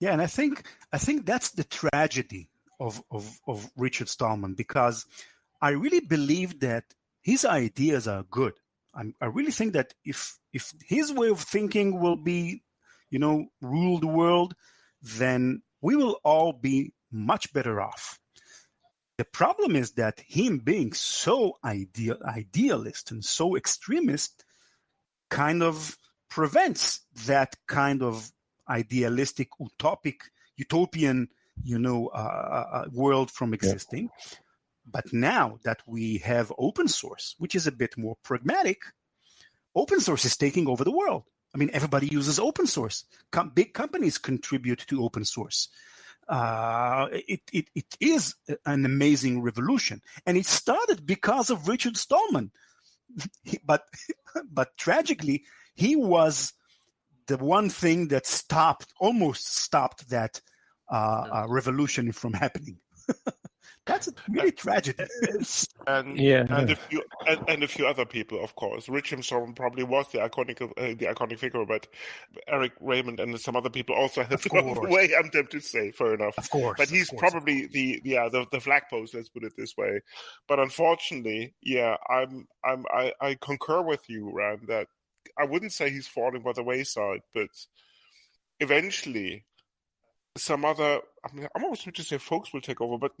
Yeah, 0.00 0.12
and 0.12 0.20
I 0.20 0.26
think 0.26 0.64
I 0.92 0.98
think 0.98 1.26
that's 1.26 1.50
the 1.50 1.64
tragedy 1.64 2.48
of 2.80 3.02
of, 3.10 3.40
of 3.46 3.70
Richard 3.76 4.08
Stallman 4.08 4.54
because 4.54 5.06
I 5.62 5.70
really 5.70 6.00
believe 6.00 6.60
that 6.60 6.84
his 7.26 7.44
ideas 7.44 8.06
are 8.06 8.22
good. 8.30 8.52
I'm, 8.94 9.12
i 9.20 9.26
really 9.26 9.50
think 9.50 9.72
that 9.72 9.94
if 10.04 10.38
if 10.52 10.72
his 10.86 11.12
way 11.12 11.28
of 11.28 11.40
thinking 11.40 11.98
will 11.98 12.14
be, 12.14 12.62
you 13.10 13.18
know, 13.18 13.46
rule 13.60 13.98
the 13.98 14.06
world, 14.06 14.54
then 15.02 15.62
we 15.80 15.96
will 15.96 16.20
all 16.22 16.52
be 16.52 16.92
much 17.10 17.52
better 17.52 17.80
off. 17.80 18.20
The 19.18 19.24
problem 19.24 19.74
is 19.74 19.90
that 19.94 20.20
him 20.20 20.60
being 20.60 20.92
so 20.92 21.58
ideal, 21.64 22.18
idealist 22.24 23.10
and 23.10 23.24
so 23.24 23.56
extremist 23.56 24.44
kind 25.28 25.64
of 25.64 25.98
prevents 26.30 27.00
that 27.26 27.56
kind 27.66 28.04
of 28.04 28.30
idealistic, 28.68 29.48
utopic, 29.60 30.18
utopian, 30.56 31.28
you 31.64 31.80
know, 31.80 32.06
uh, 32.14 32.18
uh, 32.58 32.76
uh 32.76 32.84
world 32.92 33.32
from 33.32 33.52
existing. 33.52 34.10
Yeah. 34.30 34.38
But 34.86 35.12
now 35.12 35.58
that 35.64 35.82
we 35.86 36.18
have 36.18 36.52
open 36.58 36.88
source, 36.88 37.34
which 37.38 37.54
is 37.54 37.66
a 37.66 37.72
bit 37.72 37.98
more 37.98 38.16
pragmatic, 38.22 38.82
open 39.74 40.00
source 40.00 40.24
is 40.24 40.36
taking 40.36 40.68
over 40.68 40.84
the 40.84 40.92
world. 40.92 41.24
I 41.54 41.58
mean, 41.58 41.70
everybody 41.72 42.06
uses 42.06 42.38
open 42.38 42.66
source. 42.66 43.04
Com- 43.30 43.50
big 43.54 43.72
companies 43.72 44.18
contribute 44.18 44.84
to 44.88 45.02
open 45.02 45.24
source. 45.24 45.68
Uh, 46.28 47.06
it, 47.12 47.40
it, 47.52 47.68
it 47.74 47.96
is 48.00 48.34
an 48.64 48.84
amazing 48.84 49.42
revolution. 49.42 50.02
And 50.26 50.36
it 50.36 50.46
started 50.46 51.06
because 51.06 51.50
of 51.50 51.68
Richard 51.68 51.96
Stallman. 51.96 52.50
but, 53.64 53.84
but 54.52 54.76
tragically, 54.76 55.44
he 55.74 55.96
was 55.96 56.52
the 57.26 57.38
one 57.38 57.70
thing 57.70 58.08
that 58.08 58.26
stopped, 58.26 58.92
almost 58.98 59.56
stopped 59.56 60.10
that 60.10 60.40
uh, 60.90 61.26
uh, 61.32 61.46
revolution 61.48 62.12
from 62.12 62.32
happening. 62.32 62.78
That's 63.86 64.08
really 64.28 64.50
tragic. 64.50 64.98
and 65.86 66.18
yeah, 66.18 66.44
and 66.50 66.70
a 66.70 66.76
few 66.76 67.02
and, 67.28 67.40
and, 67.48 67.62
a 67.62 67.68
few 67.68 67.86
other 67.86 68.04
people, 68.04 68.42
of 68.42 68.54
course. 68.56 68.88
Richard 68.88 69.24
Stallman 69.24 69.54
probably 69.54 69.84
was 69.84 70.08
the 70.10 70.18
iconic 70.18 70.60
uh, 70.60 70.94
the 70.98 71.06
iconic 71.06 71.38
figure, 71.38 71.64
but 71.64 71.86
Eric 72.48 72.72
Raymond 72.80 73.20
and 73.20 73.38
some 73.40 73.54
other 73.54 73.70
people 73.70 73.94
also 73.94 74.24
helped 74.24 74.50
along 74.52 74.74
the 74.74 74.88
way. 74.88 75.10
I'm 75.16 75.30
tempted 75.30 75.50
to 75.50 75.60
say, 75.60 75.92
fair 75.92 76.14
enough. 76.14 76.36
Of 76.36 76.50
course, 76.50 76.76
but 76.78 76.88
he's 76.88 77.10
course. 77.10 77.20
probably 77.20 77.66
the 77.66 78.02
yeah 78.04 78.28
the 78.28 78.44
the 78.50 78.60
flag 78.60 78.82
post. 78.90 79.14
Let's 79.14 79.28
put 79.28 79.44
it 79.44 79.52
this 79.56 79.76
way. 79.76 80.00
But 80.48 80.58
unfortunately, 80.58 81.54
yeah, 81.62 81.96
I'm 82.10 82.48
I'm 82.64 82.84
I, 82.90 83.12
I 83.20 83.36
concur 83.40 83.82
with 83.82 84.02
you, 84.08 84.32
Ran, 84.34 84.66
that 84.66 84.88
I 85.38 85.44
wouldn't 85.44 85.72
say 85.72 85.90
he's 85.90 86.08
falling 86.08 86.42
by 86.42 86.54
the 86.54 86.64
wayside, 86.64 87.20
but 87.32 87.50
eventually 88.58 89.44
some 90.36 90.64
other 90.64 91.00
I 91.26 91.34
mean, 91.34 91.48
I'm 91.54 91.64
almost 91.64 91.84
going 91.84 91.94
to 91.94 92.04
say 92.04 92.18
folks 92.18 92.52
will 92.52 92.60
take 92.60 92.80
over, 92.80 92.98
but 92.98 93.12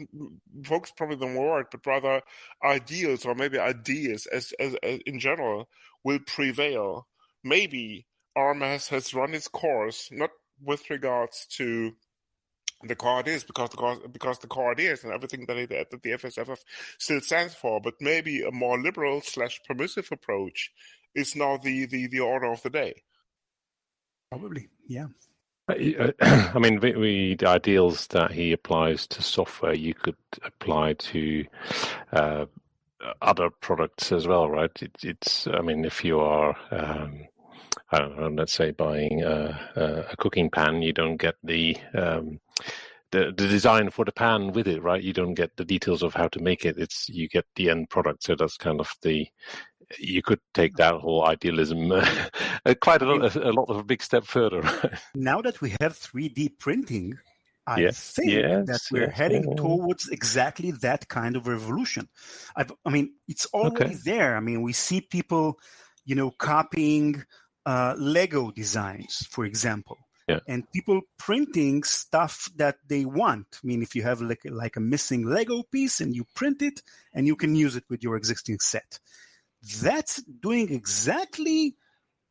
folks 0.64 0.92
probably 0.96 1.28
more 1.28 1.54
word, 1.54 1.66
but 1.70 1.86
rather 1.86 2.22
ideals 2.64 3.24
or 3.24 3.34
maybe 3.34 3.58
ideas 3.58 4.26
as, 4.26 4.52
as, 4.60 4.76
as 4.82 5.00
in 5.06 5.18
general 5.18 5.68
will 6.04 6.20
prevail. 6.26 7.08
Maybe 7.42 8.06
RMS 8.36 8.88
has 8.88 9.14
run 9.14 9.34
its 9.34 9.48
course, 9.48 10.08
not 10.12 10.30
with 10.62 10.88
regards 10.88 11.46
to 11.56 11.92
the 12.82 12.94
core 12.94 13.20
ideas 13.20 13.44
because 13.44 13.70
the 13.70 13.76
core, 13.76 13.98
because 14.12 14.38
the 14.38 14.46
core 14.46 14.72
ideas 14.72 15.02
and 15.02 15.12
everything 15.12 15.46
that, 15.46 15.56
it, 15.56 15.70
that 15.70 16.02
the 16.02 16.10
FSFF 16.10 16.58
still 16.98 17.20
stands 17.20 17.54
for, 17.54 17.80
but 17.80 17.94
maybe 18.00 18.42
a 18.42 18.52
more 18.52 18.78
liberal 18.80 19.20
slash 19.20 19.60
permissive 19.66 20.08
approach 20.12 20.70
is 21.14 21.34
now 21.34 21.56
the, 21.56 21.86
the, 21.86 22.06
the 22.06 22.20
order 22.20 22.52
of 22.52 22.62
the 22.62 22.70
day. 22.70 23.02
Probably, 24.30 24.68
yeah. 24.86 25.06
I 25.68 26.58
mean, 26.60 26.80
we, 26.80 27.34
the 27.34 27.48
ideals 27.48 28.06
that 28.08 28.30
he 28.30 28.52
applies 28.52 29.06
to 29.08 29.22
software, 29.22 29.74
you 29.74 29.94
could 29.94 30.16
apply 30.44 30.92
to 30.94 31.44
uh, 32.12 32.46
other 33.20 33.50
products 33.50 34.12
as 34.12 34.28
well, 34.28 34.48
right? 34.48 34.70
It, 34.80 34.92
it's, 35.02 35.48
I 35.48 35.60
mean, 35.62 35.84
if 35.84 36.04
you 36.04 36.20
are, 36.20 36.56
um, 36.70 37.26
I 37.90 37.98
don't 37.98 38.16
know, 38.18 38.28
let's 38.28 38.52
say 38.52 38.70
buying 38.70 39.22
a, 39.24 40.06
a 40.10 40.16
cooking 40.16 40.50
pan, 40.50 40.82
you 40.82 40.92
don't 40.92 41.16
get 41.16 41.34
the, 41.42 41.76
um, 41.94 42.38
the 43.12 43.26
the 43.36 43.46
design 43.48 43.90
for 43.90 44.04
the 44.04 44.12
pan 44.12 44.52
with 44.52 44.66
it, 44.66 44.82
right? 44.82 45.02
You 45.02 45.12
don't 45.12 45.34
get 45.34 45.56
the 45.56 45.64
details 45.64 46.02
of 46.02 46.14
how 46.14 46.28
to 46.28 46.40
make 46.40 46.64
it. 46.64 46.76
It's 46.76 47.08
you 47.08 47.28
get 47.28 47.44
the 47.54 47.70
end 47.70 47.88
product. 47.88 48.24
So 48.24 48.34
that's 48.36 48.56
kind 48.56 48.80
of 48.80 48.90
the 49.02 49.28
you 49.98 50.22
could 50.22 50.40
take 50.54 50.76
that 50.76 50.94
whole 50.94 51.26
idealism 51.26 51.92
uh, 51.92 52.74
quite 52.80 53.02
a 53.02 53.06
lot, 53.06 53.36
a 53.36 53.52
lot 53.52 53.68
of 53.68 53.76
a 53.76 53.84
big 53.84 54.02
step 54.02 54.24
further. 54.24 54.62
now 55.14 55.40
that 55.40 55.60
we 55.60 55.70
have 55.80 55.98
3D 55.98 56.58
printing, 56.58 57.18
I 57.66 57.80
yes, 57.80 58.12
think 58.12 58.30
yes, 58.30 58.66
that 58.66 58.80
we're 58.92 59.06
yes, 59.06 59.16
heading 59.16 59.56
towards 59.56 60.08
exactly 60.08 60.70
that 60.82 61.08
kind 61.08 61.36
of 61.36 61.48
revolution. 61.48 62.08
I've, 62.54 62.72
i 62.84 62.90
mean, 62.90 63.14
it's 63.26 63.46
already 63.46 63.94
okay. 63.94 63.98
there. 64.04 64.36
I 64.36 64.40
mean, 64.40 64.62
we 64.62 64.72
see 64.72 65.00
people, 65.00 65.58
you 66.04 66.14
know, 66.14 66.30
copying 66.30 67.24
uh, 67.64 67.94
Lego 67.98 68.52
designs, 68.52 69.26
for 69.30 69.44
example. 69.44 69.98
Yeah. 70.28 70.40
And 70.48 70.70
people 70.72 71.02
printing 71.18 71.84
stuff 71.84 72.50
that 72.56 72.76
they 72.88 73.04
want. 73.04 73.46
I 73.62 73.66
mean, 73.66 73.82
if 73.82 73.94
you 73.94 74.02
have 74.02 74.20
like, 74.20 74.40
like 74.44 74.76
a 74.76 74.80
missing 74.80 75.24
Lego 75.24 75.62
piece 75.70 76.00
and 76.00 76.14
you 76.14 76.24
print 76.34 76.62
it 76.62 76.82
and 77.14 77.28
you 77.28 77.36
can 77.36 77.54
use 77.54 77.76
it 77.76 77.84
with 77.88 78.02
your 78.02 78.16
existing 78.16 78.58
set 78.60 78.98
that's 79.80 80.22
doing 80.22 80.72
exactly 80.72 81.76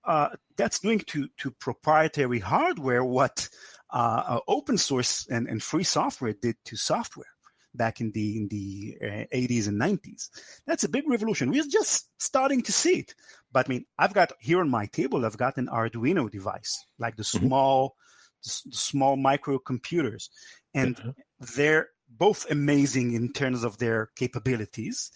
uh, 0.05 0.29
that's 0.57 0.79
doing 0.79 0.99
to 0.99 1.27
to 1.37 1.51
proprietary 1.51 2.39
hardware 2.39 3.03
what 3.03 3.49
uh, 3.91 4.23
uh, 4.27 4.39
open 4.47 4.77
source 4.77 5.27
and, 5.27 5.47
and 5.47 5.61
free 5.61 5.83
software 5.83 6.33
did 6.33 6.55
to 6.65 6.75
software 6.75 7.25
back 7.73 7.99
in 7.99 8.11
the 8.11 8.37
in 8.37 8.47
the 8.47 8.97
uh, 9.01 9.35
80s 9.35 9.67
and 9.67 9.79
90s. 9.79 10.29
That's 10.65 10.83
a 10.83 10.89
big 10.89 11.09
revolution. 11.09 11.49
We're 11.49 11.63
just 11.63 12.09
starting 12.19 12.61
to 12.63 12.71
see 12.71 12.99
it. 12.99 13.15
But 13.51 13.67
I 13.67 13.69
mean, 13.69 13.85
I've 13.97 14.13
got 14.13 14.31
here 14.39 14.59
on 14.59 14.69
my 14.69 14.85
table, 14.87 15.25
I've 15.25 15.37
got 15.37 15.57
an 15.57 15.67
Arduino 15.67 16.29
device, 16.29 16.85
like 16.99 17.15
the 17.15 17.23
mm-hmm. 17.23 17.47
small 17.47 17.95
the 18.43 18.49
small 18.71 19.17
microcomputers, 19.17 20.29
and 20.73 20.95
mm-hmm. 20.95 21.09
they're 21.55 21.89
both 22.09 22.49
amazing 22.49 23.13
in 23.13 23.33
terms 23.33 23.63
of 23.63 23.77
their 23.77 24.09
capabilities. 24.15 25.11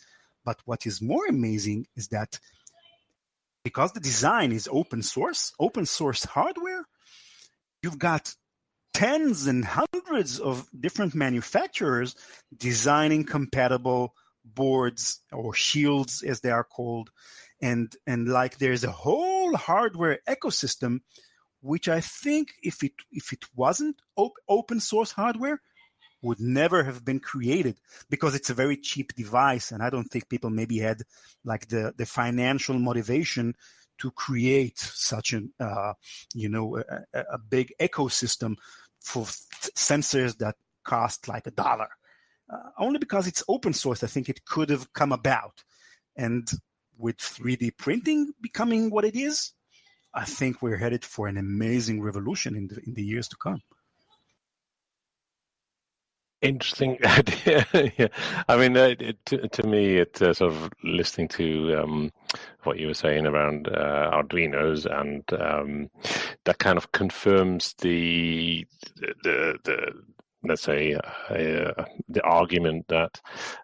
But 0.49 0.61
what 0.65 0.87
is 0.87 0.99
more 0.99 1.27
amazing 1.27 1.85
is 1.95 2.07
that 2.07 2.39
because 3.63 3.91
the 3.91 3.99
design 3.99 4.51
is 4.51 4.67
open 4.71 5.03
source, 5.03 5.53
open 5.59 5.85
source 5.85 6.23
hardware, 6.23 6.87
you've 7.83 7.99
got 7.99 8.33
tens 8.91 9.45
and 9.45 9.63
hundreds 9.63 10.39
of 10.39 10.67
different 10.79 11.13
manufacturers 11.13 12.15
designing 12.57 13.25
compatible 13.25 14.15
boards 14.43 15.19
or 15.31 15.53
shields 15.53 16.23
as 16.23 16.41
they 16.41 16.49
are 16.49 16.63
called. 16.63 17.11
And 17.61 17.95
and 18.07 18.27
like 18.27 18.57
there's 18.57 18.83
a 18.83 18.97
whole 19.05 19.55
hardware 19.55 20.17
ecosystem 20.27 21.01
which 21.61 21.89
i 21.89 21.99
think 21.99 22.47
if 22.63 22.81
it 22.83 22.93
if 23.11 23.33
it 23.33 23.43
wasn't 23.53 23.97
op- 24.15 24.41
open 24.47 24.79
source 24.79 25.11
hardware 25.11 25.61
would 26.21 26.39
never 26.39 26.83
have 26.83 27.05
been 27.05 27.19
created 27.19 27.79
because 28.09 28.35
it's 28.35 28.49
a 28.49 28.53
very 28.53 28.77
cheap 28.77 29.13
device. 29.15 29.71
And 29.71 29.81
i 29.81 29.89
don't 29.89 30.09
think 30.09 30.29
people 30.29 30.49
maybe 30.49 30.79
had 30.79 31.03
like 31.43 31.67
the 31.67 31.93
the 31.97 32.05
financial 32.05 32.77
motivation 32.77 33.55
to 33.99 34.11
create 34.11 34.79
such 34.79 35.33
an 35.33 35.53
uh, 35.59 35.93
you 36.33 36.49
know 36.49 36.77
a, 36.77 37.19
a, 37.33 37.37
big 37.37 37.73
ecosystem 37.79 38.55
for 38.99 39.23
sensors 39.75 40.37
that 40.37 40.55
cost 40.83 41.27
like 41.27 41.45
a 41.47 41.51
dollar 41.51 41.89
uh, 42.51 42.69
only 42.77 42.97
because 42.97 43.27
it's 43.27 43.43
open 43.47 43.73
source 43.73 44.03
i 44.03 44.07
think 44.07 44.29
it 44.29 44.45
could 44.45 44.69
have 44.69 44.91
come 44.93 45.11
about. 45.11 45.63
And 46.15 46.49
with 46.97 47.17
3d 47.17 47.77
printing 47.77 48.33
becoming 48.41 48.89
what 48.89 49.05
it 49.05 49.15
is 49.15 49.53
i 50.13 50.25
think 50.25 50.61
we're 50.61 50.77
headed 50.77 51.05
for 51.05 51.27
an 51.27 51.37
amazing 51.37 52.01
revolution 52.01 52.55
in 52.55 52.67
the 52.67 52.81
in 52.85 52.93
the 52.93 53.03
years 53.03 53.27
to 53.29 53.37
come 53.37 53.61
Interesting 56.41 56.97
idea. 57.05 57.65
yeah. 57.97 58.07
I 58.47 58.55
mean, 58.57 58.77
uh, 58.77 58.95
it, 58.97 59.25
to, 59.25 59.47
to, 59.49 59.67
me, 59.67 59.97
it's 59.97 60.21
uh, 60.21 60.33
sort 60.33 60.53
of 60.53 60.71
listening 60.83 61.27
to 61.29 61.75
um, 61.81 62.11
what 62.63 62.79
you 62.79 62.87
were 62.87 62.93
saying 62.93 63.25
around 63.25 63.67
uh, 63.67 64.11
Arduinos, 64.13 64.85
and 64.85 65.23
um, 65.33 65.89
that 66.45 66.59
kind 66.59 66.77
of 66.77 66.91
confirms 66.93 67.73
the 67.79 68.65
the, 68.95 69.59
the 69.65 69.93
let's 70.43 70.61
say 70.61 70.93
uh, 70.93 71.83
the 72.07 72.21
argument 72.23 72.87
that 72.87 73.19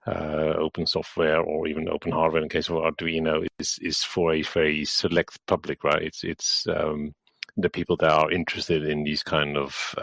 uh, 0.06 0.56
open 0.58 0.86
software 0.86 1.40
or 1.40 1.68
even 1.68 1.88
open 1.88 2.12
hardware, 2.12 2.42
in 2.42 2.50
case 2.50 2.70
of 2.70 2.76
Arduino, 2.76 3.48
is 3.58 3.80
is 3.82 4.04
for 4.04 4.34
a 4.34 4.42
very 4.42 4.84
select 4.84 5.40
public, 5.48 5.86
right? 5.86 6.02
It's 6.02 6.26
it's 6.26 6.68
um, 6.68 7.16
the 7.56 7.70
people 7.70 7.96
that 7.98 8.12
are 8.12 8.32
interested 8.32 8.84
in 8.84 9.06
these 9.06 9.24
kind 9.24 9.56
of 9.56 9.96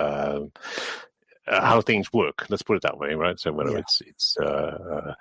uh, 1.46 1.60
how 1.60 1.80
things 1.80 2.12
work. 2.12 2.46
Let's 2.48 2.62
put 2.62 2.76
it 2.76 2.82
that 2.82 2.98
way, 2.98 3.14
right? 3.14 3.38
So 3.38 3.52
whether 3.52 3.72
yeah. 3.72 3.78
it's 3.78 4.02
it's 4.06 4.36
uh, 4.40 4.44
uh, 4.44 5.14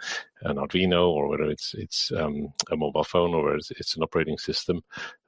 an 0.44 0.58
Arduino 0.58 1.10
or 1.10 1.28
whether 1.28 1.50
it's 1.50 1.74
it's 1.74 2.12
um, 2.12 2.54
a 2.70 2.78
mobile 2.78 3.04
phone 3.04 3.34
or 3.34 3.56
it's, 3.56 3.72
it's 3.72 3.96
an 3.96 4.04
operating 4.04 4.38
system, 4.38 4.82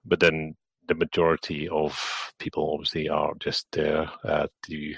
but 0.06 0.20
then 0.20 0.56
the 0.88 0.96
majority 0.96 1.70
of 1.70 2.34
people 2.40 2.72
obviously 2.74 3.10
are 3.10 3.34
just 3.40 3.68
there 3.72 4.10
uh, 4.24 4.48
to 4.66 4.96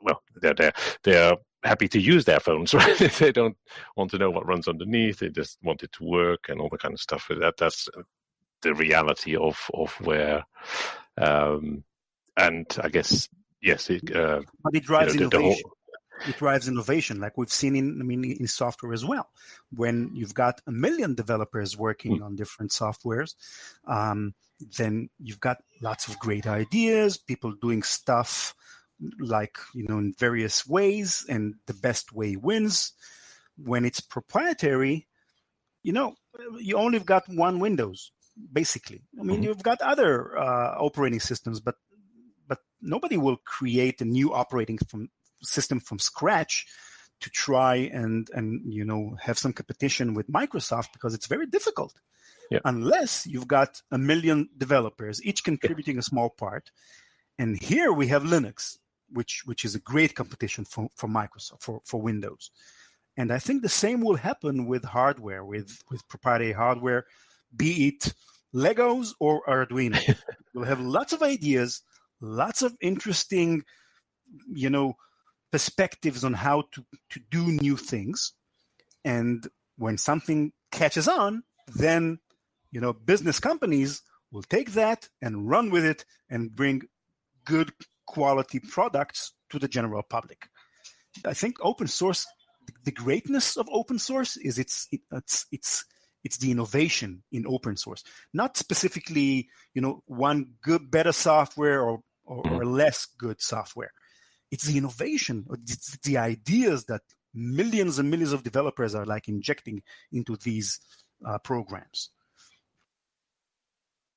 well, 0.00 0.22
they're 0.36 0.54
there 0.54 0.72
they're 1.04 1.36
happy 1.64 1.88
to 1.88 2.00
use 2.00 2.24
their 2.24 2.40
phones, 2.40 2.74
right? 2.74 2.98
they 3.18 3.32
don't 3.32 3.56
want 3.96 4.10
to 4.10 4.18
know 4.18 4.30
what 4.30 4.46
runs 4.46 4.68
underneath. 4.68 5.18
They 5.18 5.28
just 5.28 5.58
want 5.62 5.82
it 5.82 5.92
to 5.92 6.04
work 6.04 6.46
and 6.48 6.60
all 6.60 6.68
the 6.68 6.78
kind 6.78 6.94
of 6.94 7.00
stuff. 7.00 7.28
That 7.28 7.56
that's 7.56 7.88
the 8.62 8.74
reality 8.74 9.36
of 9.36 9.70
of 9.74 9.92
where. 10.00 10.44
Um, 11.16 11.84
and 12.36 12.66
I 12.80 12.88
guess 12.88 13.28
yes, 13.60 13.90
it, 13.90 14.14
uh, 14.14 14.40
but 14.62 14.74
it 14.74 14.84
drives 14.84 15.14
you 15.14 15.20
know, 15.20 15.26
innovation. 15.26 15.62
Whole... 15.64 16.28
It 16.28 16.36
drives 16.36 16.66
innovation, 16.66 17.20
like 17.20 17.38
we've 17.38 17.52
seen 17.52 17.76
in 17.76 18.00
I 18.00 18.04
mean 18.04 18.24
in 18.24 18.46
software 18.48 18.92
as 18.92 19.04
well. 19.04 19.30
When 19.70 20.10
you've 20.14 20.34
got 20.34 20.60
a 20.66 20.72
million 20.72 21.14
developers 21.14 21.76
working 21.76 22.18
mm. 22.18 22.24
on 22.24 22.34
different 22.34 22.72
softwares, 22.72 23.34
um, 23.86 24.34
then 24.76 25.10
you've 25.20 25.40
got 25.40 25.58
lots 25.80 26.08
of 26.08 26.18
great 26.18 26.46
ideas, 26.46 27.18
people 27.18 27.52
doing 27.52 27.84
stuff 27.84 28.54
like 29.20 29.58
you 29.74 29.86
know 29.86 29.98
in 29.98 30.12
various 30.18 30.66
ways, 30.66 31.24
and 31.28 31.54
the 31.66 31.74
best 31.74 32.12
way 32.12 32.34
wins. 32.36 32.92
When 33.56 33.84
it's 33.84 34.00
proprietary, 34.00 35.06
you 35.84 35.92
know 35.92 36.14
you 36.58 36.76
only 36.76 36.98
got 36.98 37.28
one 37.28 37.60
Windows 37.60 38.10
basically. 38.52 39.02
I 39.18 39.22
mean, 39.22 39.36
mm-hmm. 39.36 39.44
you've 39.44 39.62
got 39.62 39.80
other 39.80 40.36
uh, 40.38 40.76
operating 40.78 41.20
systems, 41.20 41.60
but 41.60 41.76
but 42.48 42.58
nobody 42.80 43.16
will 43.16 43.36
create 43.44 44.00
a 44.00 44.04
new 44.04 44.32
operating 44.32 44.78
from, 44.78 45.10
system 45.42 45.78
from 45.78 45.98
scratch 45.98 46.66
to 47.20 47.30
try 47.30 47.74
and 47.76 48.30
and 48.32 48.72
you 48.72 48.84
know 48.84 49.16
have 49.20 49.38
some 49.38 49.52
competition 49.52 50.14
with 50.14 50.30
Microsoft 50.30 50.92
because 50.92 51.14
it's 51.14 51.26
very 51.26 51.46
difficult. 51.46 51.94
Yeah. 52.50 52.60
Unless 52.64 53.26
you've 53.26 53.48
got 53.48 53.82
a 53.90 53.98
million 53.98 54.48
developers, 54.56 55.22
each 55.22 55.44
contributing 55.44 55.96
yeah. 55.96 56.00
a 56.00 56.04
small 56.04 56.30
part. 56.30 56.70
And 57.38 57.60
here 57.60 57.92
we 57.92 58.08
have 58.08 58.22
Linux, 58.22 58.78
which 59.12 59.42
which 59.44 59.64
is 59.64 59.74
a 59.74 59.80
great 59.80 60.14
competition 60.14 60.64
for, 60.64 60.88
for 60.94 61.08
Microsoft 61.08 61.62
for, 61.62 61.80
for 61.84 62.00
Windows. 62.00 62.50
And 63.16 63.32
I 63.32 63.38
think 63.38 63.62
the 63.62 63.68
same 63.68 64.00
will 64.00 64.16
happen 64.16 64.66
with 64.66 64.84
hardware, 64.84 65.44
with 65.44 65.82
with 65.90 66.08
proprietary 66.08 66.52
hardware, 66.52 67.04
be 67.54 67.88
it 67.88 68.14
Legos 68.54 69.14
or 69.20 69.42
Arduino. 69.46 70.16
we'll 70.54 70.64
have 70.64 70.80
lots 70.80 71.12
of 71.12 71.22
ideas, 71.22 71.82
lots 72.20 72.62
of 72.62 72.76
interesting, 72.80 73.62
you 74.52 74.70
know, 74.70 74.94
perspectives 75.50 76.24
on 76.24 76.34
how 76.34 76.64
to, 76.72 76.84
to 77.10 77.20
do 77.30 77.46
new 77.46 77.76
things. 77.76 78.32
And 79.04 79.46
when 79.76 79.96
something 79.98 80.52
catches 80.70 81.08
on, 81.08 81.42
then, 81.74 82.18
you 82.70 82.80
know, 82.80 82.92
business 82.92 83.40
companies 83.40 84.02
will 84.30 84.42
take 84.42 84.72
that 84.72 85.08
and 85.22 85.48
run 85.48 85.70
with 85.70 85.84
it 85.84 86.04
and 86.28 86.54
bring 86.54 86.82
good 87.44 87.72
quality 88.06 88.60
products 88.60 89.32
to 89.50 89.58
the 89.58 89.68
general 89.68 90.02
public. 90.02 90.48
I 91.24 91.34
think 91.34 91.56
open 91.60 91.86
source, 91.86 92.26
the 92.84 92.92
greatness 92.92 93.56
of 93.56 93.68
open 93.72 93.98
source 93.98 94.36
is 94.36 94.58
it's, 94.58 94.88
it's, 95.10 95.46
it's, 95.50 95.84
it's 96.24 96.36
the 96.38 96.50
innovation 96.50 97.22
in 97.32 97.46
open 97.46 97.76
source, 97.76 98.02
not 98.34 98.56
specifically, 98.56 99.48
you 99.72 99.80
know, 99.80 100.02
one 100.06 100.54
good, 100.62 100.90
better 100.90 101.12
software 101.12 101.80
or 101.80 102.00
or, 102.28 102.42
mm-hmm. 102.42 102.56
or 102.56 102.64
less 102.64 103.06
good 103.18 103.40
software. 103.40 103.92
It's 104.50 104.64
the 104.64 104.78
innovation, 104.78 105.44
it's 105.50 105.98
the 105.98 106.16
ideas 106.16 106.84
that 106.86 107.02
millions 107.34 107.98
and 107.98 108.10
millions 108.10 108.32
of 108.32 108.42
developers 108.42 108.94
are 108.94 109.04
like 109.04 109.28
injecting 109.28 109.82
into 110.12 110.36
these 110.36 110.80
uh, 111.26 111.38
programs. 111.38 112.10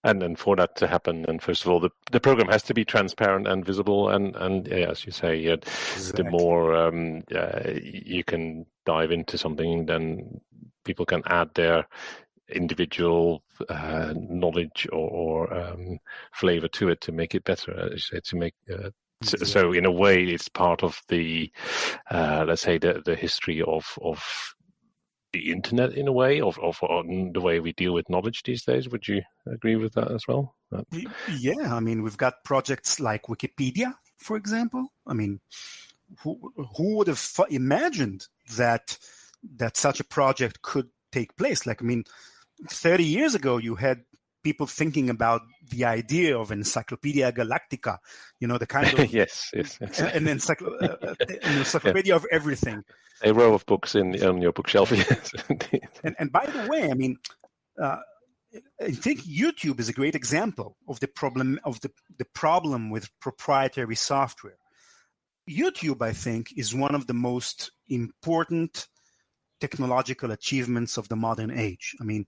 and 0.04 0.22
then 0.22 0.36
for 0.36 0.56
that 0.56 0.76
to 0.78 0.88
happen, 0.88 1.26
and 1.28 1.42
first 1.42 1.64
of 1.64 1.72
all, 1.72 1.80
the 1.80 1.92
the 2.12 2.20
program 2.20 2.48
has 2.48 2.64
to 2.64 2.74
be 2.74 2.84
transparent 2.84 3.48
and 3.48 3.66
visible, 3.66 4.10
and 4.10 4.36
and 4.36 4.68
yeah, 4.68 4.90
as 4.90 5.06
you 5.06 5.12
say, 5.12 5.36
yeah, 5.36 5.54
exactly. 5.54 6.24
the 6.24 6.30
more 6.30 6.76
um, 6.76 7.24
uh, 7.36 7.70
you 7.82 8.24
can 8.24 8.66
dive 8.86 9.12
into 9.12 9.38
something, 9.38 9.86
then 9.86 10.42
people 10.84 11.06
can 11.06 11.22
add 11.28 11.54
their 11.54 11.88
individual 12.56 13.44
uh, 13.70 14.14
knowledge 14.16 14.88
or, 14.92 15.10
or 15.10 15.54
um, 15.54 16.00
flavor 16.34 16.68
to 16.70 16.90
it 16.90 17.02
to 17.02 17.12
make 17.12 17.36
it 17.36 17.44
better. 17.44 17.90
You 17.92 17.98
say, 17.98 18.20
to 18.24 18.36
make 18.36 18.54
uh, 18.72 18.90
so, 19.24 19.38
so, 19.44 19.72
in 19.72 19.86
a 19.86 19.92
way, 19.92 20.24
it's 20.24 20.50
part 20.50 20.84
of 20.84 21.00
the, 21.08 21.52
uh, 22.10 22.44
let's 22.48 22.64
say, 22.64 22.80
the 22.80 23.02
the 23.06 23.16
history 23.16 23.62
of 23.62 23.98
of 24.02 24.24
the 25.32 25.52
internet 25.52 25.94
in 25.94 26.08
a 26.08 26.12
way, 26.12 26.42
of 26.42 26.58
of 26.60 26.80
the 26.82 27.42
way 27.42 27.60
we 27.60 27.74
deal 27.74 27.94
with 27.94 28.10
knowledge 28.10 28.44
these 28.44 28.66
days. 28.66 28.90
Would 28.90 29.08
you 29.08 29.22
agree 29.46 29.76
with 29.76 29.94
that 29.94 30.12
as 30.12 30.28
well? 30.28 30.56
Yeah, 31.30 31.74
I 31.74 31.80
mean, 31.80 32.02
we've 32.02 32.18
got 32.18 32.44
projects 32.44 33.00
like 33.00 33.24
Wikipedia, 33.24 33.94
for 34.18 34.38
example. 34.38 34.88
I 35.06 35.14
mean, 35.14 35.40
who 36.24 36.52
who 36.76 36.98
would 36.98 37.08
have 37.08 37.24
imagined 37.50 38.28
that 38.58 38.98
that 39.58 39.78
such 39.78 40.00
a 40.00 40.06
project 40.06 40.64
could 40.64 40.90
take 41.12 41.38
place? 41.38 41.68
Like, 41.68 41.82
I 41.82 41.86
mean, 41.86 42.06
thirty 42.70 43.04
years 43.04 43.36
ago, 43.36 43.58
you 43.58 43.76
had 43.76 44.04
people 44.44 44.68
thinking 44.68 45.10
about 45.10 45.42
the 45.70 45.86
idea 45.86 46.38
of 46.38 46.52
Encyclopedia 46.52 47.32
Galactica, 47.32 47.98
you 48.40 48.48
know, 48.48 48.58
the 48.58 48.66
kind 48.66 48.88
of 48.88 49.14
yes, 49.14 49.52
yes, 49.54 49.78
yes. 49.82 50.00
an, 50.00 50.26
encycl- 50.26 50.82
uh, 50.82 51.08
uh 51.08 51.16
an 51.44 51.58
encyclopedia 51.58 52.14
yeah. 52.14 52.16
of 52.16 52.26
everything. 52.32 52.84
A 53.24 53.34
row 53.34 53.54
of 53.54 53.66
books 53.66 53.96
in 53.96 54.22
on 54.24 54.42
your 54.42 54.52
bookshelf. 54.52 54.92
Yes, 54.92 55.32
and, 56.04 56.16
and 56.18 56.32
by 56.32 56.46
the 56.48 56.68
way, 56.68 56.90
I 56.90 56.96
mean, 56.96 57.18
uh, 57.80 57.98
I 58.82 58.92
think 58.92 59.22
YouTube 59.22 59.80
is 59.80 59.90
a 59.90 59.94
great 59.94 60.16
example 60.16 60.76
of 60.88 61.00
the 61.00 61.08
problem 61.08 61.60
of 61.64 61.80
the, 61.82 61.92
the 62.18 62.26
problem 62.34 62.90
with 62.90 63.10
proprietary 63.20 63.96
software. 63.96 64.58
YouTube, 65.50 66.02
I 66.02 66.14
think, 66.14 66.48
is 66.58 66.76
one 66.76 66.96
of 66.96 67.08
the 67.08 67.14
most 67.14 67.72
important 67.88 68.88
technological 69.60 70.32
achievements 70.32 70.98
of 70.98 71.08
the 71.08 71.16
modern 71.16 71.52
age. 71.52 71.96
I 72.02 72.04
mean, 72.04 72.26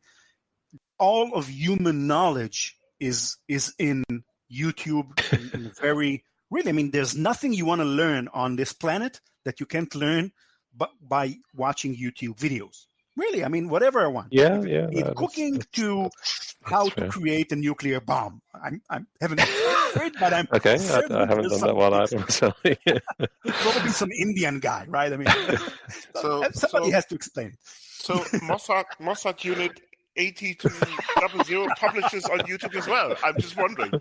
all 0.99 1.33
of 1.33 1.47
human 1.47 2.07
knowledge 2.07 2.77
is 2.99 3.37
is 3.47 3.73
in 3.79 4.03
YouTube 4.51 5.09
in, 5.33 5.65
in 5.65 5.71
very 5.79 6.23
really. 6.49 6.69
I 6.69 6.73
mean, 6.73 6.91
there's 6.91 7.15
nothing 7.15 7.53
you 7.53 7.65
want 7.65 7.81
to 7.81 7.85
learn 7.85 8.29
on 8.33 8.55
this 8.55 8.73
planet 8.73 9.19
that 9.45 9.59
you 9.59 9.65
can't 9.65 9.93
learn 9.95 10.31
but 10.75 10.91
by 11.01 11.35
watching 11.55 11.95
YouTube 11.95 12.37
videos. 12.37 12.85
Really, 13.15 13.43
I 13.45 13.47
mean, 13.47 13.69
whatever 13.69 14.03
I 14.03 14.07
want. 14.07 14.29
Yeah, 14.31 14.61
yeah. 14.63 14.87
In 14.89 15.13
cooking 15.13 15.53
that's, 15.53 15.67
to 15.73 16.09
that's, 16.19 16.55
how 16.63 16.89
to 16.89 17.09
create 17.09 17.51
a 17.51 17.55
nuclear 17.55 18.01
bomb. 18.01 18.41
I'm, 18.55 18.81
I'm 18.89 19.05
haven't 19.21 19.39
heard, 19.39 20.13
but 20.19 20.33
I'm 20.33 20.47
okay. 20.51 20.77
I, 20.79 21.21
I, 21.21 21.25
haven't 21.27 21.49
done 21.49 21.59
that 21.59 21.75
one 21.75 21.93
either. 21.93 22.25
So, 22.29 22.51
yeah. 22.63 22.97
Probably 23.45 23.91
some 23.91 24.11
Indian 24.11 24.59
guy, 24.59 24.85
right? 24.89 25.13
I 25.13 25.17
mean, 25.17 25.27
so 26.15 26.43
somebody 26.53 26.89
so, 26.89 26.91
has 26.91 27.05
to 27.05 27.15
explain 27.15 27.47
it. 27.49 27.59
So 27.61 28.15
Mossad 28.49 28.85
Mossad 28.99 29.43
unit 29.43 29.79
8200 30.15 31.69
publishes 31.77 32.25
on 32.25 32.39
YouTube 32.39 32.75
as 32.75 32.87
well. 32.87 33.15
I'm 33.23 33.35
just 33.39 33.57
wondering. 33.57 33.91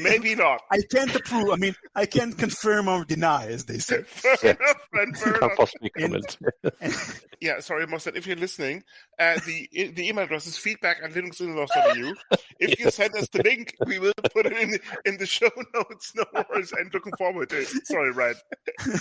Maybe 0.00 0.34
not. 0.34 0.62
I 0.70 0.80
can't 0.90 1.14
approve. 1.14 1.50
I 1.50 1.56
mean, 1.56 1.74
I 1.94 2.06
can't 2.06 2.36
confirm 2.36 2.88
or 2.88 3.04
deny, 3.04 3.46
as 3.46 3.64
they 3.64 3.78
say. 3.78 4.02
fair 4.06 4.36
enough, 4.42 5.18
fair 5.18 5.34
enough. 5.36 5.56
possibly 5.56 5.90
comment. 5.90 6.38
yeah, 7.40 7.60
sorry, 7.60 7.86
Mossad, 7.86 8.16
if 8.16 8.26
you're 8.26 8.36
listening, 8.36 8.82
uh, 9.18 9.38
the 9.46 9.68
the 9.94 10.08
email 10.08 10.24
address 10.24 10.46
is 10.46 10.56
feedback 10.56 10.98
at 11.02 11.12
linuxinlaws.eu. 11.12 12.14
If 12.58 12.78
you 12.78 12.90
send 12.90 13.14
us 13.16 13.28
the 13.28 13.42
link, 13.42 13.74
we 13.86 13.98
will 13.98 14.12
put 14.32 14.46
it 14.46 14.52
in 14.52 14.70
the, 14.72 14.80
in 15.04 15.18
the 15.18 15.26
show 15.26 15.50
notes. 15.74 16.12
No 16.14 16.24
worries. 16.34 16.72
And 16.72 16.92
looking 16.92 17.12
forward 17.18 17.50
to 17.50 17.60
it. 17.60 17.68
Sorry, 17.84 18.12
Red. 18.12 18.36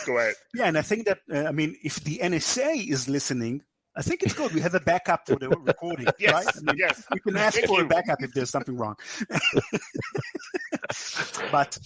Go 0.05 0.17
ahead. 0.17 0.35
Yeah, 0.53 0.65
and 0.65 0.77
I 0.77 0.81
think 0.81 1.05
that, 1.05 1.19
uh, 1.31 1.47
I 1.47 1.51
mean, 1.51 1.77
if 1.83 2.03
the 2.03 2.19
NSA 2.21 2.89
is 2.89 3.07
listening, 3.07 3.61
I 3.99 4.01
think 4.01 4.23
it's 4.23 4.33
good. 4.33 4.53
We 4.53 4.61
have 4.61 4.75
a 4.75 4.79
backup 4.79 5.27
for 5.27 5.35
the 5.35 5.49
recording, 5.71 6.07
yes, 6.17 6.31
right? 6.33 6.47
I 6.55 6.61
mean, 6.61 6.77
yes. 6.77 7.03
You 7.13 7.19
can 7.19 7.35
ask 7.35 7.59
for 7.65 7.81
a 7.81 7.85
backup 7.85 8.23
if 8.23 8.31
there's 8.33 8.49
something 8.49 8.77
wrong. 8.77 8.95
but 11.51 11.77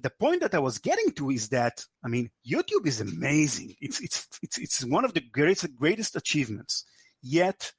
the 0.00 0.12
point 0.20 0.42
that 0.42 0.54
I 0.54 0.60
was 0.60 0.78
getting 0.78 1.10
to 1.14 1.30
is 1.30 1.48
that 1.48 1.84
I 2.04 2.08
mean, 2.08 2.30
YouTube 2.48 2.86
is 2.86 3.00
amazing. 3.00 3.74
It's 3.80 4.00
it's 4.00 4.28
it's 4.40 4.56
it's 4.58 4.84
one 4.84 5.04
of 5.04 5.14
the 5.14 5.20
greatest 5.20 5.74
greatest 5.74 6.14
achievements. 6.14 6.84
Yet, 7.20 7.72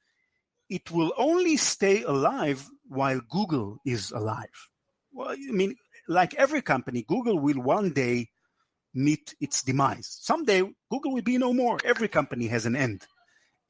it 0.68 0.90
will 0.90 1.14
only 1.16 1.56
stay 1.56 2.02
alive 2.02 2.68
while 2.86 3.22
Google 3.30 3.78
is 3.86 4.10
alive. 4.10 4.68
Well, 5.10 5.30
I 5.30 5.52
mean, 5.52 5.74
like 6.06 6.34
every 6.34 6.60
company, 6.60 7.06
Google 7.08 7.38
will 7.38 7.62
one 7.62 7.94
day 7.94 8.28
meet 8.92 9.34
its 9.40 9.62
demise. 9.62 10.18
Someday, 10.20 10.70
Google 10.90 11.14
will 11.14 11.22
be 11.22 11.38
no 11.38 11.54
more. 11.54 11.78
Every 11.82 12.08
company 12.08 12.46
has 12.48 12.66
an 12.66 12.76
end. 12.76 13.06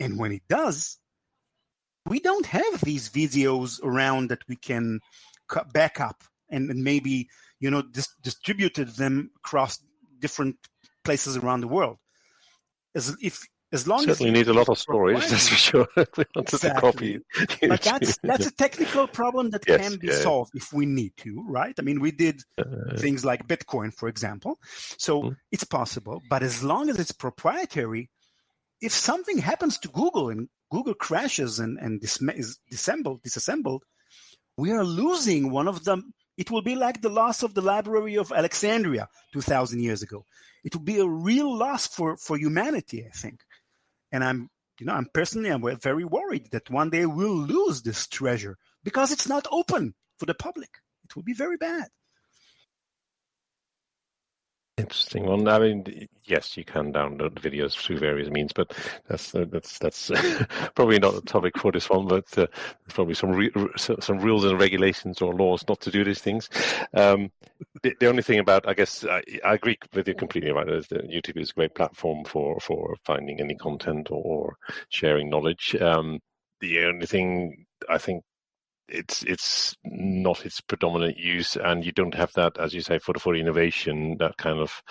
And 0.01 0.19
when 0.19 0.33
it 0.33 0.43
does, 0.49 0.99
we 2.07 2.19
don't 2.21 2.47
have 2.47 2.81
these 2.81 3.09
videos 3.09 3.83
around 3.83 4.31
that 4.31 4.41
we 4.49 4.57
can 4.57 5.01
back 5.73 6.01
up 6.01 6.25
and, 6.49 6.71
and 6.71 6.83
maybe 6.83 7.29
you 7.59 7.71
know 7.71 7.83
dis- 7.83 8.15
distributed 8.23 8.89
them 8.97 9.31
across 9.37 9.79
different 10.19 10.57
places 11.05 11.37
around 11.37 11.61
the 11.61 11.69
world. 11.69 11.99
As 12.95 13.17
if 13.21 13.47
as 13.73 13.87
long 13.87 14.01
certainly 14.05 14.31
as 14.33 14.35
need 14.35 14.49
a 14.49 14.53
lot 14.53 14.69
of 14.69 14.79
storage, 14.79 15.25
that's 15.29 15.49
for 15.49 15.55
sure. 15.55 15.89
we 15.97 16.25
wanted 16.35 16.55
exactly. 16.55 16.71
to 16.71 16.81
copy. 16.81 17.69
but 17.69 17.83
that's 17.83 18.19
that's 18.23 18.47
a 18.47 18.51
technical 18.51 19.07
problem 19.07 19.51
that 19.51 19.63
yes, 19.67 19.81
can 19.81 19.99
be 19.99 20.09
yeah. 20.09 20.15
solved 20.15 20.53
if 20.55 20.73
we 20.73 20.87
need 20.87 21.13
to, 21.19 21.45
right? 21.49 21.75
I 21.79 21.83
mean, 21.83 22.01
we 22.01 22.11
did 22.11 22.43
uh, 22.59 22.97
things 22.97 23.25
like 23.25 23.47
Bitcoin, 23.47 23.95
for 23.95 24.09
example, 24.09 24.59
so 24.99 25.23
mm-hmm. 25.23 25.35
it's 25.53 25.65
possible. 25.65 26.21
But 26.29 26.43
as 26.43 26.65
long 26.65 26.91
as 26.91 26.99
it's 26.99 27.13
proprietary, 27.13 28.11
if 28.81 28.93
something 28.93 29.39
happens 29.39 29.79
to 29.79 29.89
Google 29.89 30.31
and 30.31 30.49
Google 30.71 30.95
crashes 30.95 31.59
and, 31.59 31.79
and 31.79 32.01
dis- 32.01 32.23
is 32.23 32.59
disassembled, 32.71 33.23
disassembled, 33.23 33.85
we 34.57 34.71
are 34.71 34.85
losing 34.85 35.51
one 35.51 35.69
of 35.69 35.85
them. 35.85 36.13
It 36.37 36.51
will 36.51 36.63
be 36.63 36.75
like 36.75 37.03
the 37.03 37.09
loss 37.09 37.43
of 37.43 37.55
the 37.55 37.61
Library 37.61 38.17
of 38.17 38.33
Alexandria 38.33 39.09
2,000 39.33 39.81
years 39.81 40.03
ago. 40.03 40.25
It 40.65 40.75
will 40.75 40.83
be 40.83 40.99
a 40.99 41.09
real 41.09 41.55
loss 41.57 41.87
for, 41.87 42.17
for 42.17 42.37
humanity, 42.37 43.07
I 43.07 43.11
think. 43.11 43.41
And 44.13 44.25
I'm, 44.25 44.49
you 44.79 44.87
know, 44.87 44.95
I'm 44.95 45.09
personally, 45.13 45.51
I'm 45.51 45.65
very 45.79 46.05
worried 46.05 46.51
that 46.53 46.71
one 46.71 46.91
day 46.91 47.07
we'll 47.07 47.37
lose 47.37 47.83
this 47.83 48.07
treasure 48.07 48.57
because 48.83 49.13
it's 49.13 49.29
not 49.29 49.47
open 49.51 49.95
for 50.19 50.27
the 50.27 50.35
public. 50.35 50.71
It 51.05 51.17
will 51.17 51.23
be 51.23 51.35
very 51.35 51.57
bad. 51.57 51.89
Interesting 54.81 55.27
one. 55.27 55.47
I 55.47 55.59
mean, 55.59 56.09
yes, 56.25 56.57
you 56.57 56.65
can 56.65 56.93
download 56.93 57.35
videos 57.35 57.75
through 57.75 57.99
various 57.99 58.31
means, 58.31 58.53
but 58.53 58.73
that's 59.09 59.35
uh, 59.35 59.45
that's 59.51 59.79
that's 59.79 60.11
probably 60.75 60.99
not 60.99 61.15
the 61.15 61.21
topic 61.21 61.59
for 61.59 61.71
this 61.71 61.91
one. 61.91 62.07
But 62.07 62.27
uh, 62.39 62.47
there's 62.47 62.95
probably 62.95 63.15
some 63.15 63.33
re- 63.33 63.53
some 63.77 64.19
rules 64.19 64.45
and 64.45 64.59
regulations 64.59 65.21
or 65.21 65.35
laws 65.35 65.65
not 65.69 65.81
to 65.83 65.91
do 65.91 66.03
these 66.03 66.21
things. 66.21 66.49
Um, 66.95 67.31
the, 67.83 67.95
the, 68.01 68.09
only 68.09 68.23
thing 68.23 68.39
about, 68.39 68.67
I 68.67 68.75
guess, 68.75 69.05
I, 69.05 69.23
I, 69.45 69.55
agree 69.55 69.79
with 69.93 70.09
you 70.09 70.15
completely. 70.15 70.53
Right, 70.53 70.67
YouTube 70.67 71.37
is 71.37 71.51
a 71.51 71.55
great 71.55 71.75
platform 71.75 72.25
for 72.25 72.59
for 72.61 72.97
finding 73.05 73.41
any 73.41 73.55
content 73.55 74.11
or, 74.11 74.23
or 74.23 74.57
sharing 74.89 75.29
knowledge. 75.29 75.77
Um, 75.81 76.21
the 76.61 76.85
only 76.85 77.07
thing 77.07 77.67
I 77.89 77.99
think 77.99 78.25
it's 78.91 79.23
it's 79.23 79.77
not 79.85 80.45
its 80.45 80.61
predominant 80.61 81.17
use, 81.17 81.57
and 81.57 81.85
you 81.85 81.93
don't 81.93 82.15
have 82.15 82.33
that, 82.35 82.59
as 82.59 82.75
you 82.75 82.81
say, 82.81 82.99
for 82.99 83.13
the 83.13 83.21
for 83.21 83.35
innovation, 83.35 84.17
that 84.19 84.37
kind 84.37 84.59
of 84.59 84.83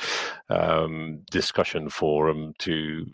um, 0.50 1.22
discussion 1.30 1.90
forum 1.90 2.54
to 2.60 3.06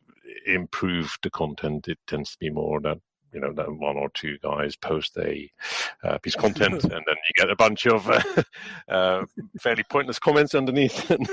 improve 0.45 1.17
the 1.23 1.29
content. 1.29 1.87
It 1.87 1.99
tends 2.07 2.31
to 2.31 2.37
be 2.39 2.49
more 2.49 2.79
that 2.81 2.99
you 3.33 3.41
know 3.41 3.51
that 3.53 3.71
one 3.71 3.97
or 3.97 4.09
two 4.13 4.37
guys 4.41 4.75
post 4.75 5.17
a 5.17 5.51
uh, 6.03 6.17
piece 6.19 6.35
of 6.35 6.41
content, 6.41 6.83
and 6.83 6.91
then 6.91 7.01
you 7.07 7.33
get 7.35 7.49
a 7.49 7.55
bunch 7.55 7.85
of 7.87 8.09
uh, 8.09 8.43
uh, 8.87 9.25
fairly 9.59 9.83
pointless 9.89 10.19
comments 10.19 10.55
underneath, 10.55 11.09
and, 11.09 11.27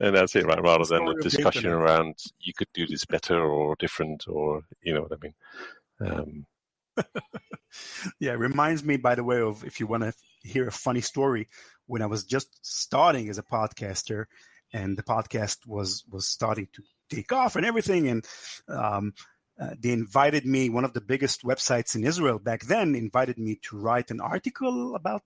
and 0.00 0.16
that's 0.16 0.36
it, 0.36 0.46
right? 0.46 0.62
Rather 0.62 0.84
than 0.84 1.08
a 1.08 1.14
discussion 1.22 1.66
around 1.66 2.14
you 2.40 2.52
could 2.56 2.68
do 2.74 2.86
this 2.86 3.04
better 3.04 3.40
or 3.40 3.74
different, 3.78 4.24
or 4.28 4.62
you 4.82 4.94
know 4.94 5.02
what 5.02 5.12
I 5.12 5.16
mean. 5.22 5.34
Um, 5.98 6.46
yeah, 8.20 8.32
it 8.32 8.38
reminds 8.38 8.84
me, 8.84 8.96
by 8.96 9.14
the 9.14 9.24
way, 9.24 9.40
of 9.40 9.64
if 9.64 9.80
you 9.80 9.86
want 9.86 10.02
to 10.02 10.14
hear 10.42 10.66
a 10.68 10.72
funny 10.72 11.00
story, 11.00 11.48
when 11.86 12.02
I 12.02 12.06
was 12.06 12.24
just 12.24 12.58
starting 12.62 13.28
as 13.28 13.38
a 13.38 13.42
podcaster, 13.42 14.26
and 14.72 14.96
the 14.96 15.02
podcast 15.02 15.66
was 15.66 16.04
was 16.10 16.26
starting 16.28 16.68
to 16.72 16.82
take 17.08 17.32
off 17.32 17.56
and 17.56 17.64
everything, 17.64 18.08
and 18.08 18.26
um, 18.68 19.14
uh, 19.60 19.74
they 19.78 19.92
invited 19.92 20.44
me. 20.44 20.68
One 20.68 20.84
of 20.84 20.92
the 20.92 21.00
biggest 21.00 21.42
websites 21.42 21.94
in 21.94 22.04
Israel 22.04 22.38
back 22.38 22.62
then 22.62 22.94
invited 22.94 23.38
me 23.38 23.58
to 23.62 23.78
write 23.78 24.10
an 24.10 24.20
article 24.20 24.94
about 24.94 25.22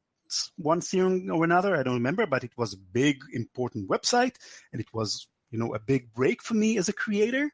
one 0.57 0.81
thing 0.81 1.31
or 1.31 1.43
another. 1.43 1.77
I 1.77 1.83
don't 1.83 1.95
remember, 1.95 2.27
but 2.27 2.45
it 2.45 2.53
was 2.57 2.75
a 2.75 2.79
big, 2.93 3.23
important 3.33 3.89
website, 3.89 4.37
and 4.73 4.81
it 4.81 4.93
was 4.93 5.29
you 5.51 5.59
know 5.59 5.75
a 5.75 5.81
big 5.81 6.13
break 6.15 6.43
for 6.43 6.55
me 6.55 6.77
as 6.77 6.89
a 6.89 6.95
creator. 6.95 7.53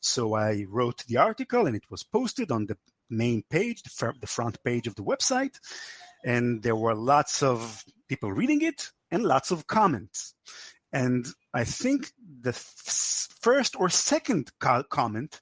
So 0.00 0.34
I 0.34 0.66
wrote 0.68 1.04
the 1.06 1.18
article, 1.18 1.66
and 1.66 1.76
it 1.76 1.84
was 1.90 2.02
posted 2.02 2.50
on 2.50 2.66
the 2.66 2.76
main 3.10 3.42
page, 3.50 3.82
the 3.82 4.26
front 4.26 4.62
page 4.64 4.86
of 4.86 4.94
the 4.94 5.02
website, 5.02 5.58
and 6.24 6.62
there 6.62 6.76
were 6.76 6.94
lots 6.94 7.42
of 7.42 7.84
people 8.08 8.32
reading 8.32 8.62
it 8.62 8.90
and 9.10 9.24
lots 9.24 9.50
of 9.50 9.66
comments. 9.66 10.34
And 10.92 11.26
I 11.54 11.64
think 11.64 12.12
the 12.42 12.52
first 12.52 13.78
or 13.78 13.88
second 13.88 14.50
co- 14.60 14.82
comment 14.84 15.40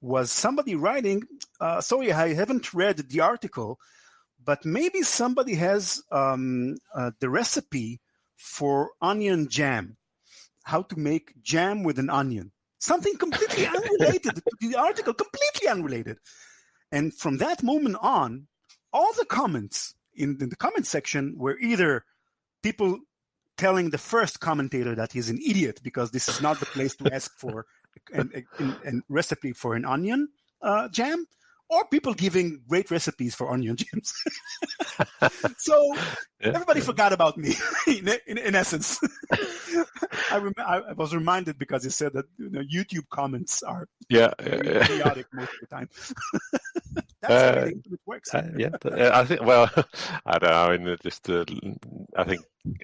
was 0.00 0.30
somebody 0.30 0.74
writing, 0.74 1.22
uh, 1.60 1.80
sorry, 1.80 2.12
I 2.12 2.34
haven't 2.34 2.74
read 2.74 2.96
the 2.98 3.20
article, 3.20 3.78
but 4.44 4.64
maybe 4.64 5.02
somebody 5.02 5.54
has 5.54 6.02
um, 6.12 6.76
uh, 6.94 7.10
the 7.20 7.28
recipe 7.28 8.00
for 8.36 8.90
onion 9.00 9.48
jam, 9.48 9.96
how 10.64 10.82
to 10.82 10.98
make 10.98 11.42
jam 11.42 11.82
with 11.82 11.98
an 11.98 12.10
onion. 12.10 12.52
Something 12.78 13.16
completely 13.16 13.66
unrelated 13.76 14.36
to 14.36 14.42
the 14.60 14.76
article, 14.76 15.14
completely 15.14 15.68
unrelated. 15.68 16.18
And 16.90 17.14
from 17.14 17.38
that 17.38 17.62
moment 17.62 17.96
on, 18.00 18.46
all 18.92 19.12
the 19.14 19.26
comments 19.26 19.94
in, 20.14 20.38
in 20.40 20.48
the 20.48 20.56
comment 20.56 20.86
section 20.86 21.36
were 21.38 21.58
either 21.58 22.04
people 22.62 23.00
telling 23.56 23.90
the 23.90 23.98
first 23.98 24.40
commentator 24.40 24.94
that 24.94 25.12
he's 25.12 25.28
an 25.28 25.38
idiot 25.46 25.80
because 25.82 26.10
this 26.12 26.28
is 26.28 26.40
not 26.40 26.60
the 26.60 26.66
place 26.66 26.94
to 26.96 27.12
ask 27.12 27.30
for 27.38 27.66
a, 28.14 28.24
recipe 29.08 29.52
for 29.52 29.74
an 29.74 29.84
onion 29.84 30.28
uh, 30.62 30.88
jam, 30.88 31.26
or 31.70 31.84
people 31.86 32.14
giving 32.14 32.62
great 32.66 32.90
recipes 32.90 33.34
for 33.34 33.50
onion 33.52 33.76
jams. 33.76 34.14
so 35.58 35.94
yeah. 36.40 36.52
everybody 36.54 36.80
forgot 36.80 37.12
about 37.12 37.36
me, 37.36 37.54
in, 37.86 38.08
in, 38.26 38.38
in 38.38 38.54
essence. 38.54 38.98
I, 40.30 40.38
rem- 40.38 40.54
I, 40.56 40.92
was 40.94 41.14
reminded 41.14 41.58
because 41.58 41.84
he 41.84 41.90
said 41.90 42.14
that 42.14 42.24
you 42.38 42.50
know, 42.50 42.62
YouTube 42.62 43.08
comments 43.10 43.62
are 43.62 43.86
yeah, 44.08 44.32
yeah. 44.40 44.86
chaotic 44.86 45.26
most 45.32 45.50
of 45.50 45.60
the 45.60 45.66
time. 45.66 45.88
That's 47.28 47.56
uh, 47.56 47.70
it 47.70 48.00
works. 48.06 48.34
Uh, 48.34 48.50
yeah, 48.56 48.70
uh, 48.84 49.10
I 49.12 49.24
think. 49.24 49.42
Well, 49.42 49.70
I 50.26 50.38
don't 50.38 50.50
know. 50.50 50.56
I 50.56 50.78
mean, 50.78 50.96
just 51.02 51.28
uh, 51.28 51.44
I 52.16 52.24
think 52.24 52.42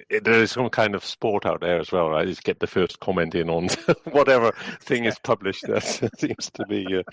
there 0.09 0.41
is 0.41 0.51
some 0.51 0.69
kind 0.69 0.95
of 0.95 1.03
sport 1.03 1.45
out 1.45 1.61
there 1.61 1.79
as 1.79 1.91
well, 1.91 2.09
right? 2.09 2.27
Just 2.27 2.43
get 2.43 2.59
the 2.59 2.67
first 2.67 2.99
comment 2.99 3.35
in 3.35 3.49
on 3.49 3.67
whatever 4.11 4.51
thing 4.81 5.05
is 5.05 5.19
published. 5.19 5.65
That 5.75 5.83
seems 6.19 6.51
to 6.51 6.65
be 6.67 6.85
uh, 6.97 7.03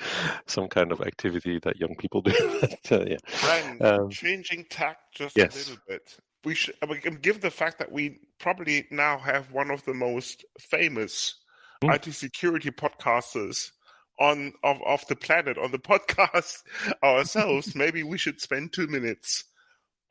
some 0.46 0.68
kind 0.68 0.92
of 0.92 1.00
activity 1.00 1.58
that 1.60 1.80
young 1.80 1.96
people 1.96 2.22
do. 2.22 2.32
but, 2.60 2.92
uh, 2.92 3.04
yeah. 3.06 3.16
Ran, 3.44 3.82
um, 3.82 4.10
changing 4.10 4.66
tack 4.70 4.98
just 5.14 5.36
yes. 5.36 5.54
a 5.54 5.58
little 5.58 5.82
bit. 5.88 6.16
We 6.44 6.54
should, 6.54 6.74
I 6.82 6.86
mean, 6.86 7.00
given 7.22 7.40
the 7.40 7.50
fact 7.50 7.78
that 7.78 7.90
we 7.90 8.18
probably 8.38 8.86
now 8.90 9.18
have 9.18 9.52
one 9.52 9.70
of 9.70 9.84
the 9.84 9.94
most 9.94 10.44
famous 10.60 11.36
mm. 11.82 11.94
IT 11.94 12.12
security 12.12 12.70
podcasters 12.70 13.70
on 14.18 14.52
of, 14.62 14.80
of 14.82 15.06
the 15.08 15.16
planet 15.16 15.58
on 15.58 15.72
the 15.72 15.78
podcast 15.90 16.62
ourselves, 17.02 17.74
maybe 17.74 18.02
we 18.02 18.18
should 18.18 18.40
spend 18.40 18.72
two 18.72 18.86
minutes 18.86 19.44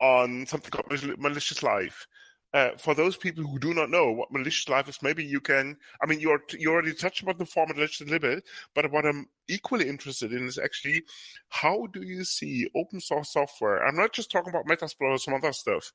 on 0.00 0.46
something 0.46 0.70
called 0.70 1.18
malicious 1.18 1.62
life. 1.62 2.06
Uh, 2.54 2.76
for 2.76 2.94
those 2.94 3.16
people 3.16 3.42
who 3.42 3.58
do 3.58 3.72
not 3.72 3.88
know 3.88 4.12
what 4.12 4.30
malicious 4.30 4.68
life 4.68 4.86
is, 4.86 5.02
maybe 5.02 5.24
you 5.24 5.40
can. 5.40 5.74
I 6.02 6.06
mean, 6.06 6.20
you're 6.20 6.42
you 6.50 6.70
already 6.70 6.92
touched 6.92 7.22
about 7.22 7.38
the 7.38 7.46
format 7.46 7.78
a 7.78 7.80
little 7.80 8.18
bit, 8.18 8.44
but 8.74 8.90
what 8.92 9.06
I'm 9.06 9.26
equally 9.48 9.88
interested 9.88 10.34
in 10.34 10.46
is 10.46 10.58
actually 10.58 11.04
how 11.48 11.86
do 11.94 12.02
you 12.02 12.24
see 12.24 12.68
open 12.76 13.00
source 13.00 13.32
software? 13.32 13.82
I'm 13.86 13.96
not 13.96 14.12
just 14.12 14.30
talking 14.30 14.50
about 14.50 14.66
Metasploit 14.66 15.12
or 15.12 15.18
some 15.18 15.32
other 15.32 15.52
stuff, 15.52 15.94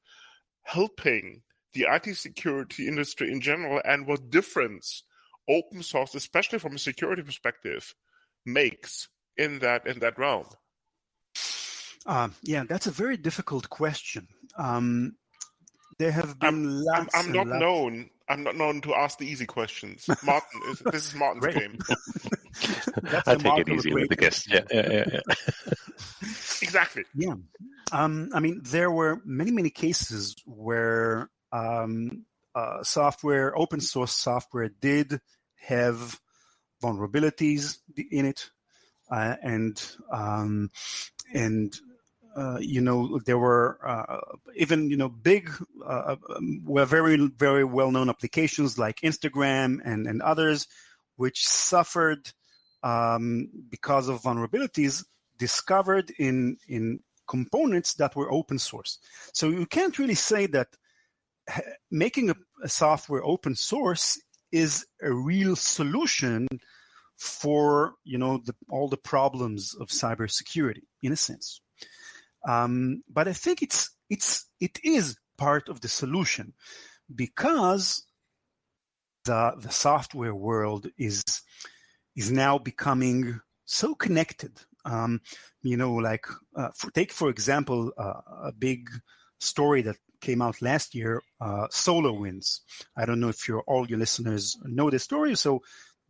helping 0.63 1.43
the 1.73 1.85
IT 1.91 2.15
security 2.17 2.87
industry 2.87 3.31
in 3.31 3.39
general, 3.39 3.79
and 3.85 4.07
what 4.07 4.31
difference 4.31 5.03
open 5.49 5.83
source, 5.83 6.15
especially 6.15 6.59
from 6.59 6.75
a 6.75 6.79
security 6.79 7.21
perspective, 7.21 7.93
makes 8.45 9.07
in 9.37 9.59
that 9.59 9.87
in 9.87 9.99
that 9.99 10.17
realm? 10.17 10.45
Uh, 12.05 12.29
yeah, 12.41 12.63
that's 12.67 12.87
a 12.87 12.91
very 12.91 13.17
difficult 13.17 13.69
question. 13.69 14.27
Um, 14.57 15.15
there 15.99 16.11
have 16.11 16.39
been 16.39 16.47
I'm, 16.47 16.65
lots. 16.65 17.15
I'm, 17.15 17.25
I'm 17.25 17.31
not 17.33 17.47
lots... 17.47 17.59
known. 17.59 18.09
I'm 18.29 18.43
not 18.43 18.55
known 18.55 18.81
to 18.81 18.93
ask 18.93 19.17
the 19.17 19.25
easy 19.25 19.45
questions. 19.45 20.05
Martin, 20.23 20.61
is, 20.69 20.79
this 20.79 21.07
is 21.07 21.15
Martin's 21.15 21.55
game. 21.55 21.77
I 23.25 23.35
take 23.35 23.59
it 23.59 23.69
easy 23.69 23.93
with 23.93 24.09
the 24.09 24.17
guests. 24.17 24.47
Yeah, 24.49 24.61
yeah, 24.69 24.91
yeah. 24.91 25.05
yeah. 25.13 25.33
exactly. 26.61 27.03
Yeah. 27.15 27.35
Um, 27.93 28.29
I 28.33 28.41
mean, 28.41 28.61
there 28.65 28.91
were 28.91 29.21
many, 29.23 29.51
many 29.51 29.69
cases 29.69 30.35
where 30.45 31.29
um, 31.53 32.25
uh, 32.53 32.83
software, 32.83 33.57
open 33.57 33.79
source 33.79 34.13
software, 34.13 34.69
did 34.69 35.21
have 35.59 36.19
vulnerabilities 36.81 37.77
in 38.11 38.25
it, 38.25 38.49
uh, 39.11 39.35
and 39.41 39.81
um, 40.11 40.69
and 41.33 41.79
uh, 42.35 42.57
you 42.59 42.81
know 42.81 43.19
there 43.25 43.37
were 43.37 43.79
uh, 43.85 44.19
even 44.55 44.89
you 44.89 44.97
know 44.97 45.09
big, 45.09 45.51
uh, 45.85 46.15
um, 46.35 46.61
were 46.65 46.85
very 46.85 47.17
very 47.37 47.63
well 47.63 47.91
known 47.91 48.09
applications 48.09 48.77
like 48.77 49.01
Instagram 49.01 49.79
and 49.83 50.07
and 50.07 50.21
others, 50.21 50.67
which 51.15 51.47
suffered 51.47 52.31
um, 52.83 53.49
because 53.69 54.07
of 54.07 54.21
vulnerabilities 54.21 55.03
discovered 55.37 56.11
in 56.19 56.57
in 56.67 56.99
components 57.27 57.95
that 57.95 58.15
were 58.15 58.31
open 58.31 58.57
source. 58.59 58.99
So 59.33 59.49
you 59.49 59.65
can't 59.65 59.97
really 59.99 60.15
say 60.15 60.47
that 60.47 60.67
making 61.91 62.29
a, 62.29 62.35
a 62.63 62.69
software 62.69 63.23
open 63.23 63.55
source 63.55 64.19
is 64.51 64.85
a 65.01 65.11
real 65.11 65.55
solution 65.55 66.47
for 67.17 67.93
you 68.03 68.17
know 68.17 68.39
the, 68.45 68.55
all 68.69 68.87
the 68.87 68.97
problems 68.97 69.75
of 69.79 69.87
cybersecurity 69.89 70.83
in 71.01 71.11
a 71.11 71.15
sense. 71.15 71.61
Um, 72.47 73.03
but 73.11 73.27
I 73.27 73.33
think 73.33 73.61
it's 73.61 73.91
it's 74.09 74.45
it 74.59 74.79
is 74.83 75.17
part 75.37 75.69
of 75.69 75.81
the 75.81 75.87
solution 75.87 76.53
because 77.13 78.05
the 79.25 79.53
the 79.59 79.71
software 79.71 80.35
world 80.35 80.87
is 80.97 81.23
is 82.15 82.31
now 82.31 82.57
becoming 82.57 83.39
so 83.65 83.93
connected. 83.95 84.59
Um, 84.85 85.21
you 85.61 85.75
know, 85.75 85.93
like 85.95 86.25
uh, 86.55 86.69
for, 86.75 86.89
take 86.91 87.11
for 87.11 87.29
example 87.29 87.91
uh, 87.97 88.21
a 88.45 88.53
big 88.57 88.89
story 89.39 89.81
that 89.83 89.97
came 90.21 90.41
out 90.41 90.61
last 90.61 90.95
year, 90.95 91.21
uh, 91.39 91.67
SolarWinds. 91.71 92.61
I 92.95 93.05
don't 93.05 93.19
know 93.19 93.29
if 93.29 93.47
your 93.47 93.61
all 93.61 93.87
your 93.87 93.99
listeners 93.99 94.57
know 94.63 94.89
the 94.89 94.99
story. 94.99 95.35
So 95.35 95.61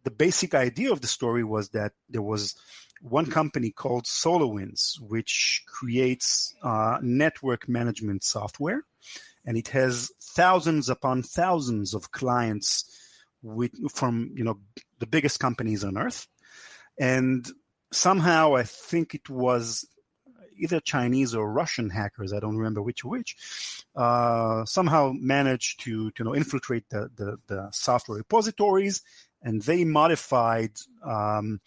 the 0.03 0.11
basic 0.11 0.55
idea 0.55 0.91
of 0.91 1.01
the 1.01 1.07
story 1.07 1.43
was 1.43 1.69
that 1.69 1.93
there 2.09 2.21
was 2.21 2.55
one 3.01 3.25
company 3.27 3.71
called 3.71 4.05
SolarWinds, 4.05 4.99
which 5.01 5.63
creates 5.67 6.55
uh, 6.63 6.97
network 7.01 7.67
management 7.67 8.23
software, 8.23 8.83
and 9.45 9.57
it 9.57 9.69
has 9.69 10.11
thousands 10.21 10.89
upon 10.89 11.23
thousands 11.23 11.93
of 11.93 12.11
clients 12.11 12.85
with, 13.43 13.71
from 13.91 14.31
you 14.35 14.43
know 14.43 14.59
the 14.99 15.07
biggest 15.07 15.39
companies 15.39 15.83
on 15.83 15.97
earth, 15.97 16.27
and 16.99 17.47
somehow 17.91 18.55
I 18.55 18.63
think 18.63 19.13
it 19.13 19.29
was 19.29 19.85
either 20.59 20.79
Chinese 20.79 21.33
or 21.35 21.51
Russian 21.51 21.89
hackers, 21.89 22.33
I 22.33 22.39
don't 22.39 22.57
remember 22.57 22.81
which 22.81 23.03
which, 23.03 23.35
uh, 23.95 24.65
somehow 24.65 25.13
managed 25.13 25.81
to, 25.81 26.11
to 26.11 26.13
you 26.19 26.25
know, 26.25 26.35
infiltrate 26.35 26.89
the, 26.89 27.09
the, 27.15 27.37
the 27.47 27.69
software 27.71 28.17
repositories 28.17 29.01
and 29.41 29.61
they 29.61 29.83
modified 29.83 30.71
um, 31.03 31.61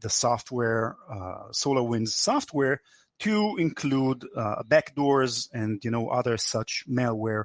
the 0.00 0.10
software, 0.10 0.96
uh, 1.10 1.48
SolarWinds 1.52 2.08
software, 2.08 2.80
to 3.20 3.56
include 3.58 4.26
uh, 4.34 4.62
backdoors 4.66 5.48
and 5.52 5.84
you 5.84 5.90
know 5.90 6.08
other 6.08 6.36
such 6.36 6.84
malware, 6.88 7.44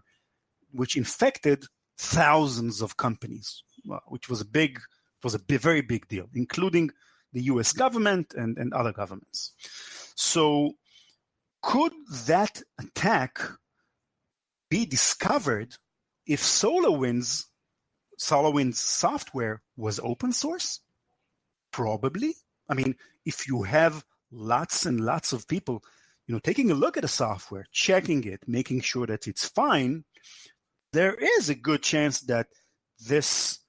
which 0.71 0.95
infected 0.95 1.65
thousands 1.97 2.81
of 2.81 2.97
companies, 2.97 3.63
uh, 3.91 3.99
which 4.07 4.29
was 4.29 4.41
a 4.41 4.45
big 4.45 4.79
was 5.23 5.35
a 5.35 5.39
very 5.39 5.81
big 5.81 6.07
deal, 6.07 6.29
including 6.33 6.91
the 7.35 7.43
U.S. 7.43 7.73
government 7.73 8.33
and, 8.33 8.57
and 8.57 8.73
other 8.73 8.93
governments. 8.93 9.51
So, 10.15 10.71
could 11.61 11.91
that 12.25 12.61
attack 12.79 13.39
be 14.69 14.85
discovered 14.85 15.75
if 16.25 16.41
SolarWinds 16.41 17.45
SolarWinds 18.17 18.75
software 18.75 19.61
was 19.75 19.99
open 19.99 20.31
source? 20.31 20.79
Probably. 21.71 22.35
I 22.69 22.73
mean, 22.73 22.95
if 23.25 23.47
you 23.49 23.63
have 23.63 24.05
lots 24.31 24.85
and 24.85 25.01
lots 25.01 25.33
of 25.33 25.47
people, 25.49 25.83
you 26.27 26.33
know, 26.33 26.39
taking 26.39 26.71
a 26.71 26.75
look 26.75 26.95
at 26.95 27.03
a 27.03 27.09
software, 27.09 27.65
checking 27.73 28.23
it, 28.23 28.39
making 28.47 28.79
sure 28.79 29.05
that 29.07 29.27
it's 29.27 29.49
fine, 29.49 30.05
there 30.93 31.15
is 31.15 31.49
a 31.49 31.55
good 31.55 31.83
chance 31.83 32.21
that 32.21 32.47
this 32.97 33.59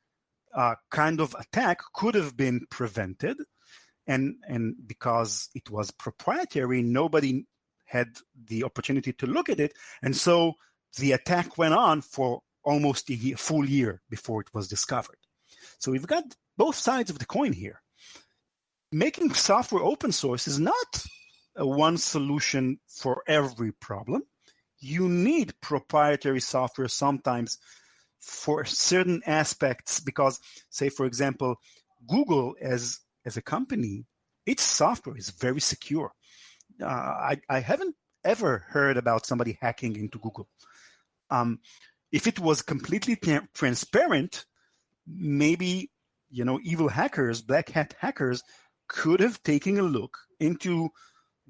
uh, 0.54 0.76
kind 0.90 1.20
of 1.20 1.34
attack 1.38 1.80
could 1.92 2.14
have 2.14 2.36
been 2.36 2.66
prevented. 2.70 3.36
And, 4.07 4.36
and 4.48 4.76
because 4.86 5.48
it 5.54 5.70
was 5.70 5.90
proprietary, 5.90 6.82
nobody 6.82 7.44
had 7.86 8.16
the 8.46 8.64
opportunity 8.64 9.12
to 9.14 9.26
look 9.26 9.48
at 9.48 9.61
it. 9.61 9.72
And 10.02 10.16
so 10.16 10.54
the 10.98 11.12
attack 11.12 11.59
went 11.59 11.74
on 11.74 12.00
for 12.00 12.42
almost 12.62 13.11
a 13.11 13.14
year, 13.14 13.36
full 13.36 13.64
year 13.64 14.02
before 14.11 14.40
it 14.40 14.52
was 14.52 14.68
discovered. 14.68 15.18
So 15.78 15.92
we've 15.92 16.07
got 16.07 16.24
both 16.57 16.76
sides 16.76 17.11
of 17.11 17.18
the 17.18 17.26
coin 17.26 17.52
here. 17.52 17.82
Making 18.92 19.32
software 19.34 19.82
open 19.82 20.12
source 20.12 20.46
is 20.48 20.59
not 20.59 21.04
a 21.57 21.66
one 21.66 21.98
solution 21.98 22.78
for 22.86 23.22
every 23.26 23.72
problem. 23.72 24.22
You 24.78 25.09
need 25.09 25.59
proprietary 25.61 26.40
software 26.40 26.88
sometimes 26.88 27.59
for 28.20 28.64
certain 28.64 29.22
aspects 29.26 30.00
because, 30.00 30.40
say, 30.70 30.88
for 30.88 31.07
example, 31.07 31.57
Google 32.07 32.54
as 32.61 33.00
as 33.26 33.36
a 33.36 33.42
company, 33.42 34.06
its 34.46 34.62
software 34.62 35.16
is 35.16 35.30
very 35.30 35.60
secure. 35.60 36.12
Uh, 36.80 36.86
I, 36.86 37.40
I 37.48 37.60
haven't 37.60 37.96
ever 38.24 38.64
heard 38.68 38.96
about 38.96 39.26
somebody 39.26 39.58
hacking 39.60 39.96
into 39.96 40.18
Google. 40.18 40.48
Um, 41.30 41.58
if 42.12 42.26
it 42.26 42.38
was 42.38 42.62
completely 42.62 43.16
tra- 43.16 43.48
transparent, 43.52 44.46
maybe 45.06 45.90
you 46.30 46.44
know 46.44 46.60
evil 46.62 46.88
hackers, 46.88 47.42
black 47.42 47.70
hat 47.70 47.94
hackers, 47.98 48.42
could 48.88 49.20
have 49.20 49.42
taken 49.42 49.78
a 49.78 49.82
look 49.82 50.16
into 50.38 50.90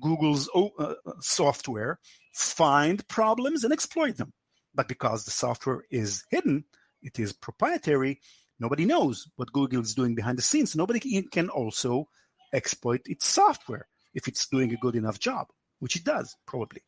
Google's 0.01 0.49
uh, 0.55 0.95
software, 1.21 1.99
find 2.33 3.07
problems, 3.09 3.65
and 3.65 3.73
exploit 3.73 4.17
them. 4.17 4.33
But 4.75 4.89
because 4.89 5.25
the 5.25 5.31
software 5.31 5.85
is 5.91 6.25
hidden, 6.31 6.65
it 7.03 7.19
is 7.19 7.33
proprietary, 7.33 8.21
nobody 8.59 8.85
knows 8.85 9.29
what 9.37 9.53
Google 9.53 9.83
is 9.83 9.95
doing 9.95 10.15
behind 10.15 10.39
the 10.39 10.43
scenes. 10.43 10.77
Nobody 10.77 11.23
can 11.23 11.49
also 11.49 12.09
exploit 12.53 13.03
its 13.07 13.27
software 13.27 13.87
if 14.15 14.29
it's 14.29 14.47
doing 14.47 14.73
a 14.73 14.77
good 14.77 14.97
enough 14.97 15.19
job, 15.19 15.49
which 15.81 15.97
it 15.97 16.05
does, 16.05 16.37
probably. 16.47 16.83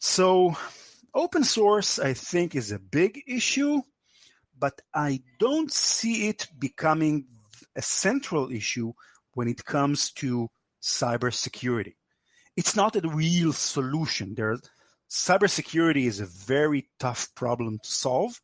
So, 0.00 0.56
open 1.14 1.44
source, 1.44 1.98
I 1.98 2.12
think, 2.14 2.54
is 2.54 2.72
a 2.72 2.78
big 2.78 3.22
issue, 3.26 3.82
but 4.58 4.80
I 4.94 5.22
don't 5.38 5.72
see 5.72 6.28
it 6.28 6.48
becoming 6.58 7.26
a 7.76 7.82
central 7.82 8.50
issue 8.50 8.92
when 9.34 9.48
it 9.48 9.64
comes 9.64 10.10
to 10.12 10.48
cybersecurity. 10.82 11.94
It's 12.56 12.76
not 12.76 12.96
a 12.96 13.08
real 13.08 13.52
solution. 13.52 14.34
There, 14.34 14.58
cybersecurity 15.08 16.04
is 16.06 16.20
a 16.20 16.26
very 16.26 16.90
tough 16.98 17.28
problem 17.34 17.78
to 17.82 17.88
solve. 17.88 18.40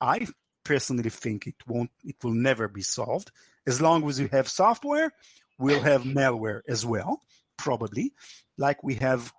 I 0.00 0.26
personally 0.64 1.10
think 1.10 1.46
it 1.46 1.56
won't, 1.66 1.90
it 2.04 2.16
will 2.22 2.32
never 2.32 2.68
be 2.68 2.82
solved. 2.82 3.30
As 3.66 3.80
long 3.80 4.08
as 4.08 4.20
we 4.20 4.28
have 4.28 4.48
software, 4.48 5.12
we'll 5.58 5.82
have 5.82 6.02
malware 6.02 6.60
as 6.68 6.84
well, 6.84 7.22
probably. 7.56 8.12
Like 8.58 8.82
we 8.82 8.94
have, 8.96 9.32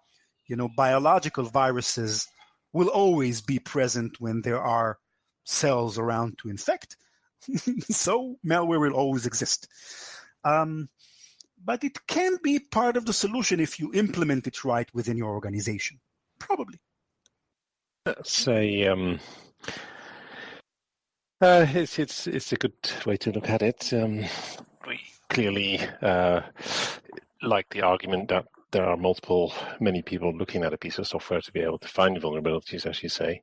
you 0.48 0.56
know, 0.56 0.70
biological 0.76 1.46
viruses 1.46 2.28
will 2.74 2.88
always 2.88 3.42
be 3.42 3.60
present 3.60 4.20
when 4.20 4.42
there 4.42 4.62
are 4.62 4.98
cells 5.44 5.98
around 5.98 6.38
to 6.40 6.50
infect. 6.50 6.98
so 7.90 8.38
malware 8.46 8.80
will 8.80 8.94
always 8.94 9.26
exist. 9.26 9.68
Um, 10.44 10.90
but 11.64 11.84
it 11.84 12.06
can 12.08 12.38
be 12.44 12.60
part 12.60 12.96
of 12.96 13.06
the 13.06 13.14
solution 13.14 13.60
if 13.60 13.80
you 13.80 13.92
implement 13.94 14.46
it 14.46 14.64
right 14.64 14.88
within 14.94 15.18
your 15.18 15.32
organization. 15.32 16.00
Probably. 16.40 16.80
say 18.24 18.86
um, 18.86 19.20
uh, 21.42 21.66
it's 21.70 22.00
it's 22.00 22.28
it's 22.28 22.52
a 22.52 22.58
good 22.58 22.74
way 23.06 23.18
to 23.18 23.32
look 23.32 23.50
at 23.50 23.62
it. 23.62 23.94
Um, 23.94 24.26
we 24.88 25.00
clearly 25.30 25.80
uh, 26.02 26.42
like 27.42 27.70
the 27.70 27.82
argument 27.82 28.30
that 28.30 28.46
there 28.72 28.86
are 28.86 28.98
multiple, 28.98 29.54
many 29.80 30.02
people 30.02 30.36
looking 30.36 30.64
at 30.64 30.74
a 30.74 30.78
piece 30.78 31.00
of 31.00 31.08
software 31.08 31.42
to 31.42 31.52
be 31.52 31.62
able 31.62 31.80
to 31.80 31.88
find 31.88 32.18
vulnerabilities, 32.18 32.86
as 32.86 33.02
you 33.02 33.10
say. 33.10 33.42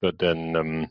But 0.00 0.18
then 0.18 0.56
um, 0.56 0.90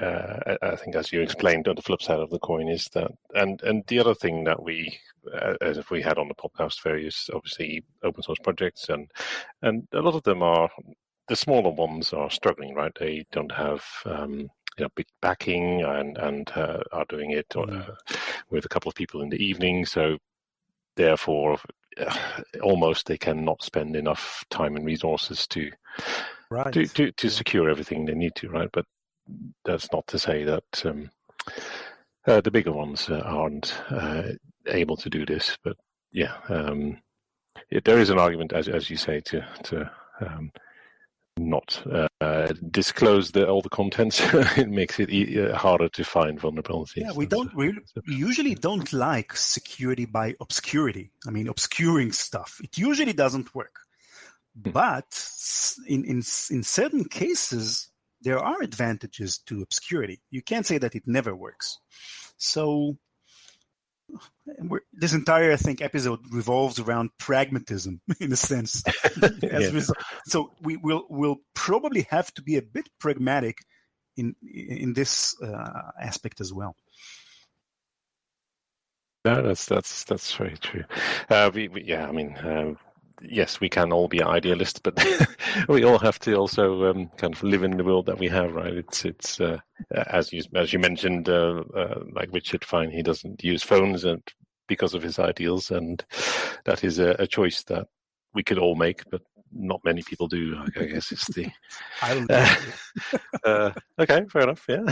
uh, 0.00 0.56
I 0.62 0.76
think, 0.76 0.96
as 0.96 1.12
you 1.12 1.20
explained, 1.20 1.68
on 1.68 1.76
the 1.76 1.82
flip 1.82 2.02
side 2.02 2.20
of 2.20 2.30
the 2.30 2.38
coin 2.38 2.68
is 2.68 2.88
that, 2.94 3.10
and 3.34 3.60
and 3.62 3.84
the 3.86 3.98
other 4.00 4.14
thing 4.14 4.44
that 4.44 4.62
we, 4.62 4.98
uh, 5.32 5.54
as 5.60 5.78
if 5.78 5.90
we 5.90 6.02
had 6.02 6.18
on 6.18 6.28
the 6.28 6.34
podcast, 6.34 6.82
various 6.82 7.30
obviously 7.32 7.84
open 8.02 8.22
source 8.22 8.40
projects, 8.42 8.88
and 8.88 9.10
and 9.62 9.86
a 9.92 10.00
lot 10.00 10.14
of 10.14 10.24
them 10.24 10.42
are 10.42 10.68
the 11.28 11.36
smaller 11.36 11.70
ones 11.70 12.12
are 12.12 12.30
struggling, 12.30 12.74
right? 12.74 12.92
They 12.98 13.24
don't 13.32 13.52
have 13.52 13.84
um, 14.04 14.50
you 14.78 14.84
know, 14.84 14.90
big 14.94 15.06
backing 15.20 15.82
and 15.82 16.16
and 16.18 16.50
uh, 16.56 16.82
are 16.92 17.04
doing 17.08 17.30
it 17.30 17.48
mm-hmm. 17.50 17.90
with 18.50 18.64
a 18.64 18.68
couple 18.68 18.88
of 18.88 18.94
people 18.94 19.22
in 19.22 19.28
the 19.28 19.42
evening, 19.42 19.86
so 19.86 20.18
therefore, 20.96 21.58
uh, 21.98 22.16
almost 22.62 23.06
they 23.06 23.18
cannot 23.18 23.62
spend 23.62 23.96
enough 23.96 24.44
time 24.50 24.76
and 24.76 24.84
resources 24.84 25.46
to. 25.48 25.70
Right. 26.50 26.72
To, 26.72 26.86
to, 26.86 27.10
to 27.10 27.30
secure 27.30 27.68
everything 27.68 28.04
they 28.04 28.14
need 28.14 28.34
to, 28.36 28.48
right? 28.48 28.68
But 28.72 28.84
that's 29.64 29.90
not 29.92 30.06
to 30.08 30.18
say 30.18 30.44
that 30.44 30.84
um, 30.84 31.10
uh, 32.26 32.40
the 32.40 32.50
bigger 32.50 32.72
ones 32.72 33.08
uh, 33.08 33.22
aren't 33.24 33.74
uh, 33.90 34.32
able 34.66 34.96
to 34.98 35.10
do 35.10 35.26
this. 35.26 35.56
But 35.64 35.76
yeah, 36.12 36.36
um, 36.48 36.98
it, 37.70 37.84
there 37.84 37.98
is 37.98 38.10
an 38.10 38.18
argument, 38.18 38.52
as 38.52 38.68
as 38.68 38.90
you 38.90 38.96
say, 38.96 39.20
to 39.20 39.46
to 39.64 39.90
um, 40.20 40.52
not 41.36 41.82
uh, 42.20 42.52
disclose 42.70 43.32
the, 43.32 43.48
all 43.48 43.60
the 43.60 43.68
contents. 43.68 44.20
it 44.56 44.68
makes 44.68 45.00
it 45.00 45.10
e- 45.10 45.40
uh, 45.40 45.56
harder 45.56 45.88
to 45.88 46.04
find 46.04 46.40
vulnerabilities. 46.40 46.96
Yeah, 46.96 47.12
we 47.12 47.26
don't 47.26 47.54
we 47.54 47.74
usually 48.06 48.54
don't 48.54 48.92
like 48.92 49.36
security 49.36 50.04
by 50.04 50.34
obscurity. 50.40 51.10
I 51.26 51.30
mean, 51.30 51.48
obscuring 51.48 52.12
stuff. 52.12 52.60
It 52.62 52.78
usually 52.78 53.12
doesn't 53.12 53.54
work. 53.54 53.80
Hmm. 54.62 54.70
But 54.70 55.28
in, 55.86 56.04
in 56.04 56.16
in 56.50 56.62
certain 56.62 57.04
cases, 57.04 57.90
there 58.22 58.38
are 58.38 58.62
advantages 58.62 59.38
to 59.46 59.62
obscurity. 59.62 60.20
You 60.30 60.42
can't 60.42 60.66
say 60.66 60.78
that 60.78 60.94
it 60.94 61.02
never 61.06 61.34
works. 61.34 61.78
So 62.36 62.96
this 64.92 65.14
entire 65.14 65.52
I 65.52 65.56
think 65.56 65.80
episode 65.80 66.20
revolves 66.30 66.78
around 66.78 67.10
pragmatism 67.18 68.00
in 68.20 68.32
a 68.32 68.36
sense. 68.36 68.82
yeah. 69.42 69.80
So 70.26 70.50
we 70.60 70.76
will 70.76 71.06
will 71.08 71.36
probably 71.54 72.06
have 72.10 72.32
to 72.34 72.42
be 72.42 72.56
a 72.56 72.62
bit 72.62 72.88
pragmatic 72.98 73.58
in 74.16 74.34
in 74.42 74.92
this 74.94 75.34
uh, 75.42 75.90
aspect 76.00 76.40
as 76.40 76.52
well. 76.52 76.76
Yeah, 79.24 79.40
that's 79.40 79.64
that's 79.64 80.04
that's 80.04 80.34
very 80.34 80.56
true. 80.58 80.84
Uh, 81.30 81.50
we, 81.54 81.68
we, 81.68 81.82
yeah, 81.84 82.06
I 82.06 82.12
mean, 82.12 82.34
uh, 82.36 82.74
yes, 83.22 83.60
we 83.60 83.68
can 83.68 83.92
all 83.92 84.08
be 84.08 84.22
idealists, 84.22 84.80
but 84.80 84.98
we 85.68 85.84
all 85.84 85.98
have 85.98 86.18
to 86.20 86.34
also 86.34 86.90
um, 86.90 87.10
kind 87.16 87.34
of 87.34 87.42
live 87.42 87.62
in 87.62 87.76
the 87.76 87.84
world 87.84 88.06
that 88.06 88.18
we 88.18 88.28
have, 88.28 88.54
right? 88.54 88.74
It's 88.74 89.04
it's 89.04 89.40
uh, 89.40 89.58
as 89.90 90.32
you 90.32 90.42
as 90.54 90.72
you 90.72 90.78
mentioned, 90.78 91.28
uh, 91.28 91.62
uh, 91.74 92.00
like 92.12 92.32
Richard 92.32 92.64
Fine, 92.64 92.90
he 92.90 93.02
doesn't 93.02 93.42
use 93.42 93.62
phones 93.62 94.04
and 94.04 94.22
because 94.66 94.94
of 94.94 95.02
his 95.02 95.18
ideals, 95.18 95.70
and 95.70 96.04
that 96.64 96.84
is 96.84 96.98
a, 96.98 97.10
a, 97.18 97.26
choice 97.26 97.64
that 97.64 97.86
we 98.32 98.42
could 98.42 98.58
all 98.58 98.74
make, 98.74 99.02
but 99.10 99.20
not 99.52 99.80
many 99.84 100.02
people 100.02 100.26
do. 100.26 100.56
I 100.76 100.84
guess 100.84 101.12
it's 101.12 101.32
the. 101.34 101.50
Uh, 103.44 103.70
okay, 103.98 104.24
fair 104.30 104.42
enough. 104.42 104.64
Yeah. 104.66 104.84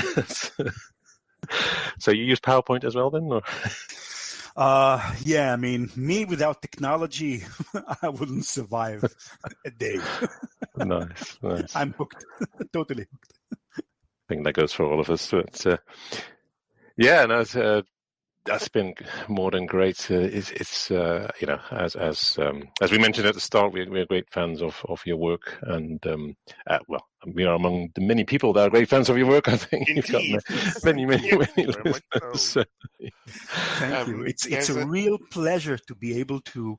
so 1.98 2.10
you 2.10 2.24
use 2.24 2.38
PowerPoint 2.38 2.84
as 2.84 2.94
well, 2.94 3.08
then? 3.08 3.32
Or? 3.32 3.40
Uh, 4.56 5.14
yeah, 5.24 5.52
I 5.52 5.56
mean, 5.56 5.90
me 5.96 6.24
without 6.24 6.60
technology, 6.60 7.44
I 8.02 8.08
wouldn't 8.08 8.44
survive 8.44 9.04
a 9.64 9.70
day. 9.70 9.98
nice, 10.76 11.38
nice. 11.42 11.74
I'm 11.74 11.92
hooked, 11.92 12.24
totally 12.72 13.06
hooked. 13.10 13.32
I 13.78 13.82
think 14.28 14.44
that 14.44 14.54
goes 14.54 14.72
for 14.72 14.84
all 14.84 15.00
of 15.00 15.10
us. 15.10 15.30
But 15.30 15.66
uh, 15.66 15.76
yeah, 16.96 17.24
no, 17.26 17.40
uh, 17.40 17.82
that's 18.44 18.68
been 18.68 18.94
more 19.28 19.50
than 19.50 19.66
great. 19.66 20.10
Uh, 20.10 20.16
it's, 20.16 20.50
it's 20.52 20.90
uh, 20.90 21.30
you 21.40 21.46
know, 21.46 21.60
as 21.70 21.94
as 21.94 22.38
um, 22.38 22.68
as 22.80 22.90
we 22.90 22.98
mentioned 22.98 23.26
at 23.26 23.34
the 23.34 23.40
start, 23.40 23.72
we're, 23.72 23.88
we're 23.88 24.06
great 24.06 24.28
fans 24.30 24.62
of, 24.62 24.84
of 24.88 25.04
your 25.06 25.16
work, 25.16 25.58
and 25.62 26.04
um, 26.06 26.36
uh, 26.66 26.78
well, 26.88 27.06
we 27.26 27.44
are 27.44 27.54
among 27.54 27.90
the 27.94 28.00
many 28.00 28.24
people 28.24 28.52
that 28.52 28.66
are 28.66 28.70
great 28.70 28.88
fans 28.88 29.08
of 29.08 29.16
your 29.16 29.28
work. 29.28 29.48
I 29.48 29.56
think 29.56 29.88
Indeed. 29.88 30.08
you've 30.08 30.44
got 30.52 30.84
many, 30.84 31.06
many, 31.06 31.36
many, 31.36 31.48
many 31.56 31.66
listeners. 32.12 32.66
Thank 33.78 33.94
um, 33.94 34.08
you. 34.08 34.22
It's 34.24 34.46
it's 34.46 34.68
a, 34.68 34.80
a 34.80 34.86
real 34.86 35.18
pleasure 35.30 35.78
to 35.78 35.94
be 35.94 36.18
able 36.18 36.40
to 36.40 36.78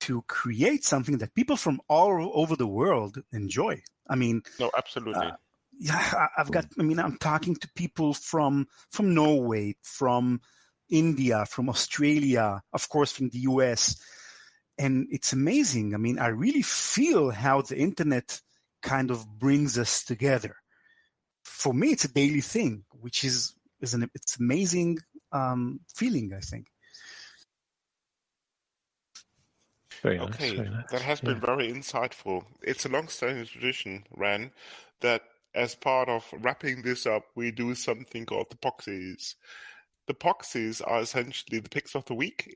to 0.00 0.22
create 0.28 0.84
something 0.84 1.18
that 1.18 1.34
people 1.34 1.56
from 1.56 1.80
all 1.88 2.30
over 2.34 2.56
the 2.56 2.66
world 2.66 3.18
enjoy. 3.32 3.82
I 4.08 4.16
mean, 4.16 4.42
no, 4.60 4.70
absolutely. 4.76 5.26
Uh, 5.26 5.32
yeah, 5.78 6.26
I've 6.36 6.50
got. 6.50 6.66
I 6.78 6.82
mean, 6.82 6.98
I'm 6.98 7.16
talking 7.18 7.54
to 7.56 7.68
people 7.74 8.12
from 8.12 8.66
from 8.90 9.14
Norway, 9.14 9.76
from 9.82 10.40
India, 10.90 11.44
from 11.46 11.68
Australia, 11.68 12.60
of 12.72 12.88
course, 12.88 13.12
from 13.12 13.28
the 13.30 13.40
US. 13.40 14.00
And 14.78 15.06
it's 15.10 15.32
amazing. 15.32 15.94
I 15.94 15.98
mean, 15.98 16.18
I 16.18 16.28
really 16.28 16.62
feel 16.62 17.30
how 17.30 17.62
the 17.62 17.76
internet 17.76 18.40
kind 18.82 19.10
of 19.10 19.26
brings 19.38 19.78
us 19.78 20.04
together. 20.04 20.56
For 21.44 21.74
me, 21.74 21.88
it's 21.88 22.04
a 22.04 22.12
daily 22.12 22.40
thing, 22.40 22.84
which 22.90 23.24
is, 23.24 23.54
is 23.80 23.94
an 23.94 24.08
it's 24.14 24.38
amazing 24.38 24.98
um, 25.32 25.80
feeling, 25.94 26.32
I 26.36 26.40
think. 26.40 26.66
Very 30.02 30.20
okay, 30.20 30.56
nice, 30.56 30.70
nice. 30.70 30.90
that 30.92 31.02
has 31.02 31.20
been 31.20 31.40
yeah. 31.40 31.46
very 31.46 31.72
insightful. 31.72 32.44
It's 32.62 32.86
a 32.86 32.88
long-standing 32.88 33.46
tradition, 33.46 34.04
Ran, 34.16 34.52
that 35.00 35.22
as 35.54 35.74
part 35.74 36.08
of 36.08 36.24
wrapping 36.32 36.82
this 36.82 37.06
up, 37.06 37.24
we 37.34 37.50
do 37.50 37.74
something 37.74 38.24
called 38.24 38.46
the 38.50 38.56
Poxies. 38.56 39.34
The 40.08 40.14
Poxies 40.14 40.82
are 40.84 41.02
essentially 41.02 41.60
the 41.60 41.68
picks 41.68 41.94
of 41.94 42.04
the 42.06 42.14
week. 42.14 42.54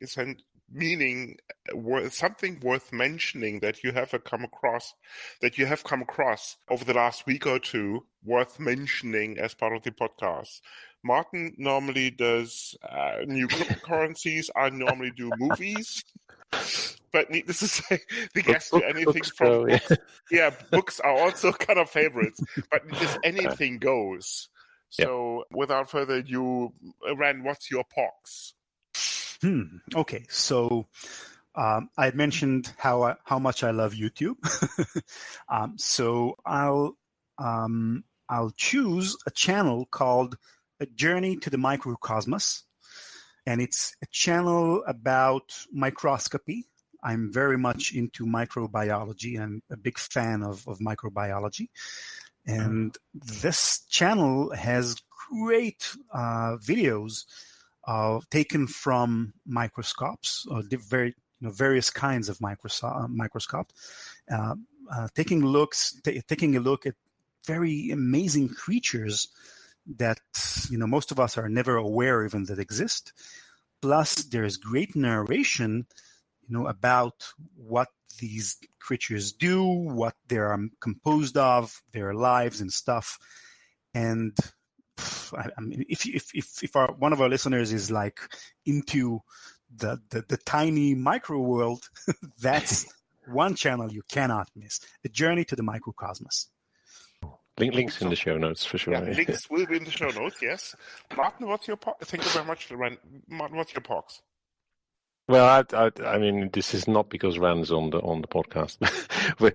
meaning 0.72 1.36
worth, 1.74 2.14
something 2.14 2.58
worth 2.60 2.92
mentioning 2.92 3.60
that 3.60 3.84
you 3.84 3.92
have 3.92 4.14
come 4.24 4.42
across 4.42 4.94
that 5.40 5.58
you 5.58 5.66
have 5.66 5.84
come 5.84 6.02
across 6.02 6.56
over 6.70 6.84
the 6.84 6.94
last 6.94 7.26
week 7.26 7.46
or 7.46 7.58
two 7.58 8.04
worth 8.24 8.58
mentioning 8.58 9.38
as 9.38 9.54
part 9.54 9.74
of 9.74 9.82
the 9.82 9.90
podcast 9.90 10.60
martin 11.02 11.54
normally 11.58 12.10
does 12.10 12.74
uh, 12.88 13.16
new 13.26 13.46
cryptocurrencies 13.54 14.48
i 14.56 14.70
normally 14.70 15.12
do 15.14 15.30
movies 15.38 16.04
but 17.12 17.30
needless 17.30 17.58
to 17.58 17.68
say 17.68 17.98
the 18.34 18.42
guests 18.42 18.70
do 18.70 18.80
anything 18.82 19.04
books 19.12 19.30
from 19.30 19.46
go, 19.46 19.66
yeah. 19.66 19.78
Books, 19.78 20.02
yeah 20.30 20.50
books 20.70 21.00
are 21.00 21.18
also 21.18 21.52
kind 21.52 21.78
of 21.78 21.90
favorites 21.90 22.40
but 22.70 22.88
just 23.00 23.18
anything 23.24 23.78
goes 23.78 24.48
so 24.92 25.38
yep. 25.50 25.58
without 25.58 25.90
further 25.90 26.16
ado 26.16 26.72
Ran, 27.16 27.42
what's 27.44 27.70
your 27.70 27.84
pox 27.84 28.54
Hmm. 29.42 29.78
Okay, 29.92 30.24
so 30.28 30.86
um, 31.56 31.90
I 31.98 32.04
had 32.04 32.14
mentioned 32.14 32.72
how 32.78 33.02
I, 33.02 33.16
how 33.24 33.40
much 33.40 33.64
I 33.64 33.72
love 33.72 33.92
YouTube. 33.92 34.36
um, 35.48 35.74
so 35.78 36.36
I'll 36.46 36.96
um, 37.38 38.04
I'll 38.28 38.52
choose 38.56 39.16
a 39.26 39.32
channel 39.32 39.86
called 39.86 40.36
A 40.78 40.86
Journey 40.86 41.36
to 41.38 41.50
the 41.50 41.56
Microcosmos, 41.56 42.62
and 43.44 43.60
it's 43.60 43.96
a 44.00 44.06
channel 44.12 44.84
about 44.86 45.52
microscopy. 45.72 46.68
I'm 47.02 47.32
very 47.32 47.58
much 47.58 47.92
into 47.92 48.24
microbiology. 48.24 49.40
I'm 49.40 49.60
a 49.72 49.76
big 49.76 49.98
fan 49.98 50.44
of, 50.44 50.68
of 50.68 50.78
microbiology. 50.78 51.70
And 52.46 52.96
this 53.14 53.84
channel 53.88 54.52
has 54.54 54.96
great 55.30 55.94
uh, 56.12 56.56
videos 56.56 57.24
uh, 57.86 58.20
taken 58.30 58.66
from 58.66 59.34
microscopes, 59.46 60.46
or 60.50 60.62
very 60.70 61.08
you 61.08 61.48
know, 61.48 61.50
various 61.50 61.90
kinds 61.90 62.28
of 62.28 62.38
uh, 62.42 63.08
microscope, 63.08 63.72
uh, 64.30 64.54
uh, 64.92 65.08
taking 65.14 65.44
looks, 65.44 66.00
t- 66.02 66.22
taking 66.28 66.56
a 66.56 66.60
look 66.60 66.86
at 66.86 66.94
very 67.44 67.90
amazing 67.90 68.48
creatures 68.48 69.28
that 69.96 70.20
you 70.70 70.78
know 70.78 70.86
most 70.86 71.10
of 71.10 71.18
us 71.18 71.36
are 71.36 71.48
never 71.48 71.76
aware 71.76 72.24
even 72.24 72.44
that 72.44 72.58
exist. 72.58 73.12
Plus, 73.80 74.14
there's 74.14 74.56
great 74.56 74.94
narration, 74.94 75.86
you 76.46 76.56
know, 76.56 76.68
about 76.68 77.32
what 77.56 77.88
these 78.18 78.56
creatures 78.80 79.32
do, 79.32 79.64
what 79.64 80.14
they're 80.28 80.52
um, 80.52 80.70
composed 80.80 81.36
of, 81.36 81.82
their 81.92 82.14
lives 82.14 82.60
and 82.60 82.72
stuff, 82.72 83.18
and 83.94 84.36
I, 84.98 85.48
I 85.56 85.60
mean, 85.60 85.84
if 85.88 86.06
if 86.06 86.34
if 86.34 86.62
if 86.62 86.76
our, 86.76 86.92
one 86.92 87.12
of 87.12 87.20
our 87.20 87.28
listeners 87.28 87.72
is 87.72 87.90
like 87.90 88.20
into 88.66 89.20
the 89.74 90.00
the, 90.10 90.24
the 90.28 90.36
tiny 90.36 90.94
micro 90.94 91.38
world, 91.40 91.88
that's 92.40 92.86
one 93.26 93.54
channel 93.54 93.92
you 93.92 94.02
cannot 94.10 94.48
miss: 94.54 94.80
a 95.04 95.08
journey 95.08 95.44
to 95.44 95.56
the 95.56 95.62
microcosmos. 95.62 96.46
Link, 97.58 97.74
links 97.74 98.00
in 98.00 98.08
the 98.08 98.16
show 98.16 98.38
notes 98.38 98.64
for 98.64 98.78
sure. 98.78 98.94
Yeah, 98.94 99.00
links 99.00 99.50
will 99.50 99.66
be 99.66 99.76
in 99.76 99.84
the 99.84 99.90
show 99.90 100.08
notes. 100.08 100.36
Yes, 100.40 100.74
Martin, 101.14 101.46
what's 101.48 101.68
your 101.68 101.76
po- 101.76 101.96
thank 102.02 102.24
you 102.24 102.30
very 102.30 102.46
much, 102.46 102.70
Martin. 103.28 103.56
What's 103.56 103.74
your 103.74 103.82
pox? 103.82 104.22
Well, 105.28 105.46
I, 105.46 105.76
I, 105.76 105.90
I, 106.04 106.18
mean, 106.18 106.50
this 106.52 106.74
is 106.74 106.88
not 106.88 107.08
because 107.08 107.38
Ran's 107.38 107.70
on 107.70 107.90
the 107.90 108.00
on 108.00 108.22
the 108.22 108.26
podcast. 108.26 108.78
We're 109.40 109.52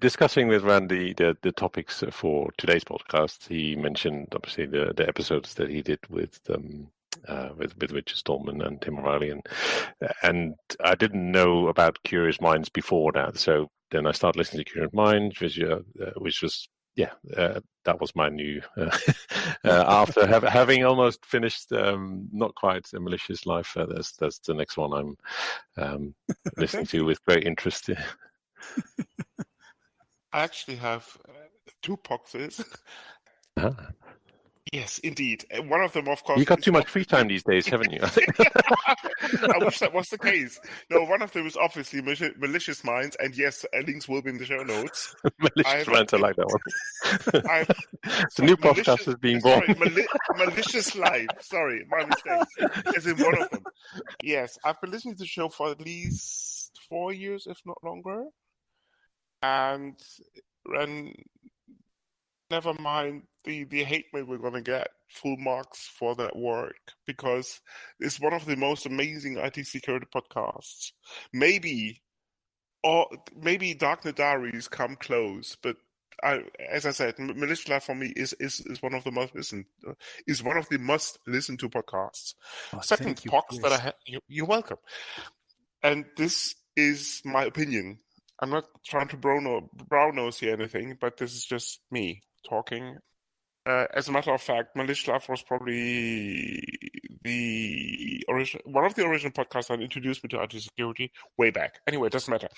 discussing 0.00 0.48
with 0.48 0.64
Randy 0.64 1.12
the, 1.12 1.36
the 1.42 1.52
topics 1.52 2.02
for 2.10 2.50
today's 2.56 2.84
podcast. 2.84 3.46
He 3.46 3.76
mentioned 3.76 4.28
obviously 4.34 4.66
the, 4.66 4.94
the 4.96 5.06
episodes 5.06 5.54
that 5.54 5.68
he 5.68 5.82
did 5.82 6.00
with 6.08 6.40
um, 6.48 6.88
uh, 7.28 7.50
with 7.56 7.76
with 7.78 7.92
Richard 7.92 8.16
Stallman 8.16 8.62
and 8.62 8.80
Tim 8.80 8.98
O'Reilly, 8.98 9.30
and 9.30 9.46
and 10.22 10.54
I 10.82 10.94
didn't 10.94 11.30
know 11.30 11.68
about 11.68 12.02
Curious 12.02 12.40
Minds 12.40 12.70
before 12.70 13.12
that. 13.12 13.36
So 13.36 13.68
then 13.90 14.06
I 14.06 14.12
started 14.12 14.38
listening 14.38 14.64
to 14.64 14.70
Curious 14.70 14.94
Minds, 14.94 15.38
which 15.38 15.60
uh, 15.60 15.80
which 16.16 16.40
was 16.40 16.66
yeah, 16.96 17.12
uh, 17.36 17.60
that 17.84 18.00
was 18.00 18.14
my 18.14 18.28
new. 18.28 18.60
Uh, 18.76 18.90
uh, 19.64 19.84
after 19.86 20.26
have, 20.26 20.42
having 20.42 20.84
almost 20.84 21.24
finished, 21.24 21.72
um, 21.72 22.28
not 22.32 22.54
quite 22.54 22.86
a 22.94 23.00
malicious 23.00 23.46
life. 23.46 23.76
Uh, 23.76 23.86
that's 23.86 24.12
that's 24.12 24.38
the 24.38 24.54
next 24.54 24.76
one 24.76 24.92
I'm 24.92 25.16
um, 25.76 26.14
listening 26.56 26.86
to 26.86 27.04
with 27.06 27.24
great 27.24 27.44
interest. 27.44 27.90
I 30.32 30.42
actually 30.42 30.76
have 30.76 31.06
uh, 31.28 31.32
two 31.82 31.98
boxes. 32.08 32.64
Ah. 33.56 33.90
Yes, 34.72 35.00
indeed. 35.00 35.44
Uh, 35.52 35.62
one 35.64 35.80
of 35.80 35.92
them, 35.92 36.06
of 36.06 36.22
course. 36.22 36.38
You 36.38 36.44
got 36.44 36.62
too 36.62 36.70
much 36.70 36.88
free 36.88 37.04
time 37.04 37.26
these 37.26 37.42
days, 37.42 37.66
haven't 37.66 37.90
you? 37.92 37.98
I 38.04 39.58
wish 39.58 39.80
that 39.80 39.92
was 39.92 40.08
the 40.08 40.18
case. 40.22 40.60
No, 40.88 41.02
one 41.02 41.22
of 41.22 41.32
them 41.32 41.46
is 41.46 41.56
obviously 41.56 42.00
malicious 42.02 42.84
minds, 42.84 43.16
and 43.18 43.34
yes, 43.36 43.64
links 43.84 44.08
will 44.08 44.22
be 44.22 44.30
in 44.30 44.38
the 44.38 44.44
show 44.44 44.62
notes. 44.62 45.16
malicious 45.40 45.88
minds, 45.88 46.14
I 46.14 46.16
like 46.18 46.36
that 46.36 46.46
one. 46.46 47.66
the 48.36 48.42
new 48.44 48.56
podcast 48.56 49.08
is 49.08 49.16
being 49.16 49.40
born. 49.40 49.60
Sorry, 49.66 49.74
mali- 49.78 50.08
malicious 50.36 50.94
life. 50.94 51.26
Sorry, 51.40 51.84
my 51.90 52.04
mistake. 52.04 52.94
Is 52.96 53.06
in 53.08 53.16
one 53.18 53.42
of 53.42 53.50
them. 53.50 53.64
Yes, 54.22 54.56
I've 54.64 54.80
been 54.80 54.92
listening 54.92 55.14
to 55.14 55.20
the 55.20 55.26
show 55.26 55.48
for 55.48 55.70
at 55.70 55.80
least 55.80 56.78
four 56.88 57.12
years, 57.12 57.48
if 57.48 57.58
not 57.66 57.78
longer, 57.82 58.24
and 59.42 59.96
and 60.66 61.12
never 62.50 62.72
mind 62.74 63.22
the, 63.44 63.64
the 63.64 63.84
hate 63.84 64.06
mail 64.12 64.24
we're 64.24 64.38
going 64.38 64.54
to 64.54 64.60
get 64.60 64.88
full 65.08 65.36
marks 65.36 65.88
for 65.88 66.14
that 66.16 66.36
work 66.36 66.92
because 67.06 67.60
it's 67.98 68.20
one 68.20 68.32
of 68.32 68.46
the 68.46 68.56
most 68.56 68.86
amazing 68.86 69.36
IT 69.38 69.66
security 69.66 70.06
podcasts. 70.14 70.92
Maybe, 71.32 72.02
or 72.82 73.06
maybe 73.36 73.74
Darknet 73.74 74.16
Diaries 74.16 74.68
come 74.68 74.96
close, 74.96 75.56
but 75.62 75.76
I, 76.22 76.42
as 76.70 76.86
I 76.86 76.90
said, 76.90 77.18
Malicious 77.18 77.68
Life 77.68 77.84
for 77.84 77.94
me 77.94 78.12
is, 78.14 78.34
is, 78.34 78.60
is 78.66 78.82
one 78.82 78.94
of 78.94 79.04
the 79.04 79.10
most 79.10 79.34
listen 79.34 79.64
uh, 79.88 79.92
is 80.26 80.42
one 80.42 80.56
of 80.56 80.68
the 80.68 80.78
must 80.78 81.18
listen 81.26 81.56
to 81.58 81.68
podcasts. 81.68 82.34
Oh, 82.74 82.80
Second 82.80 83.16
podcast 83.16 83.62
that 83.62 83.72
I 83.72 83.78
have, 83.78 83.94
you, 84.06 84.20
you're 84.28 84.46
welcome. 84.46 84.78
And 85.82 86.04
this 86.16 86.54
is 86.76 87.22
my 87.24 87.44
opinion. 87.44 87.98
I'm 88.38 88.50
not 88.50 88.66
trying 88.84 89.08
to 89.08 89.16
brown 89.16 90.14
nose 90.14 90.38
here 90.38 90.54
anything, 90.54 90.96
but 91.00 91.16
this 91.16 91.34
is 91.34 91.44
just 91.44 91.80
me 91.90 92.22
talking. 92.48 92.98
Uh, 93.66 93.86
as 93.94 94.08
a 94.08 94.12
matter 94.12 94.32
of 94.32 94.40
fact, 94.40 94.76
Life 94.76 95.28
was 95.28 95.42
probably 95.42 96.62
the 97.22 98.24
original, 98.28 98.62
one 98.64 98.84
of 98.84 98.94
the 98.94 99.04
original 99.04 99.32
podcasts 99.32 99.68
that 99.68 99.80
introduced 99.80 100.24
me 100.24 100.28
to 100.28 100.42
IT 100.42 100.52
security 100.52 101.12
way 101.36 101.50
back. 101.50 101.80
Anyway, 101.86 102.06
it 102.06 102.12
doesn't 102.12 102.30
matter. 102.30 102.48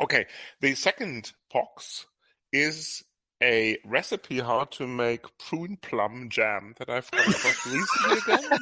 Okay, 0.00 0.26
the 0.60 0.74
second 0.74 1.32
pox 1.50 2.06
is 2.52 3.02
a 3.42 3.78
recipe 3.84 4.40
how 4.40 4.64
to 4.64 4.86
make 4.86 5.24
prune 5.38 5.76
plum 5.80 6.28
jam 6.28 6.74
that 6.78 6.90
I've 6.90 7.10
come 7.10 7.20
across 7.20 7.66
recently 7.66 8.18
again. 8.34 8.58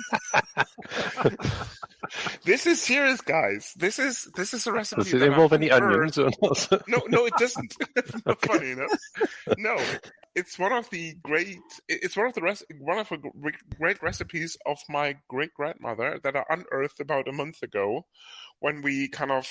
this 2.44 2.66
is 2.66 2.82
serious, 2.82 3.20
guys. 3.20 3.72
This 3.76 3.98
is 3.98 4.28
this 4.34 4.52
is 4.52 4.66
a 4.66 4.72
recipe. 4.72 5.02
Does 5.04 5.14
it 5.14 5.22
involve 5.22 5.52
any 5.52 5.68
heard. 5.68 5.82
onions 5.82 6.18
or 6.18 6.30
not? 6.42 6.68
no, 6.88 7.02
no, 7.08 7.26
it 7.26 7.34
doesn't. 7.38 7.74
It's 7.96 8.12
not 8.26 8.40
funny 8.44 8.72
enough. 8.72 8.90
No, 9.56 9.76
it's 10.34 10.58
one 10.58 10.72
of 10.72 10.90
the 10.90 11.14
great. 11.22 11.58
It's 11.88 12.16
one 12.16 12.26
of 12.26 12.34
the 12.34 12.42
res, 12.42 12.62
one 12.78 12.98
of 12.98 13.08
the 13.08 13.30
great 13.78 14.02
recipes 14.02 14.56
of 14.66 14.78
my 14.88 15.16
great 15.28 15.54
grandmother 15.54 16.20
that 16.22 16.36
I 16.36 16.44
unearthed 16.50 17.00
about 17.00 17.28
a 17.28 17.32
month 17.32 17.62
ago, 17.62 18.04
when 18.60 18.82
we 18.82 19.08
kind 19.08 19.30
of 19.30 19.48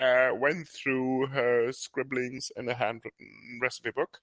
uh, 0.00 0.30
went 0.34 0.68
through 0.68 1.26
her 1.28 1.72
scribblings 1.72 2.52
in 2.56 2.68
a 2.68 2.74
handwritten 2.74 3.58
recipe 3.60 3.90
book 3.90 4.20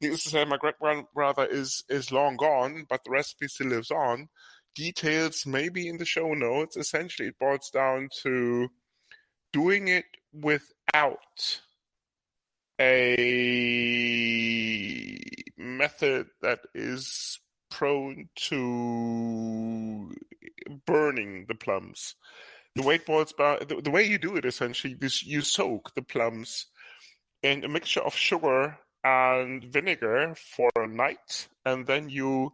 Needless 0.00 0.24
to 0.24 0.30
say, 0.30 0.44
my 0.44 0.56
great 0.56 0.78
grandmother 0.78 1.44
is 1.46 1.84
is 1.88 2.10
long 2.10 2.36
gone, 2.36 2.86
but 2.88 3.04
the 3.04 3.10
recipe 3.10 3.48
still 3.48 3.68
lives 3.68 3.90
on. 3.90 4.28
Details 4.74 5.44
maybe 5.46 5.88
in 5.88 5.98
the 5.98 6.04
show 6.04 6.32
notes. 6.32 6.76
Essentially, 6.76 7.28
it 7.28 7.38
boils 7.38 7.68
down 7.70 8.08
to 8.22 8.68
doing 9.52 9.88
it 9.88 10.06
without 10.32 11.60
a 12.80 13.16
method 15.58 16.28
that 16.40 16.60
is 16.74 17.38
prone 17.70 18.28
to 18.36 20.10
burning 20.86 21.44
the 21.46 21.54
plums. 21.54 22.14
The 22.74 22.82
way 22.82 22.94
it 22.94 23.04
boils 23.06 23.32
down, 23.32 23.58
the, 23.68 23.82
the 23.82 23.90
way 23.90 24.04
you 24.04 24.16
do 24.18 24.36
it 24.36 24.46
essentially 24.46 24.96
is 25.00 25.24
you 25.24 25.42
soak 25.42 25.94
the 25.94 26.02
plums 26.02 26.68
in 27.42 27.64
a 27.64 27.68
mixture 27.68 28.00
of 28.00 28.14
sugar 28.14 28.78
and 29.04 29.64
vinegar 29.64 30.34
for 30.34 30.70
a 30.76 30.86
night, 30.86 31.48
and 31.64 31.86
then 31.86 32.08
you 32.08 32.52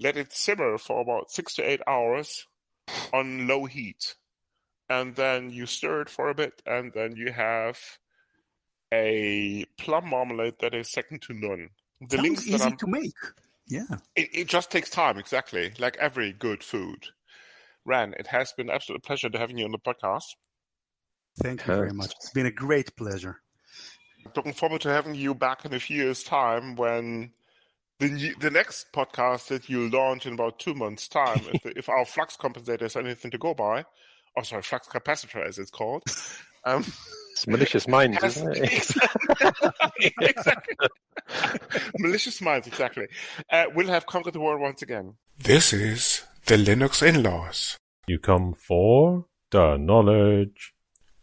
let 0.00 0.16
it 0.16 0.32
simmer 0.32 0.78
for 0.78 1.00
about 1.00 1.30
six 1.30 1.54
to 1.54 1.62
eight 1.62 1.80
hours 1.86 2.46
on 3.12 3.46
low 3.46 3.64
heat. 3.64 4.16
And 4.88 5.14
then 5.14 5.50
you 5.50 5.66
stir 5.66 6.02
it 6.02 6.10
for 6.10 6.28
a 6.28 6.34
bit, 6.34 6.60
and 6.66 6.92
then 6.92 7.16
you 7.16 7.32
have 7.32 7.78
a 8.92 9.64
plum 9.78 10.08
marmalade 10.08 10.56
that 10.60 10.74
is 10.74 10.90
second 10.90 11.22
to 11.22 11.32
none. 11.32 11.70
The 12.00 12.16
Sounds 12.16 12.22
links 12.22 12.46
easy 12.46 12.76
to 12.76 12.86
make. 12.86 13.14
Yeah. 13.66 13.96
It, 14.14 14.28
it 14.32 14.48
just 14.48 14.70
takes 14.70 14.90
time, 14.90 15.18
exactly, 15.18 15.72
like 15.78 15.96
every 15.96 16.32
good 16.32 16.62
food. 16.62 17.06
Ran, 17.86 18.14
it 18.18 18.26
has 18.26 18.52
been 18.52 18.68
an 18.68 18.74
absolute 18.74 19.02
pleasure 19.02 19.30
to 19.30 19.38
having 19.38 19.58
you 19.58 19.64
on 19.64 19.72
the 19.72 19.78
podcast. 19.78 20.34
Thank 21.42 21.66
you 21.66 21.72
uh, 21.72 21.76
very 21.76 21.92
much. 21.92 22.12
It's 22.16 22.30
been 22.30 22.46
a 22.46 22.50
great 22.50 22.94
pleasure. 22.96 23.40
Looking 24.34 24.52
forward 24.52 24.80
to 24.82 24.88
having 24.88 25.14
you 25.14 25.34
back 25.34 25.64
in 25.64 25.74
a 25.74 25.80
few 25.80 25.96
years' 26.04 26.22
time 26.22 26.76
when 26.76 27.32
the 27.98 28.08
new, 28.08 28.34
the 28.40 28.50
next 28.50 28.92
podcast 28.92 29.48
that 29.48 29.68
you 29.68 29.88
launch 29.88 30.26
in 30.26 30.34
about 30.34 30.58
two 30.58 30.74
months' 30.74 31.08
time, 31.08 31.40
if, 31.52 31.62
the, 31.62 31.78
if 31.78 31.88
our 31.88 32.04
flux 32.04 32.36
compensator 32.36 32.82
is 32.82 32.96
anything 32.96 33.30
to 33.30 33.38
go 33.38 33.54
by, 33.54 33.84
oh 34.36 34.42
sorry, 34.42 34.62
flux 34.62 34.88
capacitor 34.88 35.46
as 35.46 35.58
it's 35.58 35.70
called. 35.70 36.02
Um, 36.64 36.84
it's 37.32 37.46
malicious 37.46 37.86
minds, 37.86 38.22
has, 38.22 38.36
isn't 38.36 38.56
it? 38.56 38.94
exactly. 40.20 40.76
malicious 41.98 42.40
minds, 42.40 42.66
exactly. 42.66 43.06
Uh, 43.50 43.64
we'll 43.74 43.88
have 43.88 44.06
conquered 44.06 44.34
the 44.34 44.40
world 44.40 44.60
once 44.60 44.82
again. 44.82 45.14
This 45.38 45.72
is 45.72 46.22
the 46.46 46.56
Linux 46.56 47.02
Inlaws. 47.02 47.76
You 48.06 48.18
come 48.18 48.54
for 48.54 49.26
the 49.50 49.76
knowledge, 49.76 50.74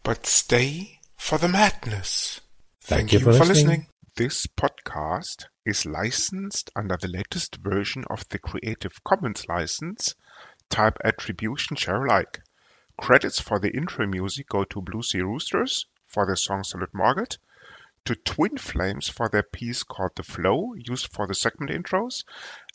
but 0.03 0.25
stay 0.25 0.99
for 1.17 1.37
the 1.37 1.47
madness. 1.47 2.41
Thank, 2.83 3.11
Thank 3.11 3.13
you, 3.13 3.19
you, 3.19 3.25
for, 3.25 3.31
listening. 3.31 3.47
listening. 3.47 3.87
This 4.15 4.47
podcast 4.47 5.45
is 5.67 5.85
licensed 5.85 6.71
under 6.75 6.97
the 6.97 7.07
latest 7.07 7.57
version 7.57 8.03
of 8.09 8.27
the 8.29 8.39
Creative 8.39 8.91
Commons 9.03 9.47
license, 9.47 10.15
type 10.67 10.97
Attribution 11.05 11.77
Share 11.77 12.03
Alike. 12.03 12.41
Credits 12.99 13.39
for 13.39 13.59
the 13.59 13.69
intro 13.69 14.07
music 14.07 14.49
go 14.49 14.63
to 14.63 14.81
Bluesy 14.81 15.21
Roosters 15.21 15.85
for 16.07 16.25
their 16.25 16.35
song 16.35 16.63
Salut 16.63 16.89
Margot, 16.91 17.37
to 18.05 18.15
Twin 18.15 18.57
Flames 18.57 19.07
for 19.07 19.29
their 19.29 19.43
piece 19.43 19.83
called 19.83 20.13
The 20.15 20.23
Flow, 20.23 20.73
used 20.75 21.13
for 21.13 21.27
the 21.27 21.35
segment 21.35 21.69
intros, 21.71 22.23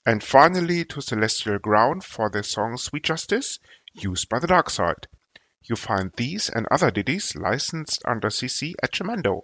and 0.06 0.22
finally 0.22 0.84
to 0.84 1.02
Celestial 1.02 1.58
Ground 1.58 2.04
for 2.04 2.30
their 2.30 2.44
song 2.44 2.76
Sweet 2.76 3.02
Justice, 3.02 3.58
used 3.92 4.28
by 4.28 4.38
the 4.38 4.46
Dark 4.46 4.70
Side. 4.70 5.08
You 5.64 5.74
find 5.74 6.12
these 6.16 6.48
and 6.48 6.68
other 6.70 6.92
ditties 6.92 7.34
licensed 7.34 8.02
under 8.06 8.28
CC 8.28 8.74
at 8.84 8.92
Jamendo 8.92 9.42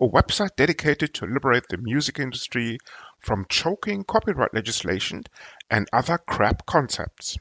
a 0.00 0.06
website 0.06 0.56
dedicated 0.56 1.14
to 1.14 1.26
liberate 1.26 1.64
the 1.70 1.78
music 1.78 2.18
industry 2.18 2.78
from 3.18 3.46
choking 3.48 4.04
copyright 4.04 4.52
legislation 4.54 5.24
and 5.70 5.88
other 5.92 6.18
crap 6.18 6.66
concepts. 6.66 7.38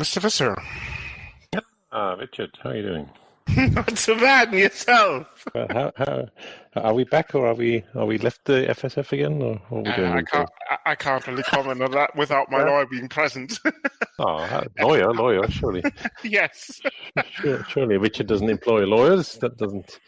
Mr. 0.00 0.22
Visser. 0.22 0.56
Uh, 1.92 2.16
Richard, 2.18 2.56
how 2.62 2.70
are 2.70 2.76
you 2.76 2.82
doing? 2.82 3.10
Not 3.74 3.98
so 3.98 4.14
bad, 4.14 4.48
and 4.48 4.58
yourself. 4.58 5.46
uh, 5.54 5.66
how, 5.68 5.92
how, 5.96 6.28
are 6.74 6.94
we 6.94 7.04
back, 7.04 7.34
or 7.34 7.46
are 7.46 7.54
we 7.54 7.84
are 7.94 8.06
we 8.06 8.16
left 8.16 8.46
the 8.46 8.64
FSF 8.70 9.12
again, 9.12 9.42
or 9.42 9.56
what 9.68 9.86
are 9.86 9.90
we 9.90 9.96
doing? 9.96 10.12
Uh, 10.12 10.16
I 10.16 10.22
can't. 10.22 10.50
I, 10.86 10.94
can't 10.94 11.26
really 11.26 11.42
comment 11.42 11.82
on 11.82 11.90
that 11.90 12.16
without 12.16 12.50
my 12.50 12.64
lawyer 12.64 12.86
being 12.86 13.08
present. 13.08 13.58
oh, 14.18 14.62
lawyer, 14.80 15.12
lawyer, 15.12 15.50
surely. 15.50 15.82
yes. 16.24 16.80
Sure, 17.32 17.62
surely, 17.64 17.98
Richard 17.98 18.28
doesn't 18.28 18.48
employ 18.48 18.86
lawyers. 18.86 19.34
That 19.38 19.58
doesn't. 19.58 19.98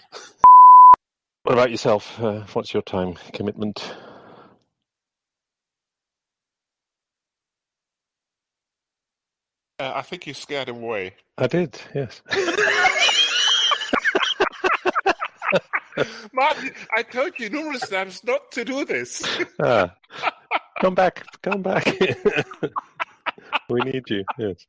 What 1.43 1.53
about 1.53 1.71
yourself? 1.71 2.19
Uh, 2.19 2.45
what's 2.55 2.73
your 2.73 2.83
time 2.83 3.15
commitment? 3.35 3.95
Uh, 9.79 9.93
I 9.95 10.03
think 10.03 10.27
you 10.27 10.35
scared 10.35 10.69
him 10.69 10.83
away. 10.83 11.15
I 11.39 11.47
did, 11.47 11.81
yes. 11.95 12.23
Martin, 16.33 16.71
I 16.97 17.03
told 17.03 17.39
you 17.39 17.51
numerous 17.51 17.89
times 17.89 18.25
not 18.25 18.51
to 18.53 18.65
do 18.65 18.85
this. 18.85 19.23
Ah, 19.63 19.95
come 20.81 20.95
back, 20.95 21.25
come 21.43 21.63
back. 21.63 21.87
we 23.69 23.81
need 23.81 24.09
you, 24.09 24.25
yes. 24.39 24.67